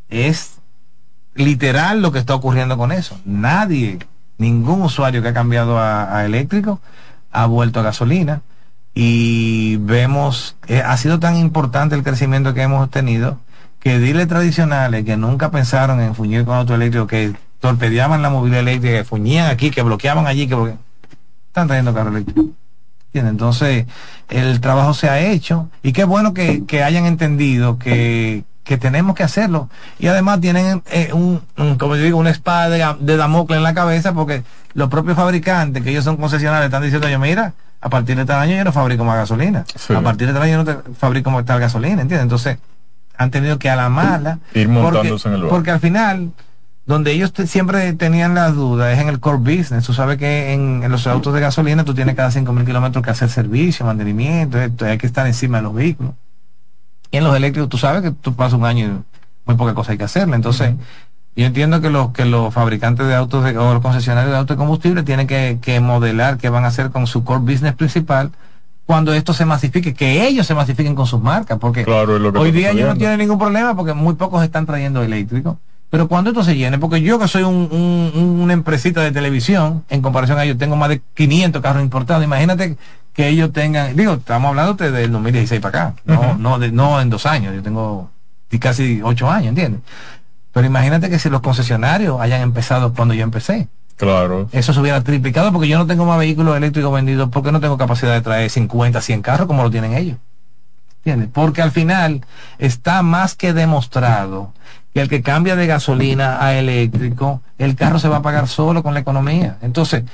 es 0.09 0.56
literal 1.37 2.03
lo 2.03 2.13
que 2.13 2.19
está 2.19 2.35
ocurriendo 2.35 2.77
con 2.77 2.93
eso. 2.93 3.19
Nadie, 3.25 3.99
ningún 4.39 4.83
usuario 4.83 5.23
que 5.23 5.29
ha 5.29 5.35
cambiado 5.35 5.79
a, 5.79 6.25
eléctrico 6.25 6.81
ha 7.31 7.47
vuelto 7.47 7.81
a 7.81 7.85
gasolina 7.85 8.43
y 8.95 9.77
vemos, 9.77 10.57
eh, 10.69 10.83
ha 10.85 10.97
sido 10.97 11.19
tan 11.21 11.37
importante 11.37 11.95
el 11.95 12.03
crecimiento 12.03 12.55
que 12.55 12.63
hemos 12.63 12.91
tenido 12.91 13.39
que 13.81 13.99
diles 13.99 14.27
tradicionales 14.27 15.05
que 15.05 15.17
nunca 15.17 15.51
pensaron 15.51 16.01
en 16.01 16.15
fuñir 16.15 16.45
con 16.45 16.57
auto 16.57 16.75
eléctrico, 16.75 17.07
que 17.07 17.35
torpedeaban 17.61 18.23
la 18.23 18.31
movilidad 18.31 18.61
eléctrica, 18.61 18.99
que 18.99 19.05
fuñían 19.05 19.51
aquí, 19.51 19.71
que 19.71 19.83
bloqueaban 19.83 20.27
allí, 20.27 20.49
que 20.49 20.75
están 21.49 21.69
trayendo 21.69 21.95
carro 21.95 22.11
eléctrico. 22.11 22.47
Entonces, 23.13 23.87
el 24.29 24.61
trabajo 24.61 24.93
se 24.93 25.09
ha 25.09 25.21
hecho 25.21 25.71
y 25.83 25.93
qué 25.93 26.05
bueno 26.05 26.35
que 26.35 26.83
hayan 26.83 27.07
entendido 27.07 27.79
que, 27.79 28.45
que 28.67 28.77
tenemos 28.77 29.15
que 29.15 29.23
hacerlo. 29.23 29.71
Y 29.99 30.09
además 30.09 30.41
tienen 30.41 30.83
eh, 30.91 31.11
un, 31.15 31.41
como 31.79 31.97
yo 31.97 32.03
digo, 32.03 32.19
una 32.19 32.31
espada 32.31 32.69
de, 32.69 32.85
de 33.01 33.17
Damocles 33.17 33.57
en 33.59 33.63
la 33.63 33.73
cabeza 33.75 34.13
porque 34.13 34.43
los 34.75 34.91
propios 34.91 35.17
fabricantes, 35.17 35.83
que 35.83 35.91
ellos 35.91 36.05
son 36.05 36.17
concesionarios, 36.19 36.67
están 36.67 36.83
diciendo, 36.83 37.09
yo 37.09 37.19
mira, 37.19 37.55
a 37.81 37.89
partir 37.89 38.17
de 38.17 38.25
tal 38.25 38.41
año 38.41 38.57
yo 38.57 38.65
no 38.65 38.73
fabrico 38.73 39.05
más 39.05 39.17
gasolina. 39.17 39.65
Sí. 39.77 39.95
A 39.95 40.01
partir 40.03 40.27
de 40.27 40.33
tal 40.35 40.43
año 40.43 40.65
yo 40.65 40.75
no 40.75 40.95
fabrico 40.99 41.31
más 41.31 41.45
tal 41.45 41.61
gasolina, 41.61 42.03
¿entiendes? 42.03 42.23
Entonces, 42.23 42.59
han 43.17 43.31
tenido 43.31 43.59
que 43.59 43.71
a 43.71 43.77
la 43.77 43.89
mala. 43.89 44.41
Ir 44.53 44.67
porque, 44.67 44.69
montándose 44.83 45.29
en 45.29 45.35
el 45.35 45.41
barco. 45.43 45.55
porque 45.55 45.71
al 45.71 45.81
final, 45.81 46.33
donde 46.87 47.13
ellos 47.13 47.33
te- 47.33 47.47
siempre 47.47 47.93
tenían 47.93 48.35
las 48.35 48.55
dudas 48.55 48.93
es 48.95 49.01
en 49.01 49.09
el 49.09 49.21
core 49.21 49.39
business. 49.39 49.85
Tú 49.87 49.95
sabes 49.95 50.19
que 50.19 50.53
en, 50.53 50.83
en 50.83 50.91
los 50.91 51.07
autos 51.07 51.33
de 51.35 51.41
gasolina 51.41 51.85
tú 51.85 51.95
tienes 51.95 52.15
cada 52.17 52.31
5.000 52.31 52.67
kilómetros 52.67 53.05
que 53.05 53.11
hacer 53.11 53.31
servicio, 53.31 53.87
mantenimiento, 53.87 54.61
esto, 54.61 54.85
hay 54.87 54.99
que 54.99 55.07
estar 55.07 55.27
encima 55.27 55.59
de 55.59 55.63
los 55.63 55.75
vehículos. 55.75 56.13
Y 57.11 57.17
en 57.19 57.25
los 57.25 57.35
eléctricos 57.37 57.69
tú 57.69 57.79
sabes 57.79 58.03
que 58.03 58.11
tú 58.11 58.35
pasas 58.35 58.55
un 58.59 58.65
año 58.65 58.87
y 58.87 58.91
muy 59.47 59.57
poca 59.57 59.75
cosa 59.75 59.93
hay 59.93 59.99
que 59.99 60.05
hacerle. 60.05 60.37
Entonces, 60.37 60.75
yo 61.37 61.45
entiendo 61.47 61.81
que 61.81 61.91
los 61.91 62.11
que 62.13 62.25
los 62.25 62.53
fabricantes 62.53 63.07
de 63.07 63.15
autos 63.15 63.45
de- 63.45 63.57
o 63.59 63.75
los 63.75 63.83
concesionarios 63.83 64.33
de 64.33 64.39
autos 64.39 64.57
de 64.57 64.59
combustible 64.59 65.03
tienen 65.03 65.27
que, 65.27 65.59
que 65.61 65.81
modelar 65.81 66.39
qué 66.39 66.49
van 66.49 66.65
a 66.65 66.69
hacer 66.69 66.91
con 66.91 67.07
su 67.07 67.25
core 67.25 67.41
business 67.41 67.75
principal 67.75 68.31
cuando 68.87 69.13
esto 69.15 69.33
se 69.35 69.45
masifique, 69.45 69.95
que 69.95 70.27
ellos 70.27 70.47
se 70.47 70.55
masifiquen 70.55 70.95
con 70.95 71.07
sus 71.07 71.21
marcas, 71.21 71.59
porque 71.59 71.85
Claro, 71.85 72.15
hoy 72.41 72.53
día 72.53 72.71
ellos 72.71 72.87
no 72.89 72.97
tienen 72.99 73.19
ningún 73.19 73.39
problema 73.39 73.75
porque 73.75 73.93
muy 73.95 74.15
pocos 74.15 74.43
están 74.45 74.65
trayendo 74.65 75.03
eléctricos. 75.03 75.57
Pero 75.91 76.09
cuando 76.09 76.31
esto 76.31 76.43
se 76.45 76.57
llene, 76.57 76.79
porque 76.79 77.01
yo 77.01 77.19
que 77.19 77.29
soy 77.29 77.43
un, 77.45 77.69
un- 77.71 78.41
una 78.41 78.53
empresita 78.53 79.01
de 79.03 79.13
televisión, 79.13 79.85
en 79.89 80.03
comparación 80.03 80.39
a 80.39 80.45
ellos, 80.45 80.57
tengo 80.59 80.77
más 80.77 80.89
de 80.89 81.01
500 81.15 81.63
carros 81.63 81.83
importados. 81.83 82.25
Imagínate 82.25 82.77
que 83.17 83.29
ellos 83.29 83.51
tengan, 83.53 83.97
digo, 83.97 84.13
estamos 84.15 84.51
hablando 84.51 84.75
de- 84.75 84.91
del 84.91 85.11
2016 85.11 85.61
para 85.61 85.87
acá, 85.89 85.95
no, 86.05 86.35
no, 86.35 86.59
de- 86.59 86.71
no 86.71 87.01
en 87.01 87.09
dos 87.11 87.25
años, 87.27 87.55
yo 87.55 87.63
tengo 87.63 88.11
casi 88.61 89.01
ocho 89.03 89.31
años, 89.31 89.49
¿entiendes? 89.51 89.81
Pero 90.53 90.67
imagínate 90.67 91.11
que 91.11 91.19
si 91.19 91.29
los 91.31 91.41
concesionarios 91.41 92.21
hayan 92.21 92.41
empezado 92.43 92.93
cuando 92.95 93.15
yo 93.15 93.23
empecé, 93.23 93.69
Claro. 93.97 94.49
eso 94.53 94.73
se 94.75 94.81
hubiera 94.81 95.03
triplicado 95.03 95.53
porque 95.53 95.69
yo 95.69 95.79
no 95.79 95.87
tengo 95.87 96.05
más 96.05 96.19
vehículos 96.19 96.57
eléctricos 96.57 96.93
vendidos 96.93 97.31
porque 97.31 97.53
no 97.53 97.61
tengo 97.61 97.77
capacidad 97.79 98.13
de 98.13 98.21
traer 98.21 98.51
50, 98.51 99.01
100 99.01 99.23
carros 99.23 99.47
como 99.47 99.63
lo 99.63 99.71
tienen 99.71 99.95
ellos. 99.95 100.19
¿Entiendes? 100.99 101.29
Porque 101.33 101.63
al 101.63 101.71
final 101.71 102.25
está 102.59 103.03
más 103.03 103.35
que 103.35 103.53
demostrado 103.53 104.53
que 104.93 105.01
el 105.03 105.09
que 105.09 105.23
cambia 105.23 105.55
de 105.57 105.67
gasolina 105.67 106.43
a 106.45 106.55
eléctrico, 106.55 107.41
el 107.59 107.77
carro 107.77 107.99
se 107.99 108.09
va 108.09 108.17
a 108.19 108.23
pagar 108.23 108.49
solo 108.49 108.83
con 108.83 108.93
la 108.95 109.01
economía. 109.01 109.57
Entonces, 109.63 110.05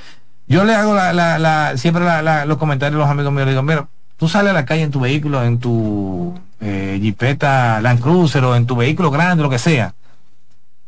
yo 0.47 0.63
le 0.65 0.75
hago 0.75 0.93
la, 0.93 1.13
la- 1.13 1.39
la- 1.39 1.77
siempre 1.77 2.03
la- 2.03 2.45
los 2.45 2.57
comentarios 2.57 2.95
a 2.97 3.03
los 3.03 3.09
amigos 3.09 3.31
míos, 3.33 3.45
le 3.45 3.51
digo, 3.51 3.63
mira, 3.63 3.87
tú 4.17 4.27
sales 4.27 4.51
a 4.51 4.53
la 4.53 4.65
calle 4.65 4.83
en 4.83 4.91
tu 4.91 4.99
vehículo, 4.99 5.43
en 5.43 5.59
tu 5.59 6.33
eh, 6.61 6.99
Jeepeta 7.01 7.81
Land 7.81 7.99
Cruiser 8.01 8.43
o 8.45 8.55
en 8.55 8.65
tu 8.65 8.75
vehículo 8.75 9.11
grande, 9.11 9.43
lo 9.43 9.49
que 9.49 9.59
sea, 9.59 9.93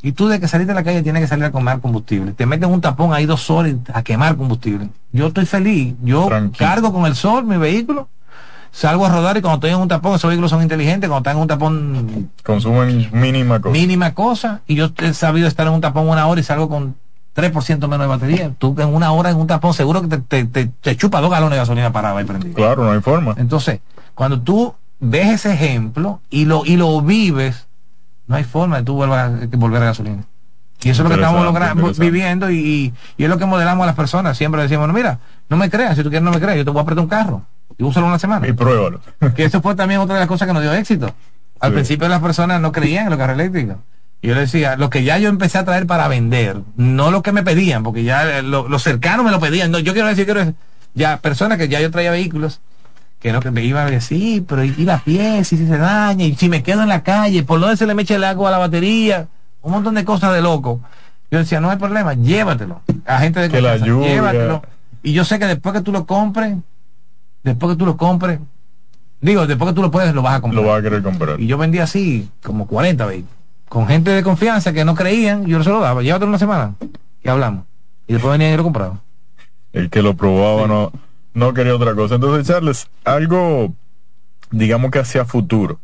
y 0.01 0.11
tú 0.11 0.27
de 0.27 0.39
que 0.39 0.47
salir 0.47 0.67
de 0.67 0.73
la 0.73 0.83
calle 0.83 1.01
tienes 1.01 1.21
que 1.23 1.27
salir 1.27 1.45
a 1.45 1.51
quemar 1.51 1.79
combustible. 1.79 2.31
Te 2.33 2.45
meten 2.45 2.69
un 2.69 2.79
tapón 2.81 3.13
ahí 3.13 3.25
dos 3.25 3.49
horas 3.49 3.73
a 3.93 4.03
quemar 4.03 4.35
combustible. 4.37 4.89
Yo 5.11 5.27
estoy 5.27 5.45
feliz. 5.47 5.95
Yo 6.03 6.29
cargo 6.57 6.93
con 6.93 7.05
el 7.07 7.15
sol 7.15 7.43
mi 7.45 7.57
vehículo, 7.57 8.07
salgo 8.71 9.05
a 9.05 9.09
rodar 9.09 9.35
y 9.37 9.41
cuando 9.41 9.55
estoy 9.55 9.71
en 9.71 9.79
un 9.81 9.87
tapón, 9.87 10.13
esos 10.15 10.27
vehículos 10.27 10.51
son 10.51 10.61
inteligentes, 10.61 11.09
cuando 11.09 11.27
están 11.27 11.37
en 11.37 11.41
un 11.41 11.47
tapón 11.47 12.29
Consumen 12.43 13.09
mínima 13.13 13.59
cosa. 13.59 13.71
mínima 13.73 14.13
cosa, 14.13 14.61
y 14.67 14.75
yo 14.75 14.91
he 15.01 15.13
sabido 15.13 15.47
estar 15.47 15.65
en 15.65 15.73
un 15.73 15.81
tapón 15.81 16.07
una 16.07 16.27
hora 16.27 16.39
y 16.39 16.43
salgo 16.43 16.69
con 16.69 16.95
3% 17.35 17.79
menos 17.81 17.99
de 17.99 18.07
batería. 18.07 18.51
Tú 18.57 18.75
en 18.79 18.93
una 18.93 19.11
hora 19.11 19.29
en 19.29 19.37
un 19.37 19.47
tapón 19.47 19.73
seguro 19.73 20.01
que 20.01 20.07
te, 20.07 20.17
te, 20.19 20.45
te- 20.45 20.67
te 20.67 20.95
chupa 20.95 21.19
dos 21.21 21.29
galones 21.29 21.51
de 21.51 21.57
gasolina 21.57 21.91
parada 21.91 22.21
y 22.21 22.25
prendido. 22.25 22.55
Claro, 22.55 22.83
no 22.85 22.91
hay 22.91 23.01
forma. 23.01 23.35
Entonces, 23.37 23.81
cuando 24.13 24.39
tú 24.41 24.73
ves 24.99 25.27
ese 25.33 25.53
ejemplo 25.53 26.21
y 26.29 26.45
lo, 26.45 26.65
y 26.65 26.77
lo 26.77 27.01
vives, 27.01 27.67
no 28.27 28.35
hay 28.37 28.43
forma 28.45 28.77
de 28.77 28.83
tú 28.83 28.95
vuelvas 28.95 29.31
a, 29.31 29.57
volver 29.57 29.81
a 29.83 29.85
gasolina. 29.87 30.23
Y 30.81 30.89
eso 30.89 31.01
es 31.01 31.09
lo 31.09 31.15
que 31.15 31.21
estamos 31.21 31.43
logrando, 31.43 31.91
viviendo 31.97 32.49
y, 32.51 32.57
y- 32.57 32.93
y 33.17 33.23
es 33.23 33.29
lo 33.29 33.37
que 33.37 33.45
modelamos 33.45 33.83
a 33.83 33.87
las 33.87 33.95
personas. 33.95 34.37
Siempre 34.37 34.61
decimos, 34.61 34.87
no, 34.87 34.93
mira, 34.93 35.19
no 35.49 35.57
me 35.57 35.69
creas, 35.69 35.95
si 35.97 36.03
tú 36.03 36.09
quieres 36.09 36.23
no 36.23 36.31
me 36.31 36.39
creas, 36.39 36.57
yo 36.57 36.63
te 36.65 36.71
voy 36.71 36.79
a 36.79 36.83
apretar 36.83 37.03
un 37.03 37.09
carro 37.09 37.41
y 37.77 37.83
úsalo 37.83 38.07
una 38.07 38.19
semana. 38.19 38.47
Y 38.47 38.53
pruébalo. 38.53 39.01
que 39.35 39.43
eso 39.45 39.61
fue 39.61 39.75
también 39.75 39.99
otra 39.99 40.15
de 40.15 40.19
las 40.21 40.27
cosas 40.29 40.47
que 40.47 40.53
nos 40.53 40.61
dio 40.63 40.73
éxito. 40.73 41.11
Al 41.59 41.71
Sí. 41.71 41.75
principio 41.75 42.07
las 42.07 42.21
personas 42.21 42.61
no 42.61 42.71
creían 42.71 43.05
en 43.05 43.09
los 43.11 43.19
carros 43.19 43.35
eléctricos. 43.39 43.77
Y 44.25 44.29
yo 44.29 44.33
le 44.33 44.41
decía, 44.41 44.75
lo 44.75 44.89
que 44.89 45.03
ya 45.03 45.19
yo 45.19 45.29
empecé 45.29 45.59
a 45.59 45.65
traer 45.65 45.85
para 45.85 46.07
vender, 46.07 46.61
no 46.77 47.11
lo 47.11 47.21
que 47.21 47.31
me 47.31 47.43
pedían, 47.43 47.83
porque 47.83 48.03
ya 48.03 48.39
eh, 48.39 48.41
lo- 48.41 48.67
los 48.67 48.81
cercanos 48.81 49.23
me 49.23 49.31
lo 49.31 49.39
pedían. 49.39 49.69
No, 49.69 49.77
yo 49.77 49.93
quiero 49.93 50.07
decir, 50.07 50.25
quiero 50.25 50.39
decir, 50.39 50.55
ya 50.95 51.17
personas 51.17 51.57
que 51.59 51.67
ya 51.67 51.79
yo 51.79 51.91
traía 51.91 52.09
vehículos, 52.09 52.59
que 53.19 53.31
no 53.31 53.39
que 53.39 53.51
me 53.51 53.63
iban 53.63 53.85
a 53.87 53.91
decir, 53.91 54.01
sí, 54.19 54.45
pero 54.47 54.63
ir 54.63 54.89
a 54.89 54.97
pie, 54.97 55.43
si 55.43 55.57
se 55.57 55.77
daña, 55.77 56.25
y 56.25 56.35
si 56.35 56.49
me 56.49 56.63
quedo 56.63 56.81
en 56.81 56.89
la 56.89 57.03
calle, 57.03 57.43
por 57.43 57.59
dónde 57.59 57.77
se 57.77 57.85
le 57.85 57.93
me 57.93 58.01
echa 58.01 58.15
el 58.15 58.23
agua 58.23 58.49
a 58.49 58.51
la 58.53 58.57
batería, 58.57 59.27
un 59.61 59.71
montón 59.73 59.93
de 59.93 60.03
cosas 60.05 60.33
de 60.33 60.41
loco. 60.41 60.81
Yo 61.29 61.37
decía, 61.39 61.59
no 61.61 61.69
hay 61.69 61.77
problema, 61.77 62.13
llévatelo. 62.15 62.81
A 63.05 63.19
gente 63.19 63.39
de 63.41 63.49
Que 63.49 63.61
la 63.61 63.77
lluvia. 63.77 64.07
llévatelo. 64.15 64.63
Y 65.03 65.13
yo 65.13 65.23
sé 65.23 65.37
que 65.37 65.45
después 65.45 65.73
que 65.75 65.81
tú 65.81 65.91
lo 65.91 66.05
compres, 66.07 66.55
después 67.43 67.73
que 67.73 67.77
tú 67.77 67.85
lo 67.85 67.95
compres, 67.97 68.39
digo, 69.21 69.45
después 69.45 69.69
que 69.69 69.75
tú 69.75 69.81
lo 69.83 69.91
puedes, 69.91 70.15
lo 70.15 70.21
vas 70.23 70.35
a 70.35 70.41
comprar. 70.41 70.63
Lo 70.63 70.69
va 70.69 70.77
a 70.77 70.81
querer 70.81 71.03
comprar. 71.03 71.39
Y 71.39 71.45
yo 71.47 71.57
vendía 71.59 71.83
así, 71.83 72.27
como 72.43 72.65
40 72.67 73.05
vehículos. 73.05 73.34
Con 73.69 73.87
gente 73.87 74.11
de 74.11 74.23
confianza 74.23 74.73
que 74.73 74.85
no 74.85 74.95
creían, 74.95 75.45
yo 75.45 75.63
se 75.63 75.69
lo 75.69 75.79
daba. 75.79 76.01
Llévatelo 76.01 76.29
una 76.29 76.39
semana. 76.39 76.75
Y 77.23 77.29
hablamos. 77.29 77.65
Y 78.07 78.13
después 78.13 78.31
venían 78.31 78.53
y 78.53 78.57
lo 78.57 78.63
compraban. 78.63 79.01
El 79.73 79.89
que 79.89 80.01
lo 80.01 80.15
probaba 80.15 80.67
no, 80.67 80.91
no 81.33 81.53
quería 81.53 81.75
otra 81.75 81.95
cosa. 81.95 82.15
Entonces, 82.15 82.47
Charles, 82.47 82.87
algo, 83.03 83.73
digamos 84.51 84.91
que 84.91 84.99
hacia 84.99 85.25
futuro, 85.25 85.79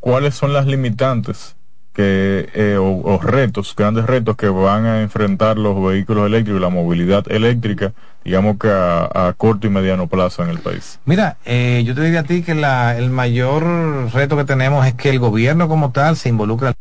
¿cuáles 0.00 0.34
son 0.34 0.52
las 0.52 0.66
limitantes 0.66 1.54
que, 1.92 2.48
eh, 2.54 2.76
o, 2.78 3.02
o 3.04 3.18
retos, 3.18 3.74
grandes 3.76 4.06
retos 4.06 4.36
que 4.36 4.48
van 4.48 4.86
a 4.86 5.02
enfrentar 5.02 5.58
los 5.58 5.80
vehículos 5.84 6.26
eléctricos 6.26 6.60
y 6.60 6.62
la 6.62 6.70
movilidad 6.70 7.30
eléctrica, 7.30 7.92
digamos 8.24 8.58
que 8.58 8.68
a, 8.68 9.28
a 9.28 9.32
corto 9.34 9.66
y 9.66 9.70
mediano 9.70 10.08
plazo 10.08 10.42
en 10.42 10.50
el 10.50 10.58
país? 10.58 10.98
Mira, 11.04 11.36
eh, 11.44 11.82
yo 11.84 11.94
te 11.94 12.02
diría 12.02 12.20
a 12.20 12.24
ti 12.24 12.42
que 12.42 12.54
la, 12.54 12.96
el 12.96 13.10
mayor 13.10 14.12
reto 14.12 14.36
que 14.36 14.44
tenemos 14.44 14.86
es 14.86 14.94
que 14.94 15.10
el 15.10 15.18
gobierno 15.18 15.68
como 15.68 15.90
tal 15.92 16.16
se 16.16 16.28
involucre 16.28 16.68
al 16.68 16.74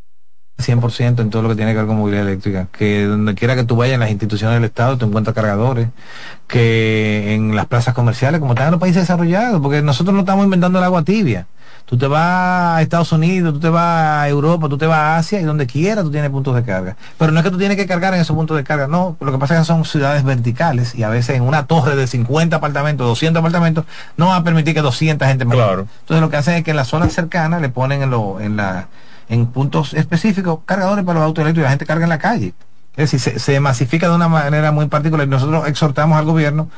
100% 0.60 1.22
en 1.22 1.30
todo 1.30 1.42
lo 1.42 1.50
que 1.50 1.56
tiene 1.56 1.72
que 1.72 1.78
ver 1.78 1.88
con 1.88 1.98
movilidad 1.98 2.28
eléctrica. 2.28 2.68
Que 2.72 3.06
donde 3.06 3.36
quiera 3.36 3.56
que 3.56 3.64
tú 3.64 3.76
vayas 3.76 3.96
en 3.96 4.00
las 4.02 4.12
instituciones 4.12 4.56
del 4.56 4.66
Estado, 4.66 4.98
te 4.98 5.06
encuentras 5.06 5.34
cargadores. 5.34 5.90
Que 6.48 7.34
en 7.34 7.56
las 7.56 7.66
plazas 7.66 7.94
comerciales, 7.94 8.40
como 8.40 8.54
están 8.54 8.68
en 8.68 8.72
los 8.72 8.80
países 8.80 9.04
desarrollados, 9.04 9.62
porque 9.62 9.82
nosotros 9.82 10.14
no 10.14 10.22
estamos 10.22 10.46
inventando 10.46 10.80
el 10.80 10.86
agua 10.86 11.04
tibia. 11.04 11.48
Tú 11.90 11.98
te 11.98 12.06
vas 12.06 12.78
a 12.78 12.82
Estados 12.84 13.12
Unidos, 13.12 13.52
tú 13.52 13.60
te 13.60 13.70
vas 13.70 14.22
a 14.22 14.30
Europa, 14.30 14.70
tú 14.70 14.78
te 14.78 14.86
vas 14.86 15.00
a 15.00 15.18
Asia 15.18 15.42
y 15.42 15.44
donde 15.44 15.66
quiera 15.66 16.04
tú 16.04 16.12
tienes 16.12 16.30
puntos 16.30 16.56
de 16.56 16.62
carga. 16.62 16.96
Pero 17.18 17.32
no 17.32 17.40
es 17.40 17.44
que 17.44 17.50
tú 17.50 17.58
tienes 17.58 17.78
que 17.78 17.88
cargar 17.88 18.14
en 18.14 18.20
esos 18.20 18.36
puntos 18.36 18.56
de 18.58 18.64
carga, 18.64 18.88
no. 18.88 19.18
Lo 19.20 19.32
que 19.32 19.40
pasa 19.40 19.56
es 19.56 19.62
que 19.62 19.66
son 19.66 19.84
ciudades 19.86 20.24
verticales 20.24 20.94
y 20.94 21.02
a 21.02 21.10
veces 21.10 21.38
en 21.38 21.42
una 21.42 21.66
torre 21.66 21.96
de 21.96 22.06
50 22.06 22.56
apartamentos, 22.56 23.08
200 23.08 23.40
apartamentos, 23.40 23.86
no 24.18 24.28
va 24.28 24.36
a 24.36 24.44
permitir 24.44 24.76
que 24.76 24.82
200 24.82 25.28
gente 25.28 25.46
más. 25.46 25.56
Claro. 25.56 25.88
Entonces 26.02 26.22
lo 26.22 26.30
que 26.30 26.38
hacen 26.38 26.54
es 26.54 26.64
que 26.64 26.70
en 26.70 26.78
las 26.78 26.90
zonas 26.90 27.12
cercanas 27.12 27.60
le 27.60 27.70
ponen 27.70 28.04
en, 28.04 28.12
lo, 28.12 28.40
en, 28.40 28.56
la, 28.56 28.88
en 29.30 29.46
puntos 29.48 29.94
específicos 29.94 30.60
cargadores 30.66 31.06
para 31.06 31.20
los 31.20 31.28
autos 31.28 31.44
eléctricos 31.44 31.64
y 31.64 31.68
la 31.68 31.70
gente 31.70 31.86
carga 31.86 32.04
en 32.06 32.10
la 32.10 32.20
calle. 32.20 32.54
Es 32.98 33.12
decir, 33.12 33.20
se, 33.20 33.40
se 33.40 33.60
masifica 33.60 34.10
de 34.10 34.16
una 34.16 34.28
manera 34.28 34.72
muy 34.72 34.88
particular. 34.88 35.26
y 35.26 35.30
Nosotros 35.30 35.68
exhortamos 35.68 36.18
al 36.18 36.26
gobierno 36.26 36.70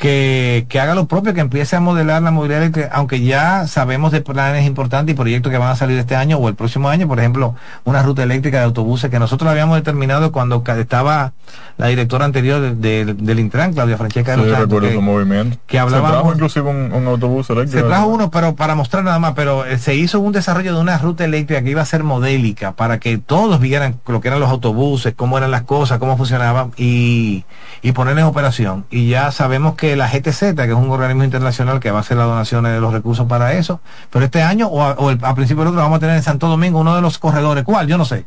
que, 0.00 0.64
que 0.70 0.80
haga 0.80 0.94
lo 0.94 1.06
propio, 1.06 1.34
que 1.34 1.40
empiece 1.40 1.76
a 1.76 1.80
modelar 1.80 2.22
la 2.22 2.30
movilidad 2.30 2.62
eléctrica, 2.62 2.88
aunque 2.92 3.20
ya 3.20 3.66
sabemos 3.66 4.12
de 4.12 4.22
planes 4.22 4.66
importantes 4.66 5.12
y 5.12 5.16
proyectos 5.16 5.52
que 5.52 5.58
van 5.58 5.68
a 5.68 5.76
salir 5.76 5.98
este 5.98 6.16
año 6.16 6.38
o 6.38 6.48
el 6.48 6.54
próximo 6.54 6.88
año, 6.88 7.06
por 7.06 7.18
ejemplo, 7.18 7.54
una 7.84 8.02
ruta 8.02 8.22
eléctrica 8.22 8.58
de 8.58 8.64
autobuses 8.64 9.10
que 9.10 9.18
nosotros 9.18 9.50
habíamos 9.50 9.76
determinado 9.76 10.32
cuando 10.32 10.64
estaba 10.78 11.32
la 11.76 11.88
directora 11.88 12.24
anterior 12.24 12.60
de- 12.76 13.04
de- 13.04 13.12
del 13.14 13.40
Intran, 13.40 13.74
Claudia 13.74 13.98
Francesca 13.98 14.36
de 14.36 14.44
Sí, 14.44 14.50
Santos, 14.50 14.70
recuerdo 14.70 14.88
que- 14.88 14.98
movimiento. 15.04 15.58
que 15.66 15.76
Se 15.76 15.80
hablábamos- 15.80 16.12
trajo 16.12 16.32
inclusive 16.32 16.70
un, 16.70 16.92
un 16.94 17.06
autobús 17.06 17.50
eléctrico. 17.50 17.80
se 17.82 17.86
trajo 17.86 18.06
uno, 18.06 18.30
pero 18.30 18.54
para 18.56 18.74
mostrar 18.74 19.04
nada 19.04 19.18
más, 19.18 19.34
pero 19.36 19.66
eh, 19.66 19.76
se 19.76 19.94
hizo 19.96 20.18
un 20.18 20.32
desarrollo 20.32 20.74
de 20.74 20.80
una 20.80 20.96
ruta 20.96 21.24
eléctrica 21.26 21.62
que 21.62 21.70
iba 21.70 21.82
a 21.82 21.84
ser 21.84 22.04
modélica 22.04 22.72
para 22.72 22.98
que 23.00 23.18
todos 23.18 23.60
vieran 23.60 23.96
lo 24.06 24.20
que 24.22 24.28
eran 24.28 24.40
los 24.40 24.48
autobuses, 24.48 25.12
cómo 25.14 25.36
eran 25.36 25.50
las 25.50 25.62
cosas, 25.62 25.98
cómo 25.98 26.16
funcionaban 26.16 26.72
y, 26.78 27.44
y 27.82 27.92
poner 27.92 28.16
en 28.18 28.24
operación. 28.24 28.86
Y 28.90 29.08
ya 29.10 29.30
sabemos 29.30 29.74
que 29.74 29.89
la 29.96 30.08
GTZ, 30.08 30.54
que 30.54 30.64
es 30.70 30.74
un 30.74 30.90
organismo 30.90 31.24
internacional 31.24 31.80
que 31.80 31.90
va 31.90 31.98
a 31.98 32.00
hacer 32.00 32.16
las 32.16 32.26
donaciones 32.26 32.72
de 32.72 32.80
los 32.80 32.92
recursos 32.92 33.26
para 33.26 33.52
eso, 33.54 33.80
pero 34.10 34.24
este 34.24 34.42
año 34.42 34.66
o 34.68 34.82
a, 34.82 35.34
principio 35.34 35.62
del 35.64 35.68
otro 35.72 35.80
vamos 35.82 35.96
a 35.96 36.00
tener 36.00 36.16
en 36.16 36.22
Santo 36.22 36.48
Domingo 36.48 36.78
uno 36.80 36.94
de 36.96 37.02
los 37.02 37.18
corredores. 37.18 37.64
¿Cuál? 37.64 37.86
Yo 37.86 37.98
no 37.98 38.04
sé. 38.04 38.26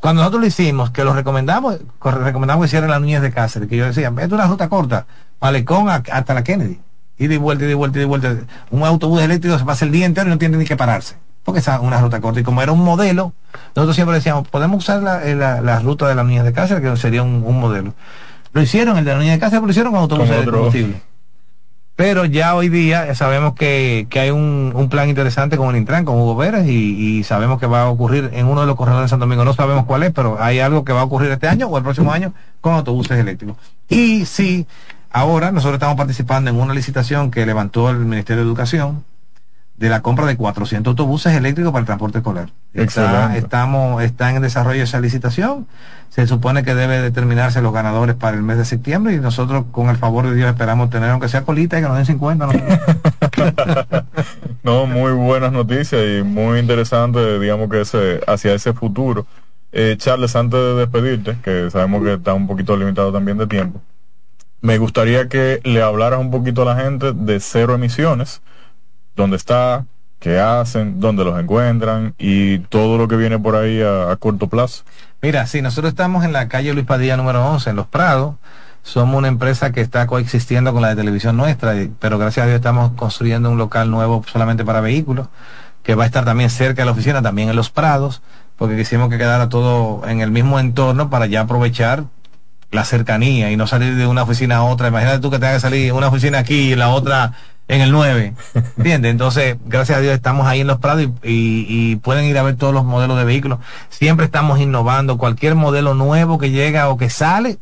Cuando 0.00 0.22
nosotros 0.22 0.40
lo 0.40 0.46
hicimos, 0.46 0.90
que 0.90 1.04
lo 1.04 1.12
recomendamos, 1.12 1.78
co- 1.98 2.10
recomendamos 2.10 2.64
que 2.64 2.66
hicieran 2.68 2.90
las 2.90 3.00
Núñez 3.00 3.20
de 3.20 3.32
Cáceres, 3.32 3.68
que 3.68 3.76
yo 3.76 3.84
decía, 3.84 4.10
es 4.18 4.32
una 4.32 4.46
ruta 4.46 4.68
corta, 4.68 5.06
Malecón 5.40 5.90
a- 5.90 6.02
hasta 6.12 6.32
la 6.34 6.42
Kennedy. 6.42 6.80
Y 7.18 7.26
de 7.26 7.36
vuelta, 7.36 7.64
y 7.64 7.68
de 7.68 7.74
vuelta, 7.74 7.98
y 7.98 8.00
de 8.00 8.06
vuelta. 8.06 8.34
Un 8.70 8.82
autobús 8.84 9.20
eléctrico 9.20 9.58
se 9.58 9.64
pasa 9.66 9.84
el 9.84 9.92
día 9.92 10.06
entero 10.06 10.28
y 10.28 10.30
no 10.30 10.38
tiene 10.38 10.56
ni 10.56 10.64
que 10.64 10.74
pararse. 10.76 11.16
Porque 11.44 11.60
es 11.60 11.68
una 11.82 12.00
ruta 12.00 12.18
corta. 12.20 12.40
Y 12.40 12.42
como 12.42 12.62
era 12.62 12.72
un 12.72 12.82
modelo, 12.82 13.34
nosotros 13.76 13.94
siempre 13.94 14.14
decíamos, 14.16 14.48
podemos 14.48 14.78
usar 14.78 15.02
la, 15.02 15.22
eh, 15.24 15.34
la, 15.34 15.60
la 15.60 15.80
ruta 15.80 16.08
de 16.08 16.14
la 16.14 16.22
Núñez 16.22 16.44
de 16.44 16.52
Cáceres, 16.54 16.82
que 16.82 16.96
sería 16.96 17.22
un 17.22 17.60
modelo. 17.60 17.92
Lo 18.52 18.62
hicieron, 18.62 18.98
el 18.98 19.04
de 19.04 19.12
la 19.12 19.18
Núñez 19.18 19.40
de 19.40 19.46
pero 19.48 19.64
lo 19.64 19.70
hicieron 19.70 19.92
con 19.92 20.02
autobuses 20.02 20.36
Con 20.36 20.44
de 20.44 20.50
combustible. 20.50 21.10
Pero 21.96 22.24
ya 22.24 22.54
hoy 22.54 22.70
día 22.70 23.14
sabemos 23.14 23.54
que, 23.54 24.06
que 24.08 24.20
hay 24.20 24.30
un, 24.30 24.72
un, 24.74 24.88
plan 24.88 25.10
interesante 25.10 25.58
con 25.58 25.68
el 25.68 25.76
Intran, 25.76 26.06
con 26.06 26.16
Hugo 26.16 26.34
Vélez, 26.34 26.66
y, 26.66 27.18
y, 27.18 27.24
sabemos 27.24 27.60
que 27.60 27.66
va 27.66 27.82
a 27.82 27.88
ocurrir 27.90 28.30
en 28.32 28.46
uno 28.46 28.62
de 28.62 28.66
los 28.66 28.74
corredores 28.74 29.04
de 29.04 29.08
Santo 29.10 29.26
Domingo. 29.26 29.44
No 29.44 29.52
sabemos 29.52 29.84
cuál 29.84 30.04
es, 30.04 30.10
pero 30.10 30.42
hay 30.42 30.60
algo 30.60 30.82
que 30.82 30.94
va 30.94 31.02
a 31.02 31.04
ocurrir 31.04 31.30
este 31.30 31.46
año 31.46 31.66
o 31.68 31.76
el 31.76 31.84
próximo 31.84 32.10
año 32.10 32.32
con 32.62 32.72
autobuses 32.72 33.18
eléctricos. 33.18 33.56
Y 33.90 34.24
sí, 34.24 34.66
ahora 35.10 35.52
nosotros 35.52 35.74
estamos 35.74 35.96
participando 35.96 36.48
en 36.48 36.58
una 36.58 36.72
licitación 36.72 37.30
que 37.30 37.44
levantó 37.44 37.90
el 37.90 37.98
Ministerio 37.98 38.44
de 38.44 38.48
Educación 38.48 39.04
de 39.80 39.88
la 39.88 40.02
compra 40.02 40.26
de 40.26 40.36
400 40.36 40.90
autobuses 40.90 41.34
eléctricos 41.34 41.72
para 41.72 41.80
el 41.80 41.86
transporte 41.86 42.18
escolar. 42.18 42.50
Está, 42.74 43.34
estamos, 43.38 44.02
está 44.02 44.30
en 44.30 44.42
desarrollo 44.42 44.82
esa 44.82 45.00
licitación. 45.00 45.66
Se 46.10 46.26
supone 46.26 46.62
que 46.64 46.74
debe 46.74 47.00
determinarse 47.00 47.62
los 47.62 47.72
ganadores 47.72 48.14
para 48.14 48.36
el 48.36 48.42
mes 48.42 48.58
de 48.58 48.66
septiembre 48.66 49.14
y 49.14 49.20
nosotros, 49.20 49.64
con 49.72 49.88
el 49.88 49.96
favor 49.96 50.28
de 50.28 50.34
Dios, 50.34 50.50
esperamos 50.50 50.90
tener, 50.90 51.08
aunque 51.08 51.30
sea 51.30 51.44
colita, 51.46 51.78
y 51.78 51.82
que 51.82 51.88
nos 51.88 51.96
den 51.96 52.06
50. 52.06 52.48
No, 54.62 54.84
muy 54.84 55.12
buenas 55.12 55.52
noticias 55.52 56.02
y 56.04 56.22
muy 56.22 56.58
interesante, 56.58 57.38
digamos 57.40 57.70
que 57.70 57.80
ese, 57.80 58.20
hacia 58.26 58.52
ese 58.52 58.74
futuro. 58.74 59.26
Eh, 59.72 59.94
Charles, 59.96 60.36
antes 60.36 60.60
de 60.60 60.74
despedirte, 60.74 61.38
que 61.42 61.70
sabemos 61.70 62.02
que 62.02 62.14
está 62.14 62.34
un 62.34 62.46
poquito 62.46 62.76
limitado 62.76 63.10
también 63.10 63.38
de 63.38 63.46
tiempo, 63.46 63.80
me 64.60 64.76
gustaría 64.76 65.28
que 65.28 65.60
le 65.64 65.82
hablaras 65.82 66.20
un 66.20 66.30
poquito 66.30 66.62
a 66.62 66.74
la 66.74 66.82
gente 66.82 67.12
de 67.14 67.40
cero 67.40 67.74
emisiones 67.74 68.42
dónde 69.16 69.36
está, 69.36 69.84
qué 70.20 70.38
hacen, 70.38 71.00
dónde 71.00 71.24
los 71.24 71.38
encuentran 71.40 72.14
y 72.18 72.58
todo 72.58 72.98
lo 72.98 73.08
que 73.08 73.16
viene 73.16 73.38
por 73.38 73.56
ahí 73.56 73.82
a, 73.82 74.14
corto 74.16 74.48
plazo. 74.48 74.84
Mira, 75.22 75.46
sí, 75.46 75.62
nosotros 75.62 75.90
estamos 75.90 76.24
en 76.24 76.32
la 76.32 76.48
calle 76.48 76.72
Luis 76.72 76.86
Padilla 76.86 77.16
número 77.16 77.44
11, 77.44 77.70
en 77.70 77.76
Los 77.76 77.86
Prados. 77.86 78.36
Somos 78.82 79.16
una 79.16 79.28
empresa 79.28 79.72
que 79.72 79.80
está 79.80 80.06
coexistiendo 80.06 80.72
con 80.72 80.82
la 80.82 80.88
de 80.88 80.96
televisión 80.96 81.36
nuestra, 81.36 81.74
pero 81.98 82.18
gracias 82.18 82.44
a 82.44 82.46
Dios 82.46 82.56
estamos 82.56 82.92
construyendo 82.92 83.50
un 83.50 83.58
local 83.58 83.90
nuevo 83.90 84.24
solamente 84.30 84.64
para 84.64 84.80
vehículos, 84.80 85.28
que 85.82 85.94
va 85.94 86.04
a 86.04 86.06
estar 86.06 86.24
también 86.24 86.48
cerca 86.48 86.82
de 86.82 86.86
la 86.86 86.92
oficina, 86.92 87.20
también 87.20 87.50
en 87.50 87.56
Los 87.56 87.70
Prados, 87.70 88.22
porque 88.56 88.76
quisimos 88.76 89.10
que 89.10 89.18
quedara 89.18 89.48
todo 89.48 90.06
en 90.06 90.20
el 90.20 90.30
mismo 90.30 90.58
entorno 90.60 91.10
para 91.10 91.26
ya 91.26 91.42
aprovechar 91.42 92.04
la 92.70 92.84
cercanía 92.84 93.50
y 93.50 93.56
no 93.56 93.66
salir 93.66 93.96
de 93.96 94.06
una 94.06 94.22
oficina 94.22 94.58
a 94.58 94.62
otra. 94.62 94.88
Imagínate 94.88 95.18
tú 95.18 95.30
que 95.30 95.38
tengas 95.38 95.56
que 95.56 95.60
salir 95.60 95.92
una 95.92 96.08
oficina 96.08 96.38
aquí 96.38 96.72
y 96.72 96.76
la 96.76 96.90
otra 96.90 97.32
en 97.70 97.80
el 97.82 97.92
9. 97.92 98.34
¿Entiendes? 98.78 99.12
Entonces, 99.12 99.56
gracias 99.64 99.98
a 99.98 100.00
Dios 100.00 100.12
estamos 100.12 100.46
ahí 100.48 100.60
en 100.60 100.66
los 100.66 100.78
prados 100.78 101.06
y, 101.22 101.96
pueden 101.96 102.24
ir 102.24 102.36
a 102.36 102.42
ver 102.42 102.56
todos 102.56 102.74
los 102.74 102.84
modelos 102.84 103.16
de 103.16 103.24
vehículos. 103.24 103.60
Siempre 103.90 104.26
estamos 104.26 104.58
innovando. 104.58 105.18
Cualquier 105.18 105.54
modelo 105.54 105.94
nuevo 105.94 106.38
que 106.38 106.50
llega 106.50 106.88
o 106.88 106.96
que 106.96 107.10
sale, 107.10 107.58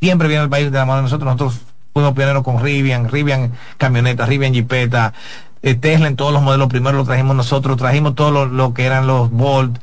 siempre 0.00 0.28
viene 0.28 0.42
al 0.42 0.50
país 0.50 0.70
de 0.70 0.76
la 0.76 0.84
mano 0.84 0.98
de 0.98 1.02
nosotros. 1.04 1.26
Nosotros 1.32 1.62
fuimos 1.94 2.12
pioneros 2.12 2.44
con 2.44 2.62
Rivian, 2.62 3.08
Rivian 3.08 3.52
camioneta, 3.78 4.26
Rivian 4.26 4.52
Jeepeta, 4.52 5.14
eh, 5.62 5.74
Tesla 5.74 6.08
en 6.08 6.16
todos 6.16 6.32
los 6.32 6.42
modelos 6.42 6.68
primero 6.68 6.98
lo 6.98 7.04
trajimos 7.04 7.34
nosotros, 7.34 7.78
trajimos 7.78 8.14
todo 8.14 8.46
lo, 8.46 8.74
que 8.74 8.84
eran 8.84 9.06
los 9.06 9.30
Volt. 9.30 9.78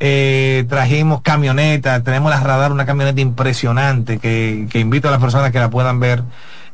Eh, 0.00 0.64
trajimos 0.68 1.20
camionetas, 1.20 2.02
tenemos 2.04 2.30
la 2.30 2.40
radar, 2.40 2.72
una 2.72 2.86
camioneta 2.86 3.20
impresionante 3.20 4.18
que, 4.18 4.66
que 4.70 4.80
invito 4.80 5.08
a 5.08 5.10
las 5.10 5.20
personas 5.20 5.52
que 5.52 5.58
la 5.58 5.68
puedan 5.68 6.00
ver. 6.00 6.22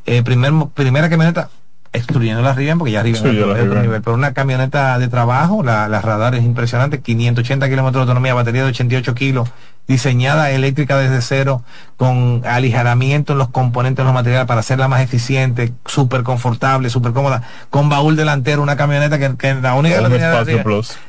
Eh, 0.05 0.23
primer, 0.23 0.53
primera 0.73 1.09
camioneta 1.09 1.49
excluyendo 1.93 2.41
la 2.41 2.53
Rivian, 2.53 2.77
porque 2.77 2.91
ya 2.93 3.03
Rivian 3.03 3.25
es 3.25 3.43
otro, 3.43 3.81
nivel, 3.81 4.01
pero 4.01 4.15
una 4.15 4.33
camioneta 4.33 4.97
de 4.97 5.07
trabajo, 5.09 5.61
la, 5.63 5.87
radar 6.01 6.35
es 6.35 6.43
impresionante, 6.43 7.01
580 7.01 7.69
kilómetros 7.69 8.05
de 8.05 8.11
autonomía, 8.11 8.33
batería 8.33 8.63
de 8.63 8.69
88 8.69 9.13
kilos, 9.13 9.49
diseñada 9.87 10.51
eléctrica 10.51 10.97
desde 10.97 11.21
cero, 11.21 11.63
con 11.97 12.43
aligeramiento 12.45 13.33
en 13.33 13.39
los 13.39 13.49
componentes, 13.49 14.03
en 14.03 14.05
los 14.05 14.13
materiales 14.13 14.47
para 14.47 14.61
hacerla 14.61 14.87
más 14.87 15.01
eficiente, 15.01 15.73
súper 15.85 16.23
confortable, 16.23 16.89
súper 16.89 17.11
cómoda, 17.11 17.43
con 17.69 17.89
baúl 17.89 18.15
delantero, 18.15 18.61
una 18.61 18.77
camioneta 18.77 19.19
que, 19.19 19.35
que 19.35 19.55
la 19.55 19.75
única 19.75 19.97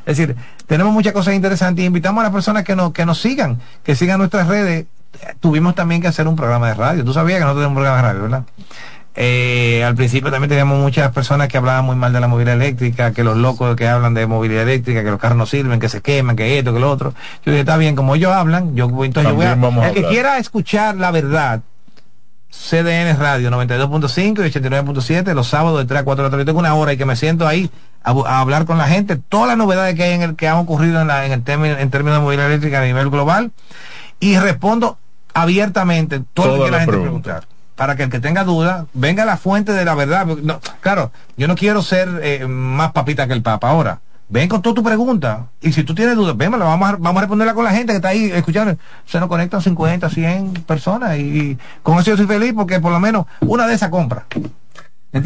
Es 0.04 0.16
decir, 0.16 0.36
tenemos 0.66 0.92
muchas 0.92 1.12
cosas 1.12 1.34
interesantes 1.34 1.82
y 1.82 1.86
invitamos 1.86 2.22
a 2.22 2.24
las 2.24 2.32
personas 2.32 2.64
que 2.64 2.74
nos, 2.74 2.92
que 2.92 3.06
nos 3.06 3.20
sigan, 3.20 3.60
que 3.84 3.94
sigan 3.94 4.18
nuestras 4.18 4.48
redes. 4.48 4.86
Tuvimos 5.40 5.74
también 5.74 6.00
que 6.00 6.08
hacer 6.08 6.26
un 6.26 6.34
programa 6.34 6.68
de 6.68 6.74
radio. 6.74 7.04
Tú 7.04 7.12
sabías 7.12 7.38
que 7.38 7.44
no 7.44 7.52
tenemos 7.52 7.68
un 7.68 7.74
programa 7.74 7.96
de 7.98 8.02
radio, 8.02 8.22
¿verdad? 8.22 8.42
Eh, 9.14 9.84
al 9.84 9.94
principio 9.94 10.30
también 10.30 10.48
teníamos 10.48 10.78
muchas 10.78 11.12
personas 11.12 11.48
que 11.48 11.58
hablaban 11.58 11.84
muy 11.84 11.96
mal 11.96 12.12
de 12.14 12.20
la 12.20 12.28
movilidad 12.28 12.54
eléctrica, 12.54 13.12
que 13.12 13.22
los 13.22 13.36
locos 13.36 13.76
que 13.76 13.86
hablan 13.86 14.14
de 14.14 14.26
movilidad 14.26 14.62
eléctrica, 14.62 15.04
que 15.04 15.10
los 15.10 15.20
carros 15.20 15.36
no 15.36 15.44
sirven, 15.44 15.80
que 15.80 15.90
se 15.90 16.00
queman, 16.00 16.34
que 16.34 16.58
esto, 16.58 16.72
que 16.72 16.80
lo 16.80 16.90
otro. 16.90 17.12
Yo 17.44 17.52
dije, 17.52 17.60
está 17.60 17.76
bien, 17.76 17.94
como 17.94 18.14
ellos 18.14 18.32
hablan, 18.32 18.74
yo, 18.74 18.86
entonces 19.04 19.30
yo 19.30 19.36
voy 19.36 19.44
a, 19.44 19.88
el 19.88 19.94
que 19.94 20.04
quiera 20.04 20.38
escuchar 20.38 20.96
la 20.96 21.10
verdad, 21.10 21.60
CDN 22.50 23.18
Radio 23.18 23.50
92.5 23.50 24.46
y 24.46 24.50
89.7 24.50 25.34
los 25.34 25.48
sábados 25.48 25.80
de 25.80 25.84
3 25.86 26.00
a 26.00 26.04
4 26.04 26.22
de 26.22 26.26
la 26.26 26.30
tarde. 26.30 26.44
Tengo 26.46 26.58
una 26.58 26.74
hora 26.74 26.94
y 26.94 26.96
que 26.96 27.04
me 27.04 27.16
siento 27.16 27.46
ahí 27.46 27.70
a, 28.02 28.40
hablar 28.40 28.64
con 28.64 28.78
la 28.78 28.88
gente, 28.88 29.16
todas 29.16 29.48
las 29.48 29.58
novedades 29.58 29.94
que 29.94 30.04
hay 30.04 30.12
en 30.12 30.22
el 30.22 30.36
que 30.36 30.48
han 30.48 30.56
ocurrido 30.56 31.02
en, 31.02 31.08
la, 31.08 31.26
en, 31.26 31.32
el 31.32 31.42
término, 31.42 31.76
en 31.76 31.90
términos 31.90 32.18
de 32.18 32.24
movilidad 32.24 32.46
eléctrica 32.46 32.80
a 32.80 32.84
nivel 32.84 33.10
global. 33.10 33.52
Y 34.20 34.38
respondo 34.38 34.96
abiertamente 35.34 36.22
todo 36.32 36.56
lo 36.56 36.64
que 36.64 36.70
la 36.70 36.80
gente 36.80 36.98
preguntar 36.98 37.44
para 37.76 37.96
que 37.96 38.04
el 38.04 38.10
que 38.10 38.20
tenga 38.20 38.44
duda 38.44 38.86
venga 38.92 39.22
a 39.22 39.26
la 39.26 39.36
fuente 39.36 39.72
de 39.72 39.84
la 39.84 39.94
verdad. 39.94 40.26
claro, 40.80 41.12
yo 41.36 41.48
no 41.48 41.56
quiero 41.56 41.82
ser 41.82 42.20
eh, 42.22 42.46
más 42.46 42.92
papita 42.92 43.26
que 43.26 43.32
el 43.32 43.42
Papa 43.42 43.70
ahora. 43.70 44.00
Ven 44.28 44.48
con 44.48 44.62
toda 44.62 44.74
tu 44.74 44.82
pregunta. 44.82 45.48
Y 45.60 45.72
si 45.72 45.84
tú 45.84 45.94
tienes 45.94 46.16
dudas, 46.16 46.34
ven, 46.36 46.50
vamos 46.50 46.88
a, 46.88 46.96
vamos 46.96 47.16
a 47.18 47.20
responderla 47.20 47.52
con 47.52 47.64
la 47.64 47.72
gente 47.72 47.92
que 47.92 47.96
está 47.96 48.08
ahí 48.08 48.30
escuchando. 48.32 48.78
Se 49.04 49.20
nos 49.20 49.28
conectan 49.28 49.60
50, 49.60 50.08
100 50.08 50.54
personas 50.66 51.18
y, 51.18 51.58
con 51.82 51.98
eso 51.98 52.12
yo 52.12 52.16
soy 52.16 52.26
feliz 52.26 52.54
porque 52.54 52.80
por 52.80 52.92
lo 52.92 53.00
menos 53.00 53.26
una 53.40 53.66
de 53.66 53.74
esas 53.74 53.90
compra. 53.90 54.24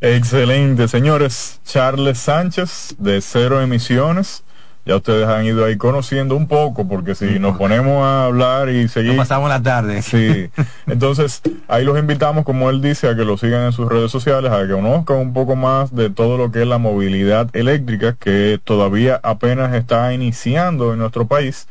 Excelente, 0.00 0.86
señores. 0.86 1.60
Charles 1.64 2.18
Sánchez 2.18 2.94
de 2.98 3.20
Cero 3.20 3.60
Emisiones 3.60 4.44
ya 4.90 4.96
ustedes 4.96 5.28
han 5.28 5.44
ido 5.44 5.64
ahí 5.64 5.76
conociendo 5.76 6.34
un 6.34 6.48
poco, 6.48 6.88
porque 6.88 7.14
si 7.14 7.38
nos 7.38 7.56
ponemos 7.56 8.02
a 8.04 8.24
hablar 8.24 8.70
y 8.70 8.88
seguir... 8.88 9.16
pasamos 9.16 9.48
la 9.48 9.62
tarde. 9.62 10.02
Sí. 10.02 10.50
Entonces, 10.88 11.42
ahí 11.68 11.84
los 11.84 11.96
invitamos, 11.96 12.44
como 12.44 12.68
él 12.70 12.82
dice, 12.82 13.06
a 13.08 13.14
que 13.14 13.24
lo 13.24 13.36
sigan 13.36 13.66
en 13.66 13.72
sus 13.72 13.88
redes 13.88 14.10
sociales, 14.10 14.50
a 14.50 14.66
que 14.66 14.72
conozcan 14.72 15.18
un 15.18 15.32
poco 15.32 15.54
más 15.54 15.94
de 15.94 16.10
todo 16.10 16.36
lo 16.36 16.50
que 16.50 16.62
es 16.62 16.66
la 16.66 16.78
movilidad 16.78 17.48
eléctrica, 17.52 18.16
que 18.18 18.58
todavía 18.64 19.20
apenas 19.22 19.72
está 19.74 20.12
iniciando 20.12 20.92
en 20.92 20.98
nuestro 20.98 21.28
país, 21.28 21.68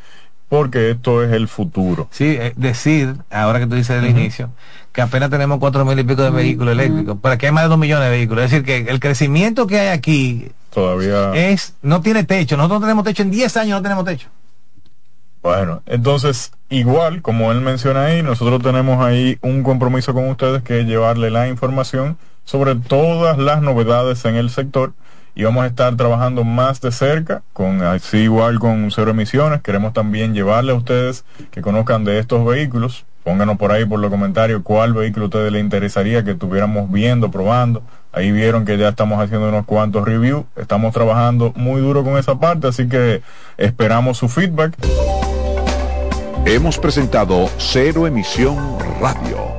porque 0.50 0.91
esto 0.91 1.24
es 1.24 1.32
el 1.32 1.47
futuro. 1.47 2.08
Sí, 2.12 2.26
eh, 2.26 2.54
decir, 2.58 3.16
ahora 3.30 3.60
que 3.60 3.68
tú 3.68 3.76
dices 3.76 4.04
el 4.04 4.10
inicio, 4.10 4.50
que 4.91 5.02
apenas 5.02 5.30
tenemos 5.30 5.60
cuatro 5.60 5.86
mil 5.86 5.97
y 5.97 6.04
pico 6.04 6.24
de 6.24 6.32
vehículos 6.32 6.74
eléctricos, 6.74 7.18
pero 7.22 7.36
aquí 7.36 7.45
hay 7.45 7.52
más 7.52 7.64
de 7.64 7.70
dos 7.70 7.78
millones 7.78 8.06
de 8.06 8.10
vehículos. 8.10 8.45
Es 8.45 8.52
decir, 8.52 8.66
que 8.66 8.91
el 8.91 9.00
crecimiento 9.00 9.68
que 9.68 9.80
hay 9.80 9.88
aquí 9.89 10.52
todavía 10.74 11.34
es 11.36 11.76
no 11.84 12.02
tiene 12.02 12.24
techo. 12.24 12.58
Nosotros 12.58 12.82
no 12.82 12.88
tenemos 12.88 13.06
techo 13.06 13.22
en 13.22 13.32
10 13.32 13.58
años, 13.58 13.78
no 13.78 13.84
tenemos 13.84 14.06
techo. 14.06 14.28
Bueno, 15.41 15.84
entonces, 15.86 16.52
igual, 16.70 17.22
como 17.22 17.52
él 17.52 17.62
menciona 17.62 18.06
ahí, 18.06 18.24
nosotros 18.24 18.62
tenemos 18.62 19.06
ahí 19.06 19.38
un 19.41 19.64
compromiso 19.64 20.14
con 20.14 20.28
ustedes 20.30 20.64
que 20.64 20.82
es 20.82 20.86
llevarle 20.86 21.30
la 21.30 21.47
información 21.47 22.18
sobre 22.43 22.76
todas 22.76 23.38
las 23.38 23.62
novedades 23.62 24.26
en 24.26 24.36
el 24.36 24.50
sector 24.50 24.93
y 25.40 25.44
vamos 25.44 25.64
a 25.64 25.68
estar 25.68 25.96
trabajando 25.96 26.44
más 26.44 26.82
de 26.82 26.92
cerca, 26.92 27.44
con 27.54 27.82
así 27.82 28.18
igual 28.18 28.60
con 28.60 28.92
cero 28.92 29.12
emisiones. 29.12 29.62
Queremos 29.62 29.94
también 29.94 30.34
llevarle 30.34 30.74
a 30.74 30.76
ustedes 30.76 31.24
que 31.50 31.62
conozcan 31.62 32.04
de 32.04 32.20
estos 32.20 32.46
vehículos. 32.46 33.06
Pónganos 33.24 33.58
por 33.58 33.72
ahí 33.72 33.86
por 33.86 34.02
los 34.02 34.12
comentarios 34.12 34.64
cuál 34.66 34.94
vehículo 34.94 35.24
a 35.24 35.28
ustedes 35.30 35.54
les 35.54 35.64
interesaría 35.64 36.26
que 36.26 36.32
estuviéramos 36.32 36.92
viendo, 36.92 37.32
probando 37.32 37.84
Ahí 38.12 38.34
vieron 38.34 38.66
que 38.66 38.78
ya 38.78 38.90
estamos 38.90 39.18
haciendo 39.24 39.48
unos 39.48 39.66
cuantos 39.66 40.04
reviews. 40.04 40.44
Estamos 40.58 40.94
trabajando 40.94 41.54
muy 41.56 41.80
duro 41.80 42.04
con 42.04 42.18
esa 42.18 42.38
parte, 42.38 42.68
así 42.68 42.90
que 42.90 43.22
esperamos 43.56 44.18
su 44.18 44.28
feedback. 44.28 44.76
Hemos 46.46 46.78
presentado 46.80 47.50
Cero 47.58 48.08
Emisión 48.08 48.58
Radio, 49.00 49.59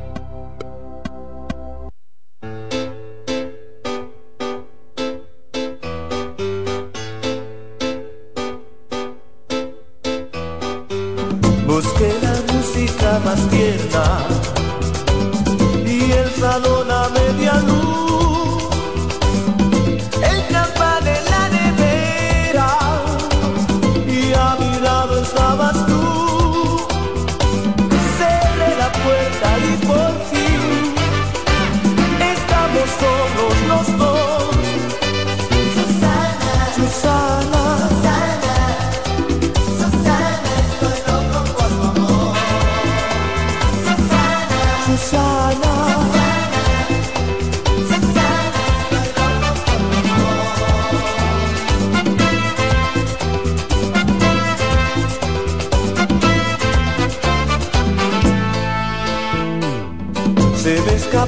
Más 13.31 13.47
tierna 13.47 14.30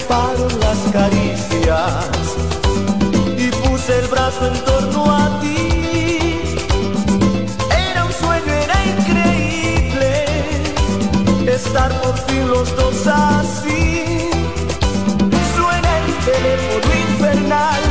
escaparon 0.04 0.60
las 0.60 0.78
caricias 0.92 2.36
y 3.38 3.50
puse 3.68 4.00
el 4.00 4.08
brazo 4.08 4.48
en 4.48 4.66
torno 4.66 5.16
a 5.16 5.40
ti. 5.40 6.40
Era 7.90 8.06
un 8.06 8.12
sueño, 8.12 8.54
era 8.54 8.86
increíble 8.86 10.26
estar 11.48 11.92
por 12.02 12.18
fin 12.26 12.48
los 12.50 12.76
dos 12.76 13.08
así. 13.08 14.30
Suena 15.56 15.90
el 16.00 16.14
teléfono 16.32 16.94
infernal 17.08 17.82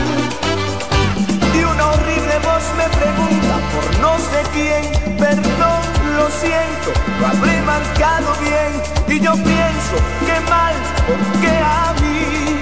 y 1.54 1.64
una 1.64 1.86
horrible 1.92 2.36
voz 2.48 2.64
me 2.76 2.88
pregunta 3.00 3.54
por 3.72 4.00
no 4.00 4.18
sé 4.18 4.42
quién. 4.52 5.16
Perdón, 5.16 5.82
lo 6.16 6.28
siento, 6.30 6.90
lo 7.20 7.26
habré 7.26 7.62
marcado 7.62 8.34
bien 8.40 9.01
y 9.12 9.20
yo 9.20 9.32
pienso 9.34 9.96
que 10.26 10.40
mal, 10.48 10.74
porque 11.06 11.48
a 11.48 11.94
mí. 12.00 12.61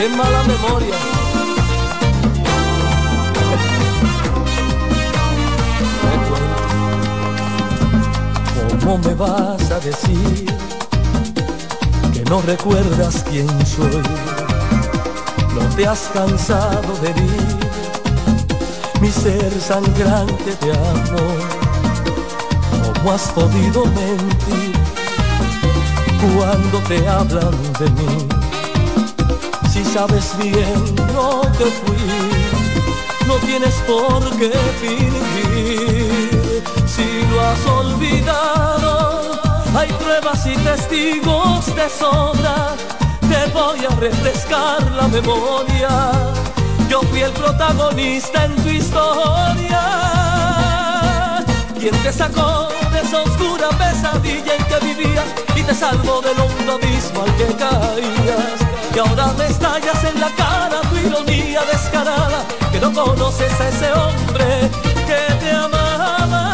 Qué 0.00 0.08
mala 0.08 0.42
memoria. 0.44 0.96
¿Cómo 8.80 8.98
me 8.98 9.14
vas 9.14 9.70
a 9.70 9.78
decir 9.80 10.46
que 12.14 12.24
no 12.30 12.40
recuerdas 12.40 13.24
quién 13.28 13.46
soy? 13.66 14.02
No 15.54 15.62
te 15.76 15.86
has 15.86 16.08
cansado 16.14 16.92
de 17.02 17.10
herir 17.10 17.58
mi 19.02 19.10
ser 19.10 19.52
sangrante 19.60 20.50
de 20.62 20.72
amor. 20.72 21.40
¿Cómo 22.94 23.12
has 23.12 23.28
podido 23.32 23.84
mentir 23.84 24.72
cuando 26.22 26.78
te 26.88 27.06
hablan 27.06 27.56
de 27.78 27.90
mí? 27.90 28.39
Si 29.82 29.86
sabes 29.86 30.36
bien 30.36 30.94
lo 31.14 31.40
que 31.56 31.64
fui, 31.64 31.96
no 33.26 33.36
tienes 33.46 33.74
por 33.86 34.20
qué 34.36 34.52
fingir. 34.78 36.62
Si 36.86 37.06
lo 37.30 37.40
has 37.40 37.66
olvidado, 37.66 39.40
hay 39.74 39.88
pruebas 39.94 40.44
y 40.44 40.54
testigos 40.56 41.74
de 41.74 41.88
sobra. 41.88 42.76
Te 43.22 43.50
voy 43.54 43.78
a 43.86 43.96
refrescar 43.96 44.82
la 44.92 45.08
memoria. 45.08 45.88
Yo 46.90 47.00
fui 47.00 47.22
el 47.22 47.32
protagonista 47.32 48.44
en 48.44 48.56
tu 48.56 48.68
historia. 48.68 49.82
Quien 51.78 51.96
te 52.02 52.12
sacó 52.12 52.68
de 52.92 53.00
esa 53.00 53.22
oscura 53.22 53.70
pesadilla 53.78 54.56
en 54.56 54.64
que 54.64 54.78
vivías 54.84 55.24
y 55.56 55.62
te 55.62 55.74
salvó 55.74 56.20
del 56.20 56.38
hondo 56.38 56.72
abismo 56.74 57.22
al 57.22 57.34
que 57.36 57.46
caías. 57.56 58.59
Y 58.92 58.98
ahora 58.98 59.32
me 59.38 59.46
estallas 59.46 60.04
en 60.04 60.20
la 60.20 60.30
cara 60.30 60.80
tu 60.82 60.96
ironía 60.96 61.62
descarada, 61.62 62.44
que 62.72 62.80
no 62.80 62.92
conoces 62.92 63.60
a 63.60 63.68
ese 63.68 63.92
hombre 63.92 64.68
que 65.06 65.34
te 65.40 65.50
amaba. 65.52 66.48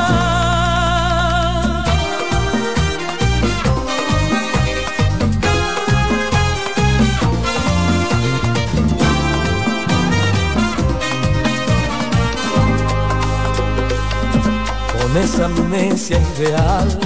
Con 14.93 15.17
esa 15.17 15.47
amnesia 15.47 16.21
ideal 16.37 16.99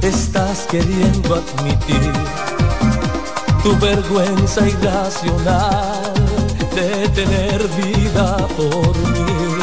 estás 0.00 0.66
queriendo 0.70 1.34
admitir 1.34 2.12
tu 3.62 3.76
vergüenza 3.78 4.66
irracional 4.66 6.12
de 6.74 7.08
tener 7.10 7.68
vida 7.68 8.36
por 8.56 8.96
mí. 8.96 9.62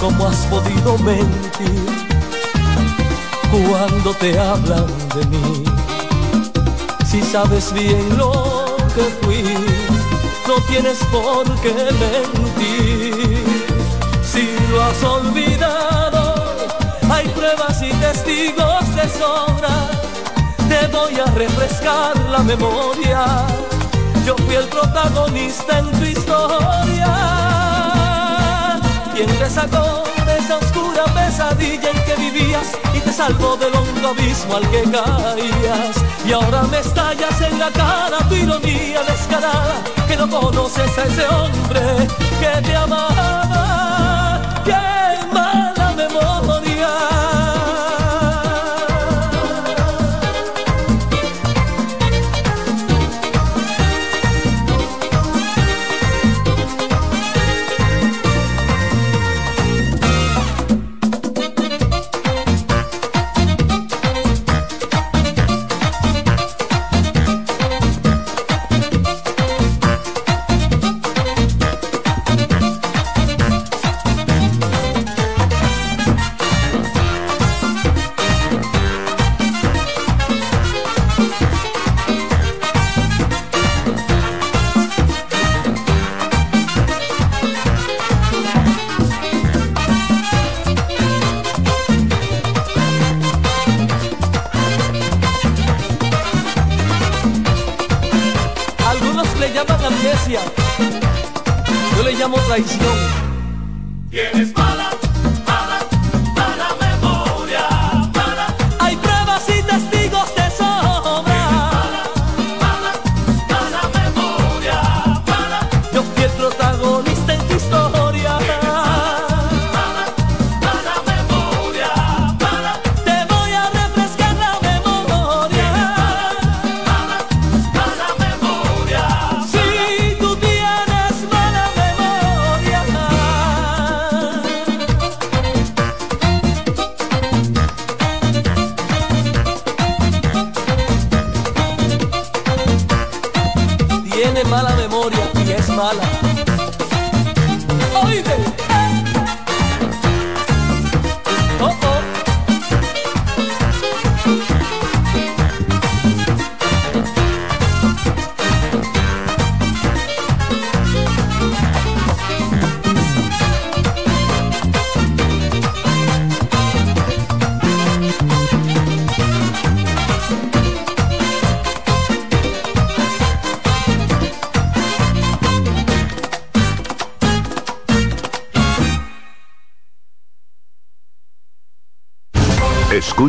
¿Cómo 0.00 0.26
has 0.26 0.46
podido 0.46 0.96
mentir 0.98 1.86
cuando 3.50 4.14
te 4.14 4.38
hablan 4.38 4.86
de 5.14 5.26
mí? 5.26 5.64
Si 7.04 7.20
sabes 7.22 7.72
bien 7.74 8.16
lo 8.16 8.76
que 8.94 9.02
fui, 9.20 9.44
no 10.46 10.54
tienes 10.68 10.98
por 11.12 11.44
qué 11.60 11.74
mentir. 12.04 13.44
Si 14.22 14.48
lo 14.70 14.82
has 14.82 15.02
olvidado, 15.04 16.34
hay 17.10 17.28
pruebas 17.28 17.82
y 17.82 17.90
testigos 17.90 18.94
de 18.94 19.08
sobra. 19.18 20.07
Te 20.80 20.86
voy 20.86 21.18
a 21.18 21.24
refrescar 21.32 22.16
la 22.30 22.38
memoria. 22.38 23.24
Yo 24.24 24.36
fui 24.36 24.54
el 24.54 24.66
protagonista 24.66 25.80
en 25.80 25.90
tu 25.90 26.04
historia. 26.04 27.14
Quien 29.12 29.26
te 29.38 29.50
sacó 29.50 30.04
de 30.24 30.38
esa 30.38 30.58
oscura 30.58 31.04
pesadilla 31.06 31.90
en 31.90 32.04
que 32.04 32.14
vivías 32.14 32.78
y 32.94 33.00
te 33.00 33.12
salvó 33.12 33.56
del 33.56 33.74
hondo 33.74 34.10
abismo 34.10 34.54
al 34.54 34.70
que 34.70 34.82
caías. 34.84 35.96
Y 36.24 36.32
ahora 36.32 36.62
me 36.70 36.78
estallas 36.78 37.40
en 37.40 37.58
la 37.58 37.70
cara 37.72 38.18
tu 38.28 38.36
ironía 38.36 39.02
descarada, 39.02 39.82
que 40.06 40.16
no 40.16 40.30
conoces 40.30 40.96
a 40.96 41.04
ese 41.06 41.26
hombre 41.26 42.06
que 42.38 42.62
te 42.62 42.76
amaba. 42.76 44.40
¡Qué 44.64 45.26
mala 45.32 45.67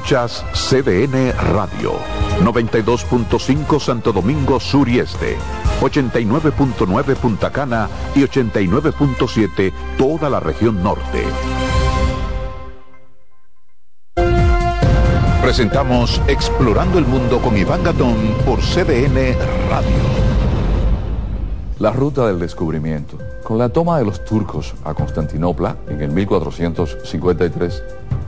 CDN 0.10 1.32
Radio, 1.54 1.94
92.5 2.42 3.80
Santo 3.80 4.12
Domingo 4.12 4.60
Sur 4.60 4.90
y 4.90 4.98
Este, 4.98 5.38
89.9 5.82 7.16
Punta 7.16 7.52
Cana 7.52 7.88
y 8.16 8.22
89.7 8.22 9.72
toda 10.00 10.32
la 10.32 10.40
región 10.40 10.82
norte. 10.82 11.24
Presentamos 15.44 16.20
Explorando 16.28 16.98
el 16.98 17.06
Mundo 17.06 17.40
con 17.40 17.56
Iván 17.56 17.84
Gatón 17.84 18.16
por 18.48 18.62
CDN 18.62 19.38
Radio. 19.70 20.30
La 21.78 21.92
ruta 21.92 22.26
del 22.26 22.40
descubrimiento. 22.40 23.20
Con 23.44 23.60
la 23.60 23.70
toma 23.70 24.00
de 24.00 24.06
los 24.06 24.26
turcos 24.26 24.74
a 24.84 24.96
Constantinopla 24.96 25.78
en 25.88 26.02
el 26.02 26.10
1453, 26.10 27.84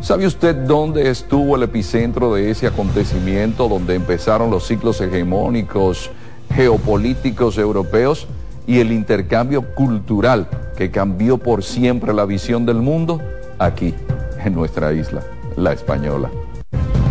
¿Sabe 0.00 0.26
usted 0.26 0.54
dónde 0.54 1.10
estuvo 1.10 1.56
el 1.56 1.64
epicentro 1.64 2.32
de 2.32 2.50
ese 2.50 2.68
acontecimiento, 2.68 3.68
donde 3.68 3.96
empezaron 3.96 4.48
los 4.48 4.66
ciclos 4.66 5.00
hegemónicos 5.00 6.10
geopolíticos 6.54 7.58
europeos 7.58 8.28
y 8.66 8.78
el 8.78 8.92
intercambio 8.92 9.74
cultural 9.74 10.48
que 10.76 10.92
cambió 10.92 11.36
por 11.36 11.64
siempre 11.64 12.14
la 12.14 12.26
visión 12.26 12.64
del 12.64 12.76
mundo? 12.76 13.20
Aquí, 13.58 13.92
en 14.44 14.54
nuestra 14.54 14.92
isla, 14.92 15.22
la 15.56 15.72
española. 15.72 16.30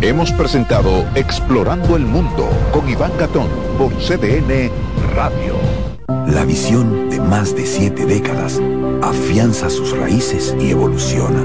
Hemos 0.00 0.32
presentado 0.32 1.04
Explorando 1.14 1.94
el 1.94 2.06
Mundo 2.06 2.48
con 2.72 2.88
Iván 2.88 3.12
Gatón 3.18 3.48
por 3.76 3.92
CDN 3.98 4.70
Radio. 5.14 5.54
La 6.26 6.44
visión 6.44 7.10
de 7.10 7.20
más 7.20 7.54
de 7.54 7.66
siete 7.66 8.06
décadas 8.06 8.60
afianza 9.02 9.68
sus 9.68 9.96
raíces 9.96 10.56
y 10.58 10.70
evoluciona. 10.70 11.44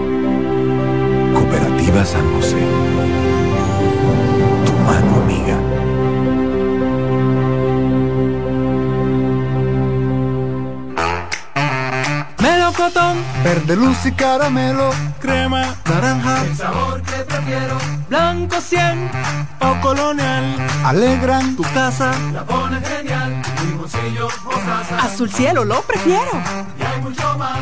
Cooperativa 1.33 2.05
San 2.05 2.25
José. 2.33 2.57
Tu 4.65 4.73
mano 4.87 5.21
amiga. 5.23 5.57
Melocotón, 12.39 13.17
verde 13.43 13.75
luz 13.75 14.05
y 14.05 14.11
caramelo, 14.13 14.91
crema, 15.19 15.75
naranja, 15.85 16.43
El 16.43 16.55
sabor 16.55 17.01
que 17.03 17.23
prefiero, 17.23 17.77
blanco 18.09 18.59
100 18.59 19.11
o 19.59 19.81
colonial, 19.81 20.43
alegran 20.85 21.55
tu 21.55 21.63
casa. 21.73 22.11
la 22.33 22.43
pone 22.43 22.79
genial, 22.81 23.41
limoncillo, 23.65 24.27
mostaza. 24.43 24.97
Azul 25.05 25.31
cielo, 25.31 25.63
lo 25.65 25.81
prefiero. 25.83 26.31
Y 26.79 26.83
hay 26.83 27.01
mucho 27.01 27.37
más 27.37 27.59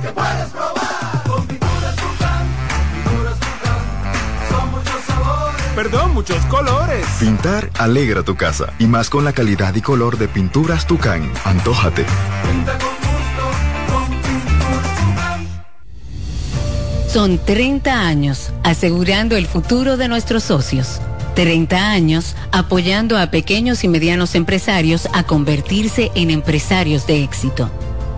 que 0.00 0.08
puedes 0.08 0.48
probar. 0.50 0.71
Perdón, 5.74 6.12
muchos 6.12 6.44
colores. 6.46 7.06
Pintar 7.18 7.70
alegra 7.78 8.22
tu 8.22 8.36
casa 8.36 8.74
y 8.78 8.84
más 8.84 9.08
con 9.08 9.24
la 9.24 9.32
calidad 9.32 9.74
y 9.74 9.80
color 9.80 10.18
de 10.18 10.28
pinturas 10.28 10.86
Tucán. 10.86 11.32
Antójate. 11.44 12.04
Pinta 12.42 12.78
con 12.78 12.90
gusto, 12.98 13.50
con. 13.88 14.12
Son 17.10 17.38
30 17.38 18.06
años 18.06 18.52
asegurando 18.62 19.34
el 19.36 19.46
futuro 19.46 19.96
de 19.96 20.08
nuestros 20.08 20.42
socios. 20.44 21.00
30 21.34 21.90
años 21.90 22.36
apoyando 22.50 23.16
a 23.16 23.30
pequeños 23.30 23.82
y 23.84 23.88
medianos 23.88 24.34
empresarios 24.34 25.08
a 25.14 25.22
convertirse 25.22 26.10
en 26.14 26.30
empresarios 26.30 27.06
de 27.06 27.24
éxito. 27.24 27.70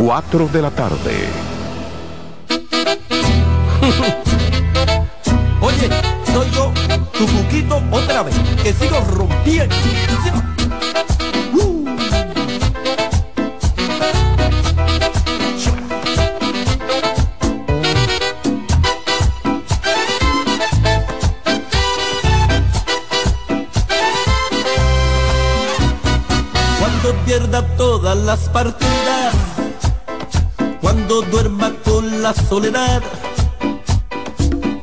4 0.00 0.48
de 0.48 0.62
la 0.62 0.70
tarde. 0.70 1.28
Oye, 5.60 5.90
soy 6.32 6.48
yo, 6.52 6.72
tu 7.12 7.26
cuquito 7.26 7.82
otra 7.90 8.22
vez, 8.22 8.34
que 8.62 8.72
sigo 8.72 9.00
rompiendo. 9.00 9.74
Cuando 26.78 27.14
pierda 27.24 27.66
todas 27.76 28.16
las 28.16 28.48
partidas, 28.50 29.34
cuando 30.88 31.20
duerma 31.20 31.70
con 31.84 32.22
la 32.22 32.32
soledad, 32.32 33.02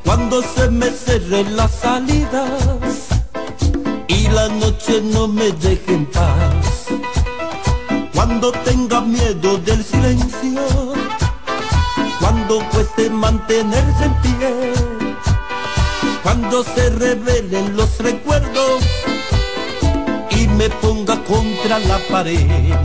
cuando 0.03 0.43
se 0.43 0.69
me 0.69 0.91
cerren 0.91 1.57
las 1.57 1.71
salidas 1.71 3.07
y 4.07 4.27
la 4.27 4.47
noche 4.49 5.01
no 5.01 5.27
me 5.27 5.51
deje 5.51 5.95
en 5.95 6.05
paz, 6.05 6.85
cuando 8.13 8.51
tenga 8.51 9.01
miedo 9.01 9.57
del 9.57 9.83
silencio 9.83 10.35
mantenerse 13.09 14.05
en 14.05 14.13
pie. 14.21 14.73
Cuando 16.21 16.63
se 16.63 16.89
revelen 16.89 17.75
los 17.75 17.97
recuerdos 17.97 18.83
y 20.29 20.47
me 20.49 20.69
ponga 20.69 21.15
contra 21.23 21.79
la 21.79 21.97
pared. 22.09 22.75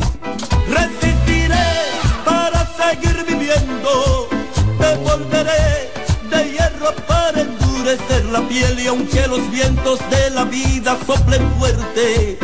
Me 4.79 4.97
volveré 4.97 5.91
de 6.31 6.53
hierro 6.53 6.95
para 7.09 7.41
endurecer 7.41 8.25
la 8.27 8.41
piel 8.49 8.79
y 8.79 8.87
aunque 8.87 9.27
los 9.27 9.51
vientos 9.51 9.99
de 10.09 10.31
la 10.31 10.45
vida 10.45 10.97
soplen 11.05 11.51
fuerte, 11.59 12.39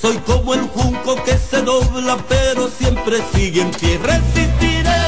soy 0.00 0.16
como 0.18 0.54
el 0.54 0.60
junco 0.60 1.16
que 1.24 1.36
se 1.36 1.62
dobla 1.62 2.16
pero 2.28 2.68
siempre 2.68 3.18
sigue 3.34 3.62
en 3.62 3.70
pie. 3.72 3.98
Resistiré 3.98 5.02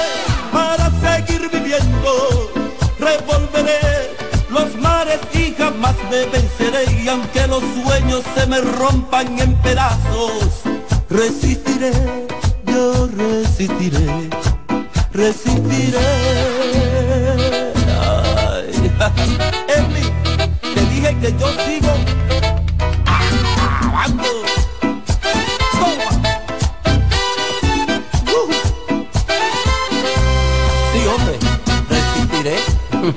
para 0.52 0.90
seguir 1.00 1.48
viviendo, 1.50 2.50
revolveré 2.98 4.10
los 4.50 4.74
mares 4.76 5.20
y 5.34 5.54
jamás 5.56 5.94
me 6.10 6.24
venceré 6.26 7.00
y 7.00 7.08
aunque 7.08 7.46
los 7.46 7.62
sueños 7.80 8.22
se 8.34 8.46
me 8.46 8.60
rompan 8.60 9.38
en 9.38 9.54
pedazos, 9.62 10.62
resistiré, 11.08 11.92
yo 12.66 13.06
resistiré, 13.16 14.30
resistiré. 15.14 15.98
Ay, 19.00 19.24
Emi, 19.76 20.04
te 20.74 20.80
dije 20.90 21.10
que 21.20 21.30
yo 21.38 21.48
sigo. 21.64 21.94
Toma. 25.78 26.08
Uh. 28.32 28.52
Sí, 30.92 31.00
hombre, 31.06 31.36
resistiré. 31.88 32.56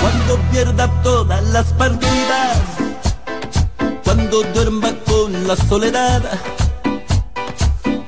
Cuando 0.00 0.32
pierda 0.52 0.84
todas 1.02 1.42
las 1.44 1.66
partidas, 1.72 2.05
la 5.46 5.54
soledad, 5.54 6.22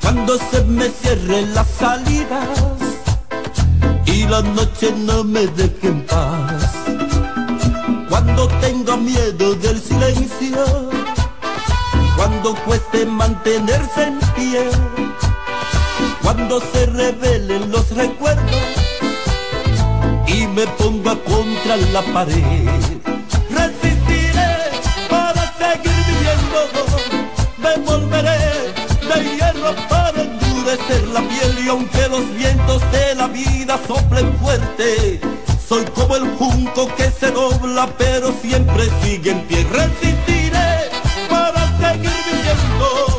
cuando 0.02 0.38
se 0.50 0.64
me 0.64 0.88
cierren 0.88 1.54
las 1.54 1.68
salidas 1.68 2.48
y 4.06 4.24
la 4.24 4.42
noche 4.42 4.92
no 4.96 5.22
me 5.22 5.46
deje 5.46 5.86
en 5.86 6.04
paz, 6.06 6.74
cuando 8.08 8.48
tenga 8.60 8.96
miedo 8.96 9.54
del 9.54 9.80
silencio, 9.80 10.90
cuando 12.16 12.56
cueste 12.64 13.06
mantenerse 13.06 14.02
en 14.02 14.18
pie, 14.34 14.64
cuando 16.22 16.60
se 16.72 16.86
revelen 16.86 17.70
los 17.70 17.88
recuerdos 17.90 18.62
y 20.26 20.46
me 20.48 20.66
ponga 20.78 21.14
contra 21.22 21.76
la 21.92 22.02
pared. 22.12 22.97
Me 27.68 27.84
volveré 27.84 28.72
de 29.08 29.36
hierro 29.36 29.74
para 29.88 30.22
endurecer 30.22 31.08
la 31.08 31.20
piel 31.20 31.64
y 31.64 31.68
aunque 31.68 32.08
los 32.08 32.34
vientos 32.34 32.82
de 32.92 33.14
la 33.14 33.26
vida 33.28 33.78
soplen 33.86 34.32
fuerte, 34.38 35.20
soy 35.68 35.84
como 35.94 36.16
el 36.16 36.28
junco 36.36 36.88
que 36.96 37.10
se 37.10 37.30
dobla 37.30 37.88
pero 37.98 38.32
siempre 38.42 38.84
sigue 39.02 39.30
en 39.32 39.40
pie. 39.46 39.66
Resistiré 39.70 40.90
para 41.28 41.62
seguir 41.78 42.10
viviendo, 42.26 43.18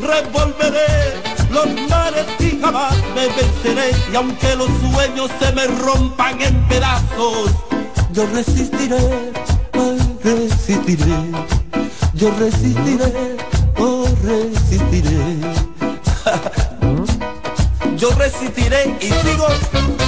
revolveré 0.00 1.22
los 1.50 1.66
mares 1.88 2.26
y 2.38 2.58
jamás 2.60 2.94
me 3.14 3.26
venceré 3.28 3.90
y 4.12 4.16
aunque 4.16 4.56
los 4.56 4.68
sueños 4.92 5.30
se 5.40 5.52
me 5.52 5.66
rompan 5.66 6.40
en 6.40 6.68
pedazos, 6.68 7.50
yo 8.12 8.26
resistiré, 8.26 9.32
resistiré, 10.22 11.16
yo 12.14 12.30
resistiré, 12.38 13.35
resistiré. 14.26 15.38
Yo 17.96 18.10
resistiré 18.10 18.96
y 19.00 19.06
sigo 19.06 19.46
acabando. 19.46 20.04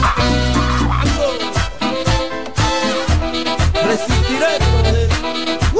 Resistiré. 3.87 4.59
Uh. 5.73 5.79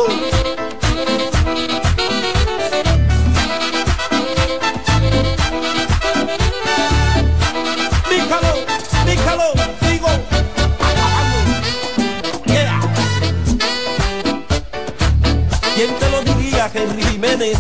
¿Quién 15.75 15.95
te 16.01 16.11
lo 16.11 16.23
diría, 16.23 16.71
Henry 16.75 17.03
Jiménez? 17.05 17.59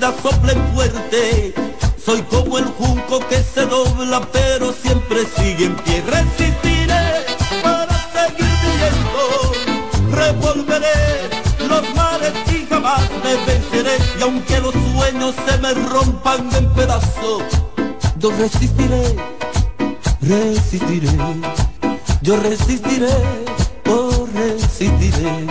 Vida 0.00 0.14
soplen 0.22 0.58
fuerte, 0.72 1.52
soy 2.02 2.22
como 2.22 2.56
el 2.56 2.64
junco 2.64 3.20
que 3.28 3.42
se 3.42 3.66
dobla 3.66 4.22
pero 4.32 4.72
siempre 4.72 5.26
sigue 5.36 5.66
en 5.66 5.76
pie. 5.76 6.02
Resistiré 6.06 7.26
para 7.62 7.94
seguir 8.14 8.48
viviendo, 8.64 10.10
revolveré 10.10 11.28
los 11.68 11.94
mares 11.94 12.32
y 12.50 12.66
jamás 12.66 13.02
me 13.22 13.34
venceré. 13.44 13.98
Y 14.18 14.22
aunque 14.22 14.58
los 14.60 14.72
sueños 14.72 15.34
se 15.46 15.58
me 15.58 15.74
rompan 15.74 16.48
en 16.54 16.72
pedazos, 16.72 17.42
yo 18.18 18.30
resistiré 18.38 19.16
resistiré, 20.22 21.08
yo 22.22 22.36
resistiré, 22.36 23.08
oh 23.86 24.26
resistiré, 24.34 25.46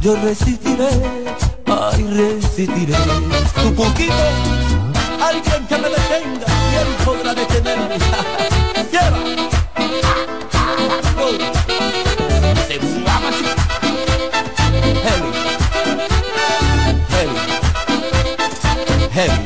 yo 0.00 0.16
resistiré, 0.16 0.88
ay 1.66 2.02
resistiré. 2.04 2.45
Tu 2.56 3.74
poquito, 3.74 4.14
alguien 5.20 5.66
que 5.68 5.76
me 5.76 5.90
detenga, 5.90 6.46
¿quién 6.70 6.88
podrá 7.04 7.34
detenerme? 7.34 7.96
Así. 13.28 13.44
Heavy. 15.04 15.30
Heavy. 17.10 17.36
Heavy. 19.12 19.45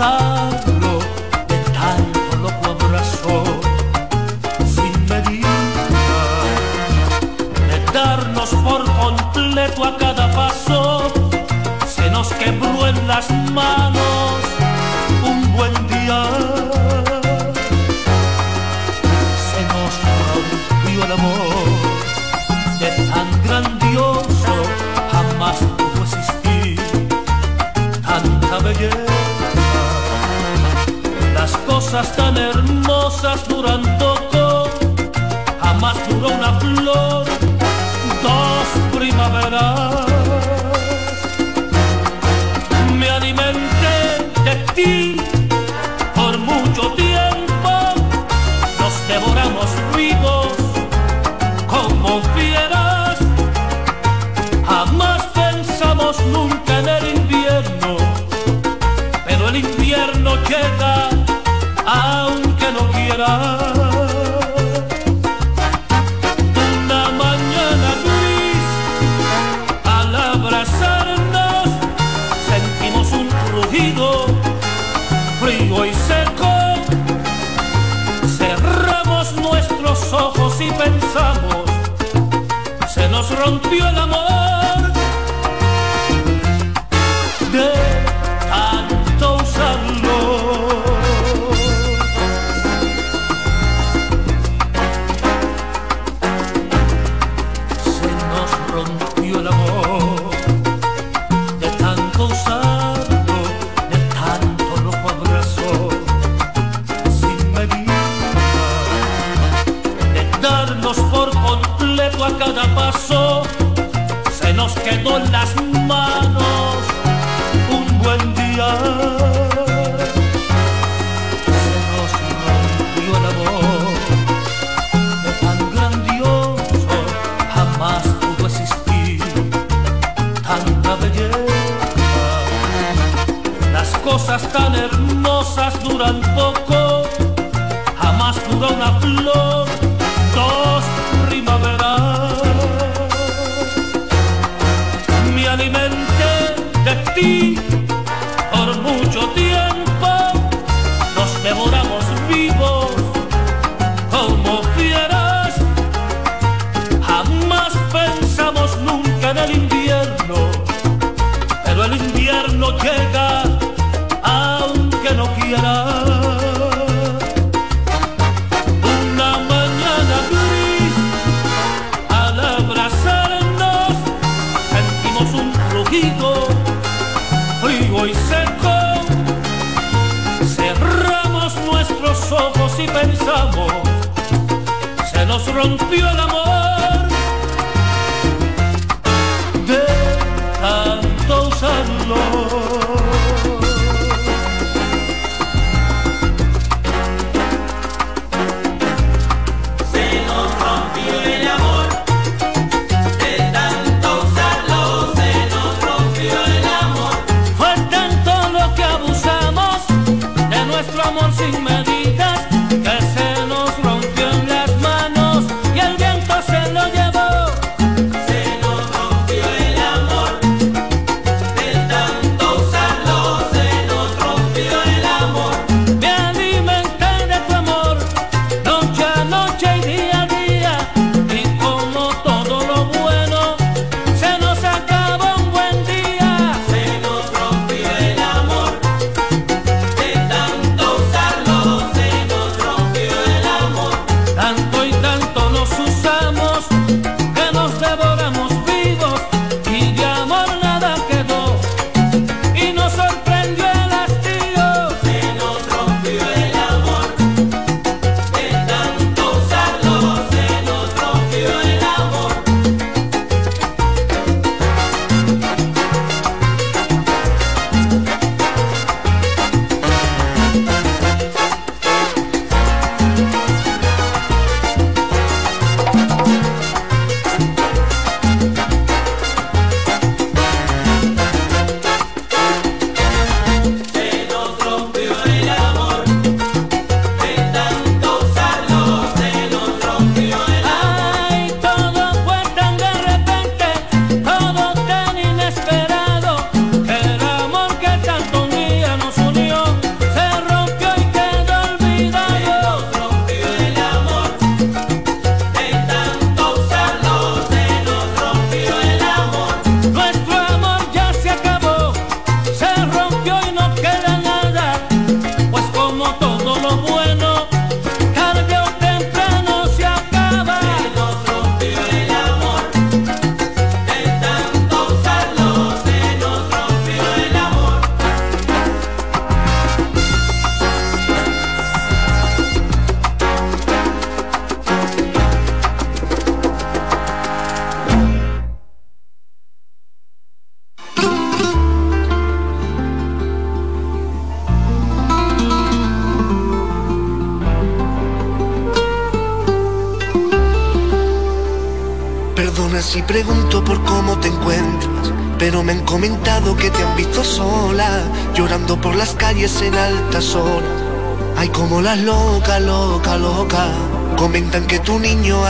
pasar 0.00 0.59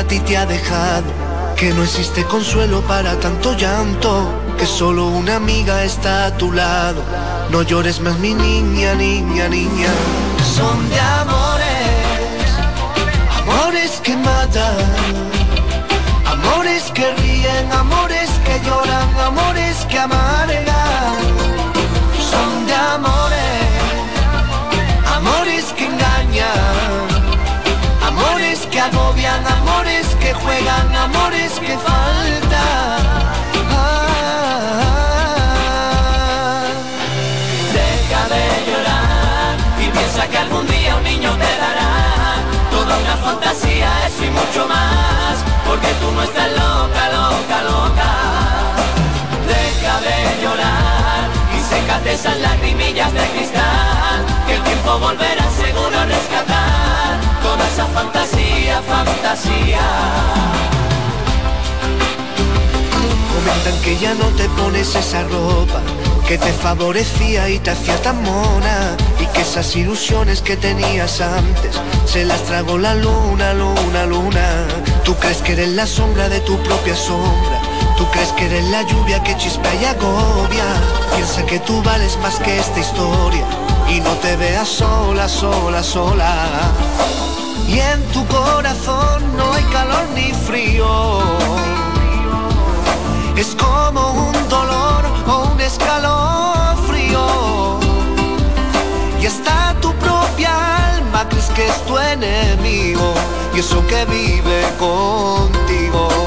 a 0.00 0.04
ti 0.04 0.18
te 0.20 0.34
ha 0.38 0.46
dejado, 0.46 1.04
que 1.56 1.74
no 1.74 1.82
existe 1.82 2.24
consuelo 2.24 2.80
para 2.92 3.20
tanto 3.20 3.54
llanto, 3.54 4.32
que 4.58 4.64
solo 4.64 5.08
una 5.08 5.36
amiga 5.36 5.84
está 5.84 6.26
a 6.26 6.36
tu 6.38 6.52
lado. 6.52 7.02
No 7.50 7.60
llores 7.62 8.00
más, 8.00 8.18
mi 8.18 8.32
niña, 8.32 8.94
niña, 8.94 9.46
niña. 9.48 9.90
Son 10.56 10.88
de 10.88 11.00
amores, 11.20 12.46
amores 13.40 14.00
que 14.02 14.16
matan, 14.16 14.78
amores 16.34 16.84
que 16.94 17.06
ríen, 17.20 17.70
amores 17.70 18.30
que 18.46 18.54
lloran, 18.66 19.08
amores 19.30 19.76
que 19.90 19.98
amargan. 19.98 21.18
Son 22.30 22.66
de 22.66 22.74
amores, 22.96 23.66
amores 25.16 25.64
que 25.76 25.84
engañan, 25.84 27.09
que 28.70 28.80
agobian, 28.80 29.44
amores 29.46 30.06
que 30.20 30.32
juegan, 30.32 30.94
amores 30.94 31.58
que 31.58 31.76
faltan. 31.76 33.02
Ah. 33.72 34.86
Deja 37.72 38.22
de 38.34 38.44
llorar 38.68 39.56
y 39.82 39.86
piensa 39.90 40.28
que 40.28 40.38
algún 40.38 40.66
día 40.68 40.96
un 40.96 41.02
niño 41.04 41.32
te 41.32 41.56
dará 41.64 41.90
toda 42.70 42.96
una 42.98 43.16
fantasía, 43.16 44.06
eso 44.06 44.24
y 44.24 44.30
mucho 44.30 44.68
más, 44.68 45.44
porque 45.66 45.88
tú 46.00 46.12
no 46.12 46.22
estás 46.22 46.50
loca, 46.50 47.04
loca, 47.18 47.62
loca. 47.72 48.10
Deja 49.48 50.00
de 50.06 50.16
llorar 50.42 51.28
y 51.56 51.60
sécate 51.62 52.12
esas 52.12 52.38
lagrimillas 52.38 53.12
de 53.12 53.28
cristal, 53.30 54.18
que 54.46 54.54
el 54.54 54.62
tiempo 54.62 54.98
volverá 54.98 55.50
seguro 55.50 55.98
a 55.98 56.04
rescatar 56.04 56.59
esa 57.66 57.86
fantasía, 57.86 58.82
fantasía. 58.82 59.80
Comentan 63.34 63.82
que 63.82 63.96
ya 63.98 64.14
no 64.14 64.26
te 64.36 64.48
pones 64.50 64.94
esa 64.94 65.22
ropa 65.24 65.80
que 66.30 66.38
te 66.38 66.52
favorecía 66.52 67.48
y 67.48 67.58
te 67.58 67.70
hacía 67.70 68.00
tan 68.02 68.22
mona 68.22 68.96
y 69.18 69.26
que 69.26 69.40
esas 69.40 69.74
ilusiones 69.74 70.40
que 70.42 70.56
tenías 70.56 71.20
antes 71.20 71.74
se 72.04 72.24
las 72.24 72.40
tragó 72.44 72.78
la 72.78 72.94
luna, 72.94 73.52
luna, 73.52 74.06
luna. 74.06 74.46
Tú 75.04 75.16
crees 75.16 75.38
que 75.38 75.54
eres 75.54 75.70
la 75.70 75.88
sombra 75.88 76.28
de 76.28 76.38
tu 76.42 76.56
propia 76.62 76.94
sombra. 76.94 77.60
Tú 77.98 78.08
crees 78.12 78.30
que 78.34 78.46
eres 78.46 78.64
la 78.68 78.82
lluvia 78.82 79.20
que 79.24 79.36
chispa 79.38 79.74
y 79.80 79.84
agobia. 79.84 80.64
Piensa 81.16 81.44
que 81.46 81.58
tú 81.58 81.82
vales 81.82 82.16
más 82.22 82.38
que 82.38 82.60
esta 82.60 82.78
historia 82.78 83.44
y 83.88 83.98
no 84.00 84.12
te 84.22 84.36
veas 84.36 84.68
sola, 84.68 85.28
sola, 85.28 85.82
sola. 85.82 86.46
Y 87.68 87.78
en 87.78 88.02
tu 88.12 88.26
corazón 88.26 89.36
no 89.36 89.52
hay 89.52 89.64
calor 89.64 90.06
ni 90.14 90.32
frío 90.32 91.60
es 93.40 93.56
como 93.56 94.28
un 94.28 94.48
dolor 94.50 95.02
o 95.26 95.52
un 95.52 95.60
escalofrío. 95.60 97.26
Y 99.20 99.24
está 99.24 99.74
tu 99.80 99.94
propia 99.94 100.94
alma, 100.94 101.26
crees 101.28 101.48
que 101.50 101.66
es 101.66 101.86
tu 101.86 101.96
enemigo, 101.98 103.14
y 103.54 103.60
eso 103.60 103.86
que 103.86 104.04
vive 104.04 104.62
contigo. 104.78 106.19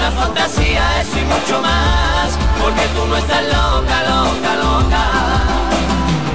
Una 0.00 0.10
fantasía, 0.12 0.82
eso 1.02 1.18
y 1.18 1.24
mucho 1.24 1.60
más, 1.60 2.38
porque 2.58 2.86
tú 2.94 3.06
no 3.06 3.16
estás 3.18 3.42
loca, 3.42 3.96
loca, 4.08 4.52
loca. 4.64 5.04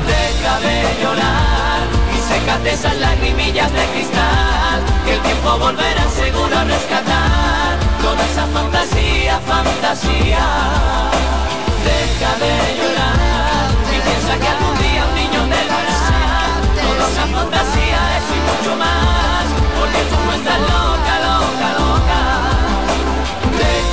Deja 0.06 0.60
de 0.60 0.78
llorar 1.02 1.82
y 2.16 2.18
sécate 2.30 2.74
esas 2.74 2.96
lagrimillas 2.98 3.72
de 3.74 3.86
cristal, 3.94 4.78
que 5.06 5.16
el 5.16 5.22
tiempo 5.22 5.58
volverá 5.58 6.06
seguro 6.10 6.56
a 6.56 6.64
rescatar 6.64 7.72
toda 8.04 8.24
esa 8.32 8.46
fantasía, 8.54 9.40
fantasía. 9.48 10.46
Deja 11.90 12.32
de 12.44 12.54
llorar 12.78 13.66
y 13.96 13.98
piensa 14.06 14.34
que 14.42 14.48
algún 14.48 14.78
día 14.78 15.06
un 15.10 15.16
niño 15.16 15.42
te 15.54 15.62
dará 15.74 16.02
toda 16.86 17.10
esa 17.10 17.26
fantasía, 17.36 18.00
eso 18.20 18.34
y 18.38 18.42
mucho 18.50 18.76
más, 18.78 19.46
porque 19.80 20.02
tú 20.10 20.18
no 20.24 20.34
estás 20.34 20.60
loca, 20.60 21.14
loca, 21.26 21.74
loca. 21.80 21.85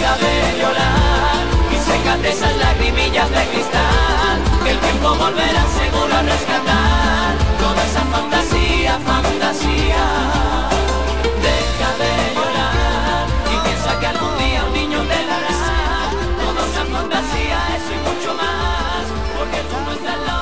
Deja 0.02 0.16
de 0.16 0.58
llorar 0.58 1.46
y 1.70 1.76
sécate 1.76 2.30
esas 2.30 2.56
lagrimillas 2.56 3.30
de 3.30 3.46
cristal, 3.52 4.36
que 4.64 4.70
el 4.72 4.78
tiempo 4.80 5.14
volverá 5.14 5.64
seguro 5.78 6.12
a 6.12 6.22
rescatar 6.22 7.36
toda 7.60 7.84
esa 7.84 8.00
fantasía, 8.10 8.98
fantasía. 9.06 10.04
Deja 11.46 11.90
de 12.02 12.34
llorar 12.34 13.26
y 13.54 13.56
piensa 13.64 14.00
que 14.00 14.06
algún 14.08 14.36
día 14.38 14.64
un 14.64 14.72
niño 14.72 14.98
te 15.02 15.24
dará 15.24 15.58
toda 16.42 16.66
esa 16.66 16.84
fantasía, 16.84 17.58
eso 17.76 17.92
y 17.94 17.98
mucho 18.08 18.34
más, 18.34 19.04
porque 19.38 19.58
tú 19.70 19.76
no 19.86 19.92
estás 19.92 20.18
loca, 20.18 20.41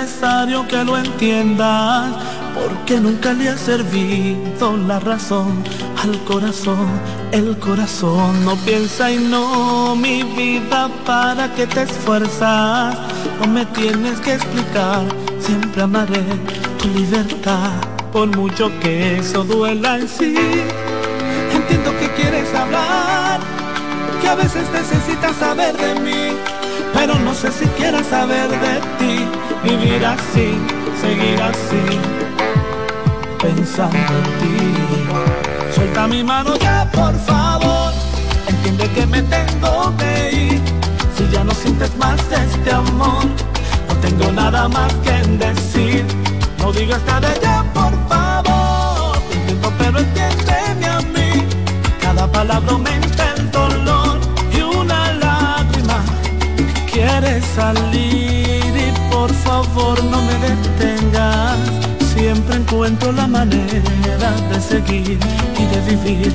Necesario 0.00 0.66
que 0.68 0.84
lo 0.84 0.96
entiendas, 0.96 2.14
porque 2.54 2.98
nunca 2.98 3.32
le 3.34 3.48
ha 3.50 3.58
servido 3.58 4.76
la 4.88 4.98
razón 5.00 5.62
al 6.02 6.18
corazón. 6.24 6.88
El 7.30 7.58
corazón 7.58 8.44
no 8.44 8.56
piensa 8.56 9.10
y 9.10 9.18
no, 9.18 9.94
mi 9.96 10.22
vida, 10.22 10.88
para 11.04 11.52
que 11.54 11.66
te 11.66 11.82
esfuerzas. 11.82 12.96
No 13.40 13.46
me 13.46 13.64
tienes 13.66 14.18
que 14.20 14.34
explicar, 14.34 15.02
siempre 15.38 15.82
amaré 15.82 16.24
tu 16.80 16.88
libertad, 16.88 17.72
por 18.12 18.28
mucho 18.36 18.70
que 18.80 19.18
eso 19.18 19.44
duela 19.44 19.98
en 19.98 20.08
sí. 20.08 20.34
Entiendo 21.52 21.90
que 21.98 22.08
quieres 22.14 22.48
hablar, 22.54 23.40
que 24.20 24.28
a 24.28 24.34
veces 24.36 24.64
necesitas 24.72 25.36
saber 25.36 25.76
de 25.76 26.00
mí 26.00 26.31
pero 27.04 27.18
no 27.18 27.34
sé 27.34 27.50
si 27.50 27.66
quieras 27.78 28.06
saber 28.06 28.48
de 28.48 28.74
ti, 28.98 29.14
vivir 29.64 30.04
así, 30.06 30.48
seguir 31.00 31.42
así, 31.42 31.84
pensando 33.40 33.96
en 33.98 34.28
ti. 34.38 35.74
Suelta 35.74 36.06
mi 36.06 36.22
mano 36.22 36.54
ya, 36.58 36.88
por 36.92 37.12
favor, 37.26 37.92
entiende 38.46 38.88
que 38.94 39.04
me 39.06 39.20
tengo 39.22 39.92
que 39.96 40.30
ir, 40.32 40.60
si 41.16 41.28
ya 41.32 41.42
no 41.42 41.52
sientes 41.54 41.90
más 41.96 42.20
este 42.30 42.70
amor, 42.72 43.24
no 43.88 43.94
tengo 44.00 44.30
nada 44.30 44.68
más 44.68 44.94
que 45.04 45.16
decir, 45.44 46.04
no 46.58 46.70
digas 46.70 47.02
nada 47.08 47.34
ya, 47.42 47.64
por 47.74 47.92
favor, 48.08 49.18
te 49.48 49.54
pero 49.76 49.98
entiéndeme 49.98 50.86
a 50.86 51.00
mí, 51.00 51.46
cada 52.00 52.30
palabra 52.30 52.70
aumenta 52.70 53.11
quiere 57.22 57.40
salir 57.54 58.74
y 58.76 59.12
por 59.12 59.32
favor 59.32 60.02
no 60.04 60.20
me 60.22 60.34
detengas. 60.34 61.58
Siempre 62.14 62.56
encuentro 62.56 63.12
la 63.12 63.26
manera 63.26 64.30
de 64.50 64.60
seguir 64.60 65.18
y 65.58 65.64
de 65.72 65.80
vivir, 65.94 66.32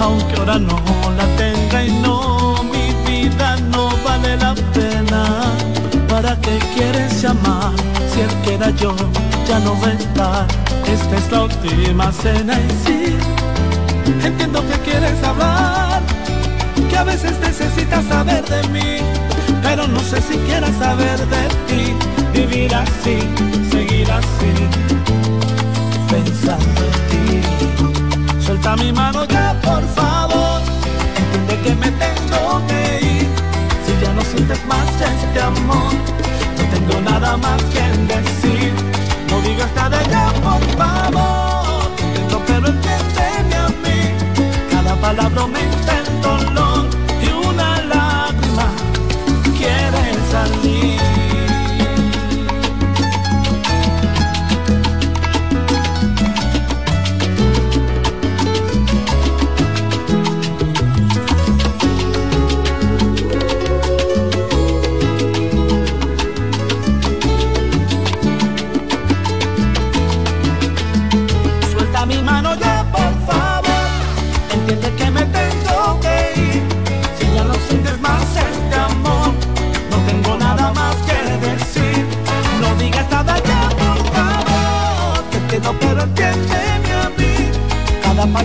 aunque 0.00 0.36
ahora 0.38 0.58
no 0.58 0.78
la 1.16 1.26
tenga 1.36 1.84
y 1.84 1.92
no, 2.00 2.62
mi 2.64 3.10
vida 3.10 3.56
no 3.70 3.90
vale 4.04 4.36
la 4.36 4.54
pena. 4.74 5.52
¿Para 6.08 6.36
qué 6.40 6.58
quieres 6.74 7.22
llamar 7.22 7.72
si 8.12 8.20
el 8.20 8.34
que 8.42 8.54
era 8.54 8.70
yo 8.70 8.94
ya 9.48 9.58
no 9.60 9.78
va 9.80 9.88
a 9.88 9.92
estar? 9.92 10.46
Esta 10.86 11.16
es 11.16 11.30
la 11.30 11.42
última 11.42 12.12
cena 12.12 12.54
y 12.58 12.70
sí, 12.84 13.16
entiendo 14.24 14.60
que 14.68 14.90
quieres 14.90 15.22
hablar 15.22 16.02
que 16.92 16.96
a 16.98 17.04
veces 17.04 17.38
necesitas 17.40 18.04
saber 18.04 18.44
de 18.44 18.68
mí, 18.68 18.98
pero 19.62 19.86
no 19.86 20.00
sé 20.00 20.20
si 20.20 20.36
quieras 20.38 20.74
saber 20.78 21.18
de 21.26 21.48
ti, 21.68 21.94
vivir 22.32 22.74
así, 22.74 23.18
seguir 23.70 24.10
así, 24.10 24.52
pensando 26.10 26.80
en 26.88 26.98
ti. 27.10 28.44
Suelta 28.44 28.76
mi 28.76 28.92
mano 28.92 29.24
ya, 29.24 29.54
por 29.62 29.82
favor, 29.94 30.60
entiende 31.16 31.62
que 31.64 31.74
me 31.76 31.90
tengo 31.92 32.66
que 32.66 33.06
ir, 33.06 33.28
si 33.86 34.04
ya 34.04 34.12
no 34.12 34.22
sientes 34.22 34.64
más 34.66 34.88
este 35.00 35.40
amor, 35.40 35.92
no 36.58 36.64
tengo 36.74 37.00
nada 37.00 37.36
más 37.36 37.62
que 37.64 37.82
decir, 38.14 38.72
no 39.30 39.40
digas 39.40 39.70
nada 39.74 40.02
ya, 40.10 40.32
por 40.42 40.62
favor, 40.76 41.90
intento 41.98 42.42
pero 42.46 42.66
entiéndeme 42.68 43.56
a 43.56 43.68
mí, 43.68 44.00
cada 44.70 44.94
palabra 44.96 45.42
aumenta 45.42 46.01
quiere 50.50 50.58
salir. 50.60 50.91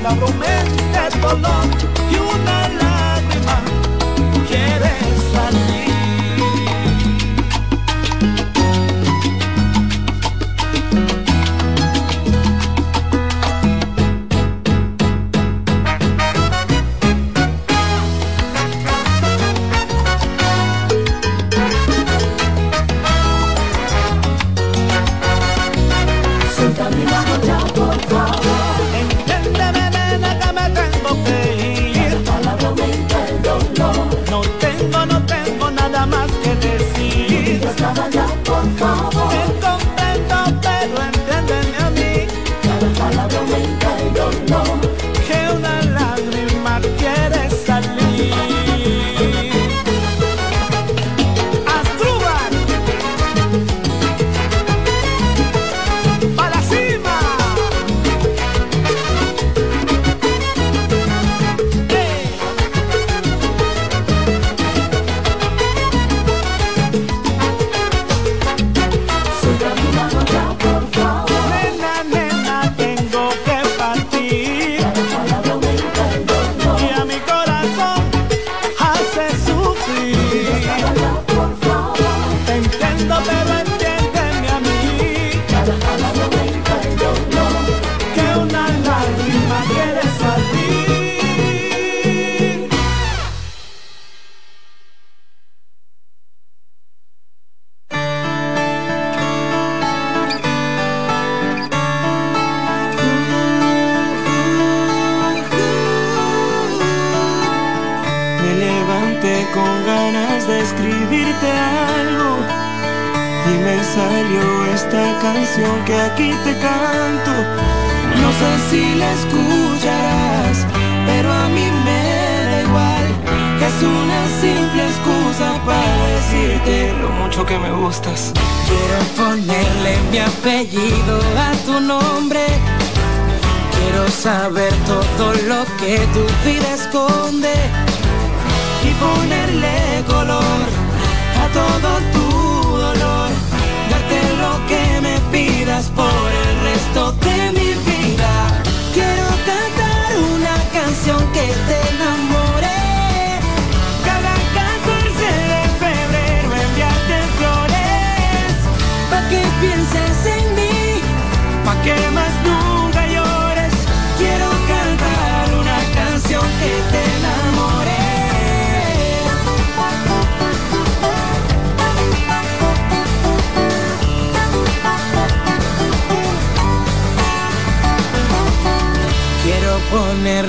la 0.07 0.13
bromenta 0.13 1.07
es 1.07 1.15
color 1.17 1.67
y 2.09 2.15
una 2.15 2.69
lágrima 2.69 2.96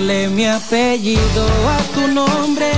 ponerle 0.09 0.29
mi 0.29 0.47
apellido 0.47 1.47
a 1.69 1.79
tu 1.95 2.09
nombre. 2.09 2.71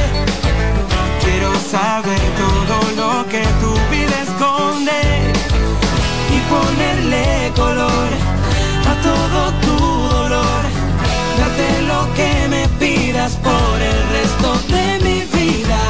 Quiero 1.23 1.53
saber 1.71 2.21
todo 2.43 2.79
lo 2.97 3.29
que 3.29 3.43
tu 3.61 3.73
vida 3.91 4.23
esconde 4.23 5.01
y 6.35 6.39
ponerle 6.51 7.53
color 7.55 8.11
a 8.91 8.95
todo 9.09 9.53
tu 9.65 9.77
dolor. 10.17 10.63
Darte 11.39 11.83
lo 11.93 12.01
que 12.15 12.49
me 12.49 12.67
pidas 12.81 13.37
por 13.37 13.77
el 13.91 13.99
resto 14.17 14.49
de 14.75 14.87
mi 15.05 15.21
vida. 15.39 15.81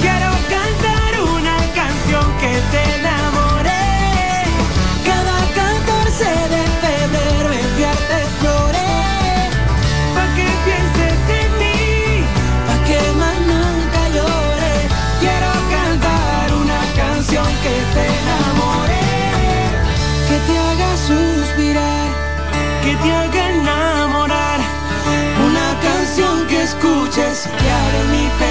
Quiero 0.00 0.30
cantar 0.54 1.12
una 1.34 1.56
canción 1.74 2.24
que 2.40 2.52
te 2.72 3.05
escuches 26.86 27.48
y 27.64 27.68
haga 27.68 28.00
en 28.00 28.45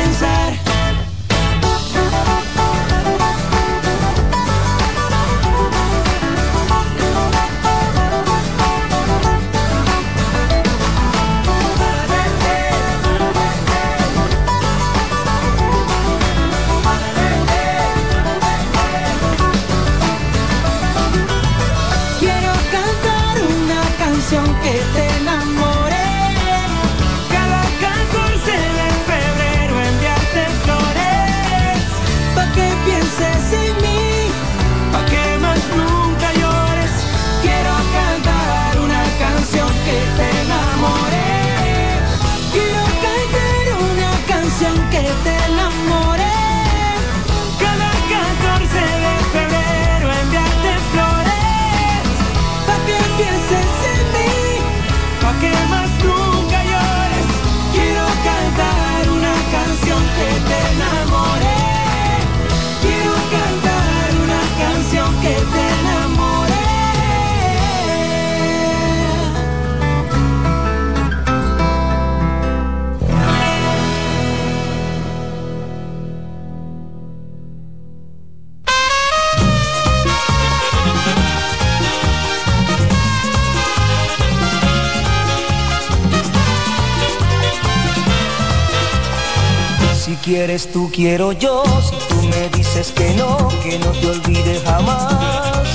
Quieres 90.45 90.71
tú 90.71 90.91
quiero 90.93 91.31
yo, 91.31 91.63
si 91.81 91.95
tú 92.07 92.21
me 92.21 92.49
dices 92.49 92.91
que 92.91 93.15
no, 93.15 93.49
que 93.63 93.79
no 93.79 93.89
te 93.93 94.11
olvide 94.11 94.61
jamás. 94.63 95.65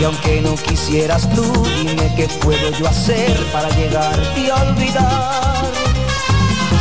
Y 0.00 0.02
aunque 0.02 0.40
no 0.40 0.54
quisieras 0.54 1.28
tú, 1.34 1.42
dime 1.84 2.10
qué 2.16 2.26
puedo 2.40 2.70
yo 2.70 2.88
hacer 2.88 3.36
para 3.52 3.68
llegarte 3.76 4.50
a 4.50 4.54
olvidar. 4.62 5.70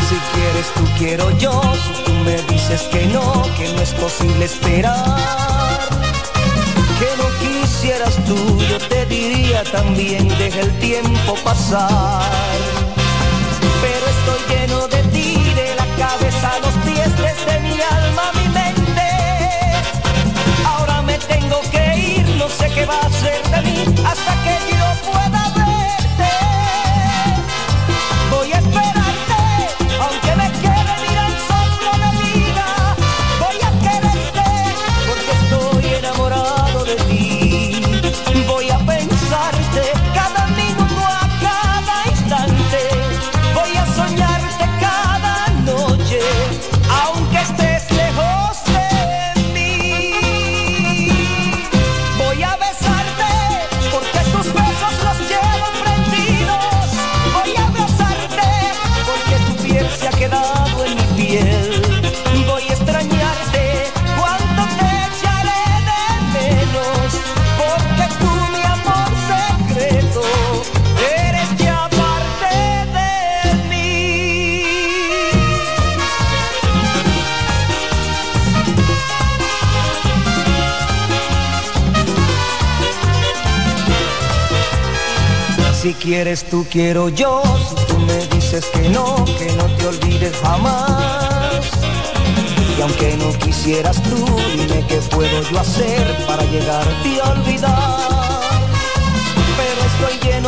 Si 0.08 0.16
quieres 0.34 0.68
tú 0.74 0.86
quiero 0.98 1.38
yo, 1.38 1.62
si 1.74 2.04
tú 2.06 2.14
me 2.24 2.42
dices 2.44 2.84
que 2.84 3.08
no, 3.08 3.42
que 3.58 3.68
no 3.74 3.82
es 3.82 3.94
posible 3.96 4.46
esperar. 4.46 5.20
Que 6.98 7.10
no 7.22 7.28
quisieras 7.42 8.16
tú, 8.26 8.58
yo 8.70 8.78
te 8.88 9.06
diría 9.08 9.64
también, 9.66 10.30
deja 10.38 10.62
el 10.62 10.72
tiempo 10.80 11.36
pasar 11.44 12.24
pero 13.84 14.06
estoy 14.16 14.56
lleno 14.56 14.88
de 14.88 15.03
la 16.44 16.50
cabeza 16.50 16.50
a 16.50 16.60
los 16.60 16.76
pies, 16.86 17.18
desde 17.18 17.60
mi 17.62 17.82
alma 17.82 18.32
mi 18.34 18.48
mente. 18.50 19.08
Ahora 20.66 21.02
me 21.02 21.18
tengo 21.18 21.62
que 21.72 21.98
ir, 21.98 22.28
no 22.38 22.50
sé 22.50 22.70
qué 22.70 22.86
va 22.86 23.00
a 23.00 23.10
ser 23.10 23.42
de 23.50 23.62
mí 23.62 23.86
hasta 24.06 24.44
que 24.44 24.73
quieres 86.24 86.46
tú 86.50 86.66
quiero 86.72 87.10
yo, 87.10 87.44
si 87.68 87.76
tú 87.86 88.00
me 88.00 88.26
dices 88.28 88.66
que 88.68 88.88
no, 88.88 89.26
que 89.38 89.52
no 89.58 89.66
te 89.76 89.88
olvides 89.88 90.34
jamás. 90.42 91.70
Y 92.78 92.82
aunque 92.82 93.18
no 93.18 93.38
quisieras 93.40 94.02
tú, 94.04 94.26
dime 94.56 94.86
qué 94.88 95.02
puedo 95.12 95.42
yo 95.50 95.60
hacer 95.60 96.26
para 96.26 96.46
llegarte 96.46 97.22
a 97.22 97.30
olvidar. 97.30 98.50
Pero 99.58 99.82
estoy 99.92 100.30
lleno 100.30 100.43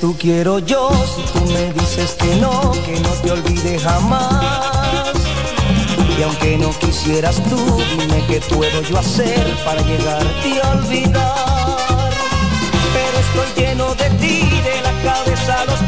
tú 0.00 0.16
quiero 0.18 0.58
yo, 0.60 0.90
si 1.14 1.22
tú 1.32 1.44
me 1.52 1.72
dices 1.74 2.16
que 2.18 2.34
no, 2.36 2.72
que 2.86 2.98
no 3.00 3.10
te 3.22 3.30
olvide 3.32 3.78
jamás. 3.78 5.12
Y 6.18 6.22
aunque 6.22 6.56
no 6.56 6.70
quisieras 6.78 7.42
tú, 7.48 7.82
dime 7.90 8.24
qué 8.26 8.40
puedo 8.40 8.82
yo 8.82 8.98
hacer 8.98 9.54
para 9.64 9.82
llegarte 9.82 10.60
a 10.62 10.70
olvidar. 10.70 12.10
Pero 12.94 13.18
estoy 13.44 13.62
lleno 13.62 13.94
de 13.94 14.10
ti, 14.18 14.40
de 14.64 14.80
la 14.82 14.92
cabeza 15.02 15.64
los 15.66 15.79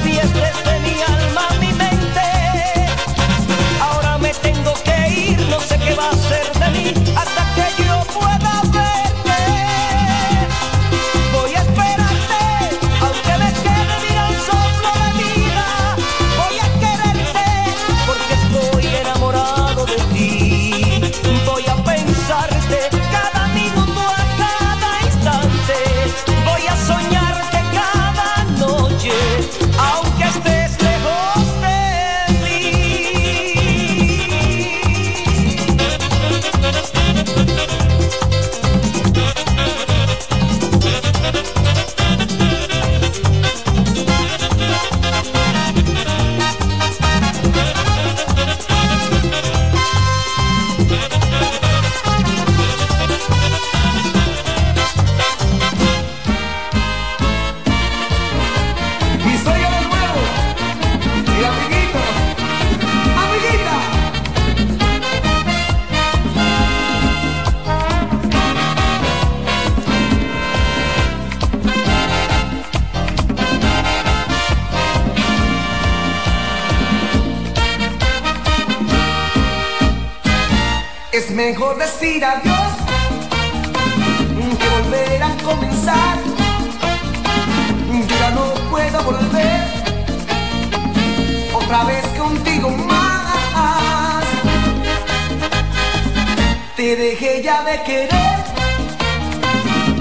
Dejé 96.97 97.43
ya 97.43 97.63
de 97.63 97.83
querer 97.85 98.39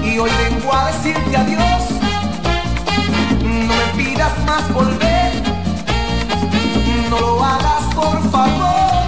y 0.04 0.18
hoy 0.18 0.30
vengo 0.44 0.74
a 0.74 0.92
decirte 0.92 1.36
adiós. 1.36 1.84
No 3.40 3.74
me 3.74 3.86
pidas 3.96 4.32
más 4.44 4.70
volver, 4.74 5.32
no 7.08 7.18
lo 7.18 7.42
hagas 7.42 7.84
por 7.94 8.30
favor. 8.30 9.06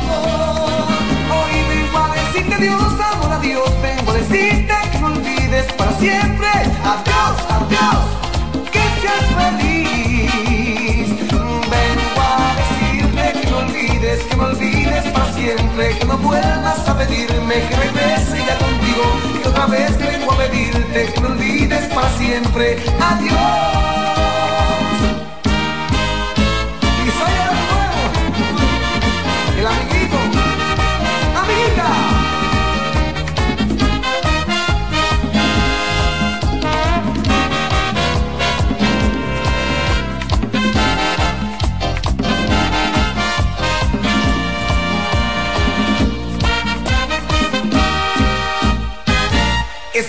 Hoy 1.37 1.53
vengo 1.69 1.99
a 1.99 2.15
decirte 2.15 2.55
adiós, 2.55 3.01
amor, 3.13 3.33
adiós. 3.33 3.71
Vengo 3.83 4.11
a 4.13 4.15
decirte 4.15 4.75
que 4.91 4.99
no 5.01 5.07
olvides 5.09 5.67
para 5.75 5.93
siempre. 5.99 6.49
Adiós, 6.93 7.37
adiós, 7.51 8.05
que 8.73 8.83
seas 9.01 9.27
feliz. 9.37 11.11
Vengo 11.29 12.19
a 12.19 12.55
decirte 12.57 13.41
que 13.41 13.51
no 13.51 13.59
olvides, 13.59 14.23
que 14.23 14.37
no 14.37 14.45
olvides 14.45 14.74
para 15.15 15.33
siempre. 15.33 15.99
Que 15.99 16.05
no 16.05 16.19
vuelvas 16.19 16.89
a 16.89 16.99
pedirme 16.99 17.55
que 17.69 17.77
regrese 17.77 18.39
ya 18.47 18.59
contigo. 18.59 19.05
Que 19.43 19.49
otra 19.49 19.67
vez 19.67 19.97
vengo 19.97 20.33
a 20.33 20.37
pedirte 20.37 21.13
que 21.13 21.21
no 21.21 21.29
olvides 21.29 21.87
para 21.95 22.11
siempre. 22.11 22.85
Adiós. 23.01 24.04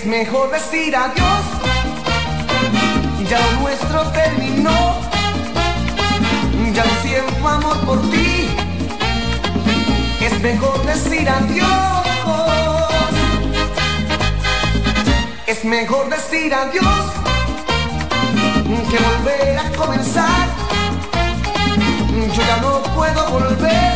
Es 0.06 0.10
mejor 0.12 0.52
decir 0.52 0.94
adiós. 0.94 1.44
Ya 3.28 3.40
lo 3.40 3.60
nuestro 3.60 4.02
terminó. 4.12 5.00
Ya 6.72 6.84
no 6.84 6.94
siento 7.02 7.48
amor 7.48 7.76
por 7.78 8.00
ti. 8.12 8.48
Es 10.20 10.40
mejor 10.42 10.80
decir 10.86 11.28
adiós. 11.28 12.06
Es 15.48 15.64
mejor 15.64 16.08
decir 16.08 16.54
adiós 16.54 17.04
que 18.88 18.98
volver 19.08 19.58
a 19.58 19.70
comenzar. 19.76 20.46
Yo 22.32 22.42
ya 22.44 22.56
no 22.58 22.80
puedo 22.94 23.28
volver 23.28 23.92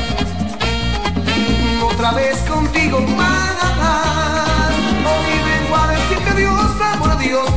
otra 1.85 2.11
vez 2.15 2.37
contigo 2.49 2.99
más. 3.17 4.10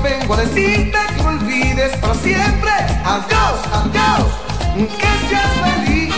Vengo 0.03 0.33
a 0.33 0.37
decirte 0.37 0.97
que 1.15 1.23
me 1.23 1.29
olvides 1.29 1.95
para 1.97 2.13
siempre. 2.15 2.71
Adiós, 3.05 3.59
adiós, 3.73 4.27
que 4.75 5.11
seas 5.27 5.53
feliz. 5.63 6.13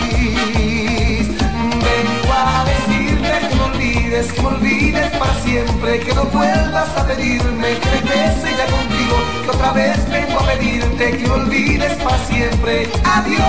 Vengo 1.88 2.32
a 2.32 2.64
decirte 2.64 3.48
que 3.48 3.54
me 3.54 3.62
olvides, 3.62 4.32
que 4.32 4.42
me 4.42 4.48
olvides 4.48 5.10
para 5.16 5.34
siempre, 5.34 6.00
que 6.00 6.14
no 6.14 6.24
vuelvas 6.26 6.88
a 6.96 7.06
pedirme 7.06 7.78
que 7.78 7.90
regrese 7.90 8.56
ya 8.56 8.66
contigo, 8.66 9.16
que 9.44 9.50
otra 9.50 9.72
vez 9.72 10.10
vengo 10.10 10.40
a 10.40 10.46
pedirte 10.46 11.16
que 11.16 11.28
me 11.28 11.34
olvides 11.34 11.92
para 12.02 12.18
siempre. 12.18 12.88
Adiós. 13.04 13.46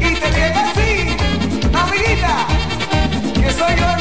Y 0.00 0.14
te 0.14 0.30
digo 0.30 0.60
así, 0.66 1.16
amiguita, 1.72 2.46
que 3.34 3.52
soy 3.52 3.74
yo 3.76 3.93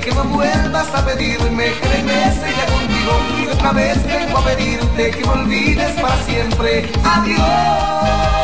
Que 0.00 0.10
no 0.10 0.24
vuelvas 0.24 0.92
a 0.92 1.06
pedirme 1.06 1.72
que 1.80 1.88
regrese 1.88 2.52
ya 2.56 2.66
contigo. 2.66 3.12
Y 3.40 3.46
otra 3.46 3.72
vez 3.72 4.04
vengo 4.04 4.38
a 4.38 4.44
pedirte 4.44 5.10
que 5.12 5.20
no 5.20 5.32
olvides 5.34 5.92
para 6.00 6.16
siempre. 6.24 6.90
Adiós. 7.04 8.43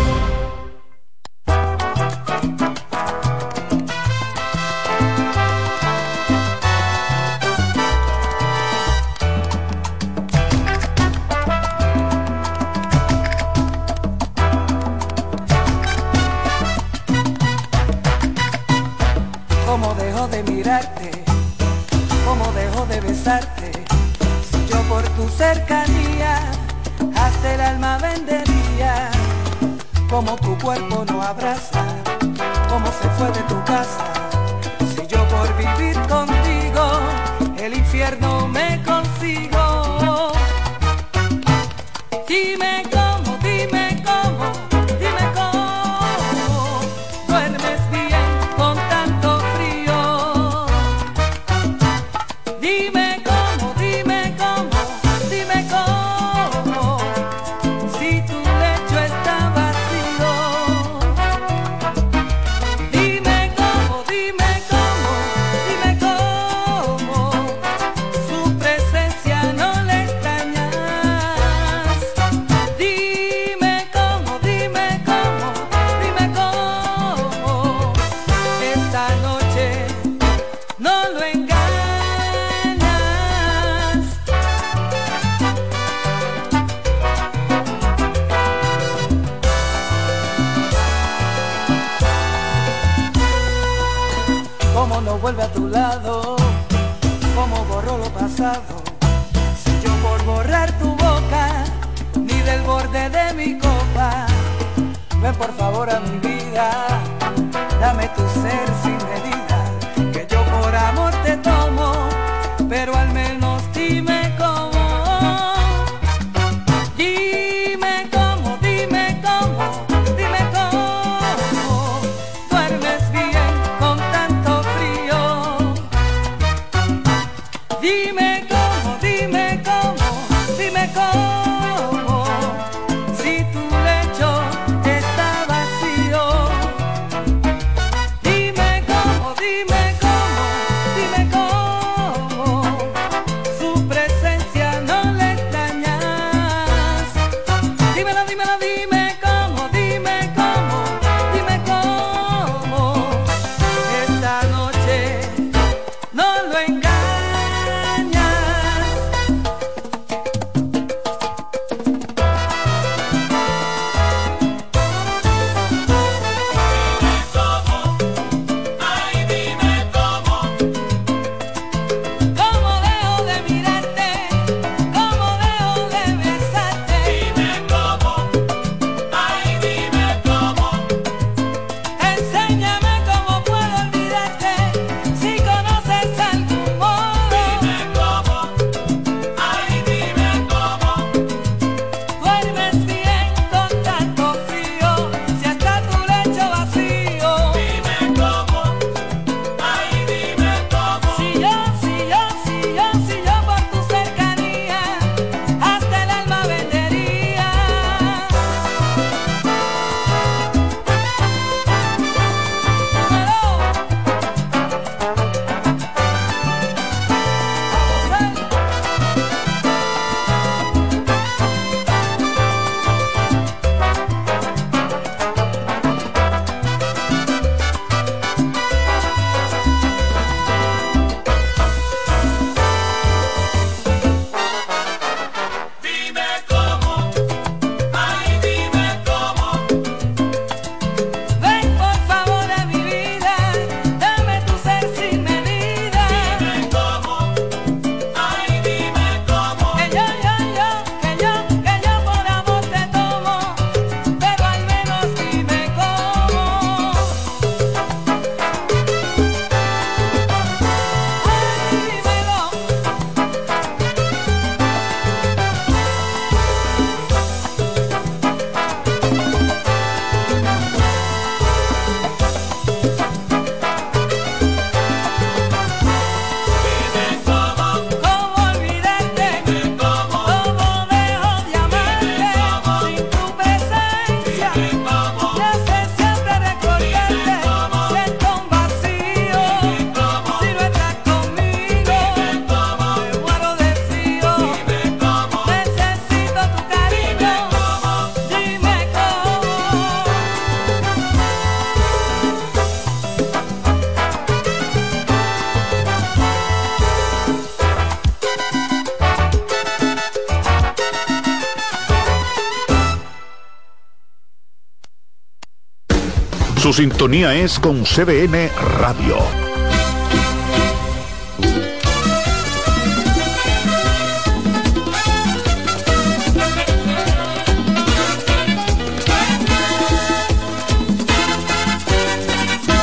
sintonía 316.81 317.35
es 317.35 317.59
con 317.59 317.83
CBN 317.83 318.49
Radio. 318.79 319.17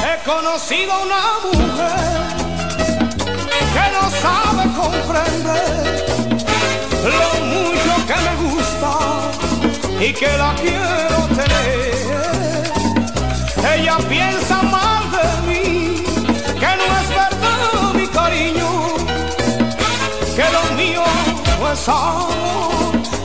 He 0.04 0.14
conocido 0.24 0.92
una 1.02 1.24
mujer 1.42 2.18
que 3.74 3.86
no 3.96 4.04
sabe 4.22 4.62
comprender 4.80 6.06
lo 7.02 7.30
mucho 7.46 7.92
que 8.06 8.16
me 8.26 8.34
gusta 8.48 8.92
y 10.00 10.12
que 10.12 10.30
la 10.38 10.54
quiero 10.54 10.77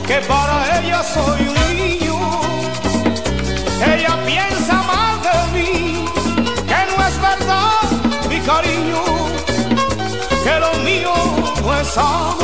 que 0.06 0.20
para 0.26 0.78
ella 0.78 1.02
soy 1.02 1.40
un 1.48 1.76
niño. 1.76 2.16
Ella 3.92 4.18
piensa 4.24 4.74
mal 4.82 5.20
de 5.22 5.38
mí, 5.52 6.04
que 6.68 6.80
no 6.88 7.06
es 7.06 7.20
verdad 7.20 8.28
mi 8.28 8.40
cariño, 8.40 9.02
que 10.44 10.60
lo 10.60 10.72
mío 10.82 11.12
no 11.62 11.80
es 11.80 11.98
amor. 11.98 12.43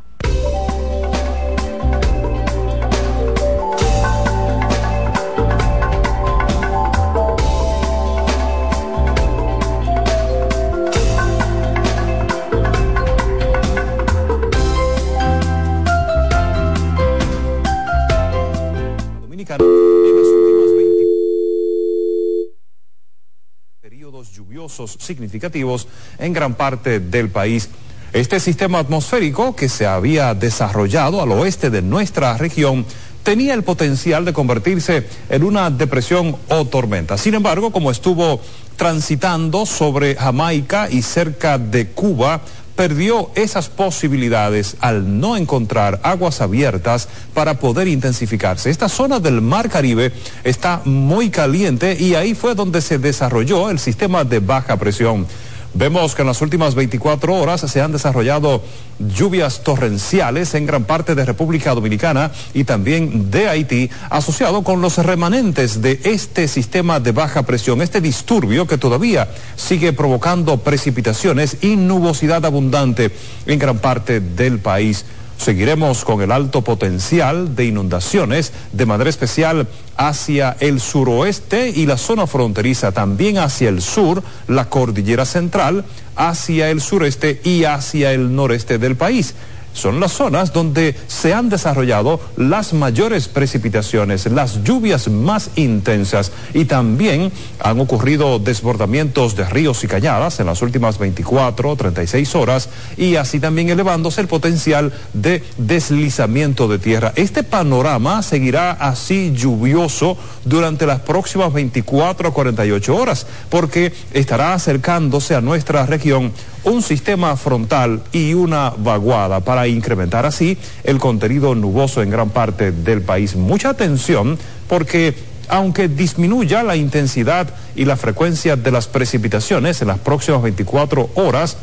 Significativos 24.87 25.87
en 26.19 26.33
gran 26.33 26.55
parte 26.55 26.99
del 26.99 27.29
país. 27.29 27.69
Este 28.13 28.39
sistema 28.39 28.79
atmosférico 28.79 29.55
que 29.55 29.69
se 29.69 29.85
había 29.85 30.33
desarrollado 30.33 31.21
al 31.21 31.31
oeste 31.31 31.69
de 31.69 31.81
nuestra 31.81 32.37
región 32.37 32.85
tenía 33.23 33.53
el 33.53 33.63
potencial 33.63 34.25
de 34.25 34.33
convertirse 34.33 35.07
en 35.29 35.43
una 35.43 35.69
depresión 35.69 36.35
o 36.49 36.65
tormenta. 36.65 37.17
Sin 37.17 37.35
embargo, 37.35 37.71
como 37.71 37.91
estuvo 37.91 38.41
transitando 38.75 39.65
sobre 39.65 40.15
Jamaica 40.15 40.89
y 40.89 41.03
cerca 41.03 41.57
de 41.57 41.87
Cuba, 41.87 42.41
perdió 42.75 43.31
esas 43.35 43.69
posibilidades 43.69 44.77
al 44.79 45.19
no 45.19 45.37
encontrar 45.37 45.99
aguas 46.03 46.41
abiertas 46.41 47.07
para 47.33 47.59
poder 47.59 47.87
intensificarse. 47.87 48.69
Esta 48.69 48.89
zona 48.89 49.19
del 49.19 49.41
Mar 49.41 49.69
Caribe 49.69 50.11
está 50.43 50.81
muy 50.85 51.29
caliente 51.29 51.97
y 51.99 52.15
ahí 52.15 52.33
fue 52.33 52.55
donde 52.55 52.81
se 52.81 52.97
desarrolló 52.97 53.69
el 53.69 53.79
sistema 53.79 54.23
de 54.23 54.39
baja 54.39 54.77
presión. 54.77 55.27
Vemos 55.73 56.15
que 56.15 56.21
en 56.23 56.27
las 56.27 56.41
últimas 56.41 56.75
24 56.75 57.33
horas 57.33 57.61
se 57.61 57.81
han 57.81 57.93
desarrollado 57.93 58.61
lluvias 58.99 59.63
torrenciales 59.63 60.53
en 60.53 60.65
gran 60.65 60.83
parte 60.83 61.15
de 61.15 61.23
República 61.23 61.73
Dominicana 61.73 62.31
y 62.53 62.65
también 62.65 63.31
de 63.31 63.47
Haití, 63.47 63.89
asociado 64.09 64.63
con 64.63 64.81
los 64.81 64.97
remanentes 64.97 65.81
de 65.81 66.01
este 66.03 66.49
sistema 66.49 66.99
de 66.99 67.13
baja 67.13 67.43
presión, 67.43 67.81
este 67.81 68.01
disturbio 68.01 68.67
que 68.67 68.77
todavía 68.77 69.29
sigue 69.55 69.93
provocando 69.93 70.57
precipitaciones 70.57 71.57
y 71.61 71.77
nubosidad 71.77 72.45
abundante 72.45 73.11
en 73.45 73.57
gran 73.57 73.79
parte 73.79 74.19
del 74.19 74.59
país. 74.59 75.05
Seguiremos 75.41 76.05
con 76.05 76.21
el 76.21 76.31
alto 76.31 76.61
potencial 76.61 77.55
de 77.55 77.65
inundaciones, 77.65 78.53
de 78.73 78.85
manera 78.85 79.09
especial 79.09 79.67
hacia 79.97 80.55
el 80.59 80.79
suroeste 80.79 81.69
y 81.69 81.87
la 81.87 81.97
zona 81.97 82.27
fronteriza, 82.27 82.91
también 82.91 83.39
hacia 83.39 83.69
el 83.69 83.81
sur, 83.81 84.21
la 84.47 84.69
cordillera 84.69 85.25
central, 85.25 85.83
hacia 86.15 86.69
el 86.69 86.79
sureste 86.79 87.41
y 87.43 87.63
hacia 87.63 88.11
el 88.11 88.35
noreste 88.35 88.77
del 88.77 88.95
país. 88.95 89.33
Son 89.73 89.99
las 89.99 90.11
zonas 90.11 90.53
donde 90.53 90.95
se 91.07 91.33
han 91.33 91.49
desarrollado 91.49 92.19
las 92.37 92.73
mayores 92.73 93.27
precipitaciones, 93.27 94.25
las 94.25 94.63
lluvias 94.63 95.07
más 95.07 95.51
intensas 95.55 96.31
y 96.53 96.65
también 96.65 97.31
han 97.59 97.79
ocurrido 97.79 98.39
desbordamientos 98.39 99.35
de 99.35 99.45
ríos 99.45 99.83
y 99.83 99.87
cañadas 99.87 100.39
en 100.39 100.47
las 100.47 100.61
últimas 100.61 100.97
24 100.97 101.69
o 101.69 101.75
36 101.75 102.35
horas 102.35 102.69
y 102.97 103.15
así 103.15 103.39
también 103.39 103.69
elevándose 103.69 104.21
el 104.21 104.27
potencial 104.27 104.91
de 105.13 105.43
deslizamiento 105.57 106.67
de 106.67 106.79
tierra. 106.79 107.13
Este 107.15 107.43
panorama 107.43 108.21
seguirá 108.23 108.71
así 108.71 109.33
lluvioso 109.35 110.17
durante 110.45 110.85
las 110.85 111.01
próximas 111.01 111.53
24 111.53 112.29
a 112.29 112.33
48 112.33 112.95
horas 112.95 113.27
porque 113.49 113.93
estará 114.13 114.53
acercándose 114.53 115.35
a 115.35 115.41
nuestra 115.41 115.85
región 115.85 116.31
un 116.63 116.81
sistema 116.81 117.35
frontal 117.37 118.01
y 118.11 118.33
una 118.33 118.71
vaguada 118.77 119.39
para 119.39 119.67
incrementar 119.67 120.25
así 120.25 120.57
el 120.83 120.99
contenido 120.99 121.55
nuboso 121.55 122.01
en 122.01 122.09
gran 122.09 122.29
parte 122.29 122.71
del 122.71 123.01
país. 123.01 123.35
Mucha 123.35 123.69
atención 123.69 124.37
porque 124.67 125.15
aunque 125.47 125.89
disminuya 125.89 126.63
la 126.63 126.77
intensidad 126.77 127.53
y 127.75 127.85
la 127.85 127.97
frecuencia 127.97 128.55
de 128.55 128.71
las 128.71 128.87
precipitaciones 128.87 129.81
en 129.81 129.89
las 129.89 129.99
próximas 129.99 130.41
24 130.41 131.09
horas, 131.15 131.57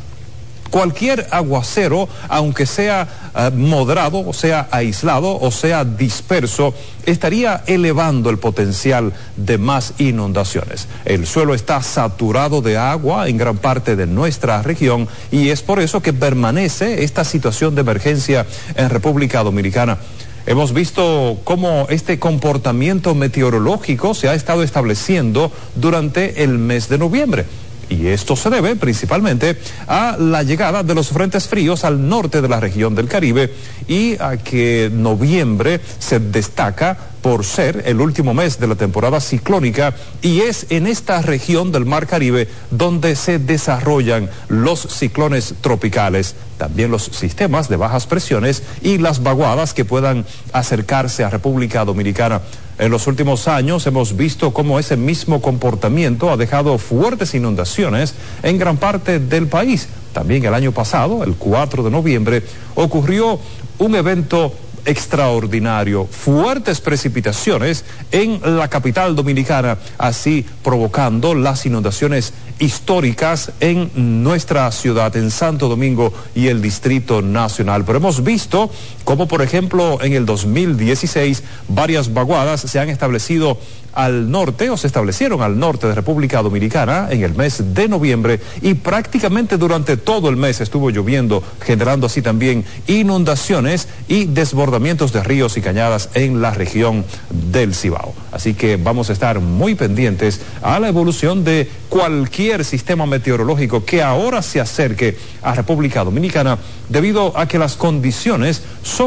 cualquier 0.70 1.26
aguacero, 1.30 2.08
aunque 2.28 2.66
sea 2.66 3.08
uh, 3.34 3.54
moderado, 3.56 4.26
o 4.26 4.32
sea 4.32 4.68
aislado, 4.70 5.38
o 5.38 5.50
sea 5.50 5.84
disperso, 5.84 6.74
estaría 7.06 7.62
elevando 7.66 8.30
el 8.30 8.38
potencial 8.38 9.12
de 9.36 9.58
más 9.58 9.94
inundaciones. 9.98 10.88
El 11.04 11.26
suelo 11.26 11.54
está 11.54 11.82
saturado 11.82 12.60
de 12.62 12.76
agua 12.76 13.28
en 13.28 13.38
gran 13.38 13.56
parte 13.56 13.96
de 13.96 14.06
nuestra 14.06 14.62
región 14.62 15.08
y 15.30 15.48
es 15.48 15.62
por 15.62 15.80
eso 15.80 16.02
que 16.02 16.12
permanece 16.12 17.04
esta 17.04 17.24
situación 17.24 17.74
de 17.74 17.80
emergencia 17.80 18.46
en 18.74 18.90
República 18.90 19.42
Dominicana. 19.42 19.98
Hemos 20.46 20.72
visto 20.72 21.38
cómo 21.44 21.86
este 21.90 22.18
comportamiento 22.18 23.14
meteorológico 23.14 24.14
se 24.14 24.30
ha 24.30 24.34
estado 24.34 24.62
estableciendo 24.62 25.52
durante 25.74 26.42
el 26.42 26.56
mes 26.56 26.88
de 26.88 26.96
noviembre. 26.96 27.44
Y 27.90 28.06
esto 28.08 28.36
se 28.36 28.50
debe 28.50 28.76
principalmente 28.76 29.56
a 29.86 30.16
la 30.18 30.42
llegada 30.42 30.82
de 30.82 30.94
los 30.94 31.08
frentes 31.08 31.48
fríos 31.48 31.84
al 31.84 32.08
norte 32.08 32.42
de 32.42 32.48
la 32.48 32.60
región 32.60 32.94
del 32.94 33.08
Caribe 33.08 33.52
y 33.86 34.20
a 34.20 34.36
que 34.36 34.90
noviembre 34.92 35.80
se 35.98 36.20
destaca 36.20 36.98
por 37.22 37.44
ser 37.44 37.82
el 37.86 38.00
último 38.00 38.34
mes 38.34 38.60
de 38.60 38.66
la 38.66 38.74
temporada 38.74 39.20
ciclónica 39.20 39.94
y 40.22 40.40
es 40.40 40.66
en 40.70 40.86
esta 40.86 41.22
región 41.22 41.72
del 41.72 41.84
Mar 41.84 42.06
Caribe 42.06 42.48
donde 42.70 43.16
se 43.16 43.38
desarrollan 43.38 44.30
los 44.48 44.80
ciclones 44.80 45.54
tropicales, 45.60 46.34
también 46.58 46.90
los 46.90 47.04
sistemas 47.04 47.68
de 47.68 47.76
bajas 47.76 48.06
presiones 48.06 48.62
y 48.82 48.98
las 48.98 49.22
vaguadas 49.22 49.74
que 49.74 49.84
puedan 49.84 50.24
acercarse 50.52 51.24
a 51.24 51.30
República 51.30 51.84
Dominicana. 51.84 52.40
En 52.78 52.92
los 52.92 53.08
últimos 53.08 53.48
años 53.48 53.86
hemos 53.88 54.16
visto 54.16 54.52
cómo 54.52 54.78
ese 54.78 54.96
mismo 54.96 55.42
comportamiento 55.42 56.30
ha 56.30 56.36
dejado 56.36 56.78
fuertes 56.78 57.34
inundaciones 57.34 58.14
en 58.44 58.56
gran 58.56 58.76
parte 58.76 59.18
del 59.18 59.48
país. 59.48 59.88
También 60.12 60.44
el 60.44 60.54
año 60.54 60.70
pasado, 60.70 61.24
el 61.24 61.34
4 61.34 61.82
de 61.82 61.90
noviembre, 61.90 62.42
ocurrió 62.76 63.40
un 63.78 63.94
evento 63.96 64.52
extraordinario, 64.88 66.06
fuertes 66.06 66.80
precipitaciones 66.80 67.84
en 68.10 68.40
la 68.56 68.68
capital 68.68 69.14
dominicana, 69.14 69.76
así 69.98 70.46
provocando 70.64 71.34
las 71.34 71.66
inundaciones 71.66 72.32
históricas 72.58 73.52
en 73.60 74.22
nuestra 74.24 74.70
ciudad, 74.72 75.14
en 75.16 75.30
Santo 75.30 75.68
Domingo 75.68 76.12
y 76.34 76.48
el 76.48 76.62
Distrito 76.62 77.22
Nacional. 77.22 77.84
Pero 77.84 77.98
hemos 77.98 78.24
visto 78.24 78.70
como, 79.08 79.26
por 79.26 79.40
ejemplo, 79.40 80.02
en 80.02 80.12
el 80.12 80.26
2016 80.26 81.42
varias 81.68 82.12
vaguadas 82.12 82.60
se 82.60 82.78
han 82.78 82.90
establecido 82.90 83.56
al 83.94 84.30
norte 84.30 84.68
o 84.68 84.76
se 84.76 84.86
establecieron 84.86 85.40
al 85.40 85.58
norte 85.58 85.86
de 85.86 85.94
República 85.94 86.42
Dominicana 86.42 87.08
en 87.10 87.22
el 87.22 87.34
mes 87.34 87.74
de 87.74 87.88
noviembre 87.88 88.38
y 88.60 88.74
prácticamente 88.74 89.56
durante 89.56 89.96
todo 89.96 90.28
el 90.28 90.36
mes 90.36 90.60
estuvo 90.60 90.90
lloviendo, 90.90 91.42
generando 91.62 92.06
así 92.06 92.20
también 92.20 92.66
inundaciones 92.86 93.88
y 94.08 94.26
desbordamientos 94.26 95.14
de 95.14 95.24
ríos 95.24 95.56
y 95.56 95.62
cañadas 95.62 96.10
en 96.12 96.42
la 96.42 96.52
región 96.52 97.06
del 97.30 97.74
Cibao. 97.74 98.12
Así 98.30 98.52
que 98.52 98.76
vamos 98.76 99.08
a 99.08 99.14
estar 99.14 99.40
muy 99.40 99.74
pendientes 99.74 100.42
a 100.60 100.78
la 100.78 100.88
evolución 100.88 101.44
de 101.44 101.68
cualquier 101.88 102.62
sistema 102.64 103.06
meteorológico 103.06 103.86
que 103.86 104.02
ahora 104.02 104.42
se 104.42 104.60
acerque 104.60 105.16
a 105.42 105.54
República 105.54 106.04
Dominicana 106.04 106.58
debido 106.88 107.36
a 107.36 107.48
que 107.48 107.58
las 107.58 107.76
condiciones 107.76 108.62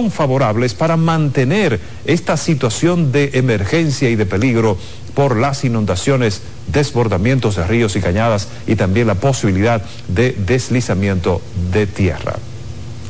favorables 0.09 0.73
para 0.73 0.95
mantener 0.95 1.79
esta 2.05 2.37
situación 2.37 3.11
de 3.11 3.31
emergencia 3.33 4.09
y 4.09 4.15
de 4.15 4.25
peligro 4.25 4.77
por 5.13 5.35
las 5.35 5.65
inundaciones, 5.65 6.41
desbordamientos 6.67 7.57
de 7.57 7.67
ríos 7.67 7.97
y 7.97 8.01
cañadas 8.01 8.47
y 8.67 8.77
también 8.77 9.07
la 9.07 9.15
posibilidad 9.15 9.81
de 10.07 10.31
deslizamiento 10.31 11.41
de 11.73 11.87
tierra. 11.87 12.35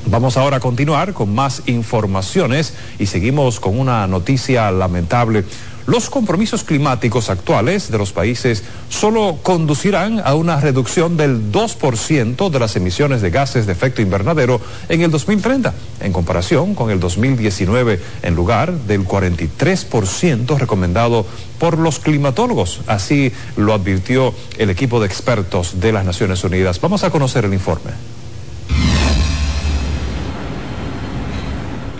Vamos 0.07 0.35
ahora 0.37 0.57
a 0.57 0.59
continuar 0.59 1.13
con 1.13 1.35
más 1.35 1.61
informaciones 1.67 2.73
y 2.97 3.05
seguimos 3.05 3.59
con 3.59 3.79
una 3.79 4.07
noticia 4.07 4.71
lamentable. 4.71 5.45
Los 5.87 6.09
compromisos 6.09 6.63
climáticos 6.63 7.29
actuales 7.29 7.91
de 7.91 7.97
los 7.97 8.13
países 8.13 8.63
solo 8.89 9.39
conducirán 9.41 10.21
a 10.23 10.35
una 10.35 10.59
reducción 10.59 11.17
del 11.17 11.51
2% 11.51 12.49
de 12.49 12.59
las 12.59 12.75
emisiones 12.75 13.21
de 13.21 13.31
gases 13.31 13.65
de 13.65 13.73
efecto 13.73 14.01
invernadero 14.01 14.61
en 14.89 15.01
el 15.01 15.11
2030, 15.11 15.73
en 16.01 16.13
comparación 16.13 16.75
con 16.75 16.91
el 16.91 16.99
2019, 16.99 17.99
en 18.21 18.35
lugar 18.35 18.71
del 18.71 19.05
43% 19.05 20.57
recomendado 20.57 21.25
por 21.59 21.77
los 21.77 21.99
climatólogos. 21.99 22.81
Así 22.87 23.31
lo 23.57 23.73
advirtió 23.73 24.33
el 24.57 24.69
equipo 24.69 24.99
de 24.99 25.07
expertos 25.07 25.79
de 25.79 25.91
las 25.91 26.05
Naciones 26.05 26.43
Unidas. 26.43 26.79
Vamos 26.79 27.03
a 27.03 27.09
conocer 27.09 27.45
el 27.45 27.53
informe. 27.53 27.91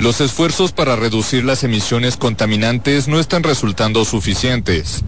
Los 0.02 0.20
esfuerzos 0.20 0.72
para 0.72 0.96
reducir 0.96 1.46
las 1.46 1.64
emisiones 1.64 2.18
contaminantes 2.18 3.08
no 3.08 3.20
están 3.20 3.44
resultando 3.44 4.04
suficientes. 4.04 5.04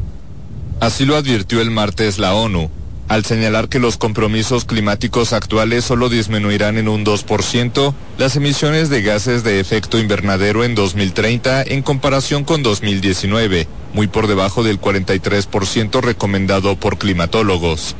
Así 0.82 1.04
lo 1.04 1.16
advirtió 1.16 1.62
el 1.62 1.72
martes 1.72 2.20
la 2.20 2.36
ONU, 2.36 2.70
al 3.08 3.26
señalar 3.26 3.70
que 3.70 3.80
los 3.80 3.98
compromisos 3.98 4.66
climáticos 4.66 5.34
actuales 5.34 5.84
solo 5.84 6.10
disminuirán 6.10 6.78
en 6.78 6.88
un 6.88 7.04
2% 7.04 7.92
las 8.20 8.36
emisiones 8.36 8.92
de 8.92 9.02
gases 9.02 9.44
de 9.44 9.60
efecto 9.60 9.98
invernadero 9.98 10.64
en 10.64 10.76
2030 10.76 11.64
en 11.64 11.82
comparación 11.82 12.44
con 12.44 12.62
2019, 12.62 13.68
muy 13.96 14.06
por 14.06 14.28
debajo 14.28 14.62
del 14.62 14.80
43% 14.80 16.02
recomendado 16.02 16.76
por 16.76 17.00
climatólogos. 17.00 17.96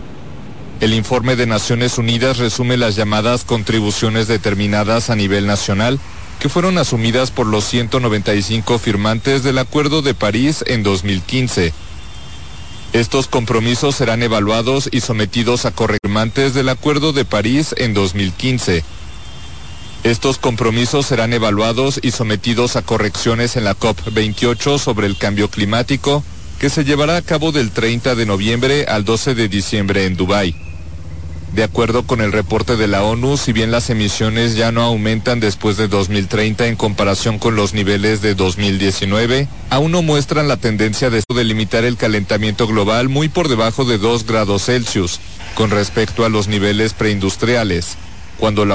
El 0.80 0.94
informe 0.94 1.36
de 1.36 1.48
Naciones 1.48 1.98
Unidas 1.98 2.38
resume 2.38 2.78
las 2.78 2.96
llamadas 2.96 3.46
contribuciones 3.46 4.28
determinadas 4.28 5.10
a 5.10 5.16
nivel 5.16 5.48
nacional 5.48 6.00
que 6.44 6.50
fueron 6.50 6.78
asumidas 6.78 7.32
por 7.32 7.48
los 7.48 7.64
195 7.64 8.78
firmantes 8.78 9.44
del 9.44 9.60
Acuerdo 9.60 10.02
de 10.02 10.14
París 10.14 10.62
en 10.68 10.84
2015. 10.84 11.72
Estos 12.92 13.28
compromisos 13.28 13.96
serán 13.96 14.22
evaluados 14.24 14.90
y 14.92 15.00
sometidos 15.00 15.64
a 15.64 15.72
corregirmantes 15.72 16.54
del 16.54 16.68
Acuerdo 16.68 17.14
de 17.14 17.24
París 17.24 17.74
en 17.78 17.94
2015. 17.94 18.84
Estos 20.04 20.38
compromisos 20.38 21.06
serán 21.06 21.32
evaluados 21.32 22.02
y 22.04 22.12
sometidos 22.12 22.76
a 22.76 22.82
correcciones 22.82 23.56
en 23.56 23.64
la 23.64 23.80
COP28 23.80 24.80
sobre 24.80 25.08
el 25.08 25.16
cambio 25.16 25.50
climático, 25.50 26.26
que 26.60 26.70
se 26.70 26.84
llevará 26.84 27.16
a 27.16 27.22
cabo 27.22 27.54
del 27.54 27.72
30 27.72 28.16
de 28.16 28.26
noviembre 28.26 28.86
al 28.90 29.06
12 29.06 29.34
de 29.34 29.48
diciembre 29.48 30.08
en 30.08 30.18
Dubái. 30.18 30.73
De 31.54 31.64
acuerdo 31.64 32.02
con 32.02 32.20
el 32.22 32.32
reporte 32.32 32.78
de 32.78 32.88
la 32.88 33.04
ONU, 33.04 33.38
si 33.38 33.54
bien 33.54 33.70
las 33.70 33.92
emisiones 33.92 34.56
ya 34.56 34.72
no 34.72 34.82
aumentan 34.82 35.40
después 35.40 35.78
de 35.78 35.88
2030 35.88 36.66
en 36.66 36.76
comparación 36.76 37.38
con 37.38 37.56
los 37.56 37.76
niveles 37.76 38.24
de 38.24 38.34
2019, 38.34 39.48
aún 39.70 39.92
no 39.92 40.02
muestran 40.02 40.48
la 40.48 40.58
tendencia 40.58 41.12
de 41.12 41.22
delimitar 41.30 41.84
el 41.84 41.96
calentamiento 41.96 42.66
global 42.66 43.08
muy 43.08 43.30
por 43.30 43.50
debajo 43.50 43.86
de 43.86 44.00
2 44.00 44.26
grados 44.26 44.66
Celsius 44.66 45.20
con 45.54 45.70
respecto 45.70 46.26
a 46.26 46.30
los 46.30 46.48
niveles 46.48 46.94
preindustriales, 46.94 47.98
cuando 48.40 48.66
la 48.66 48.74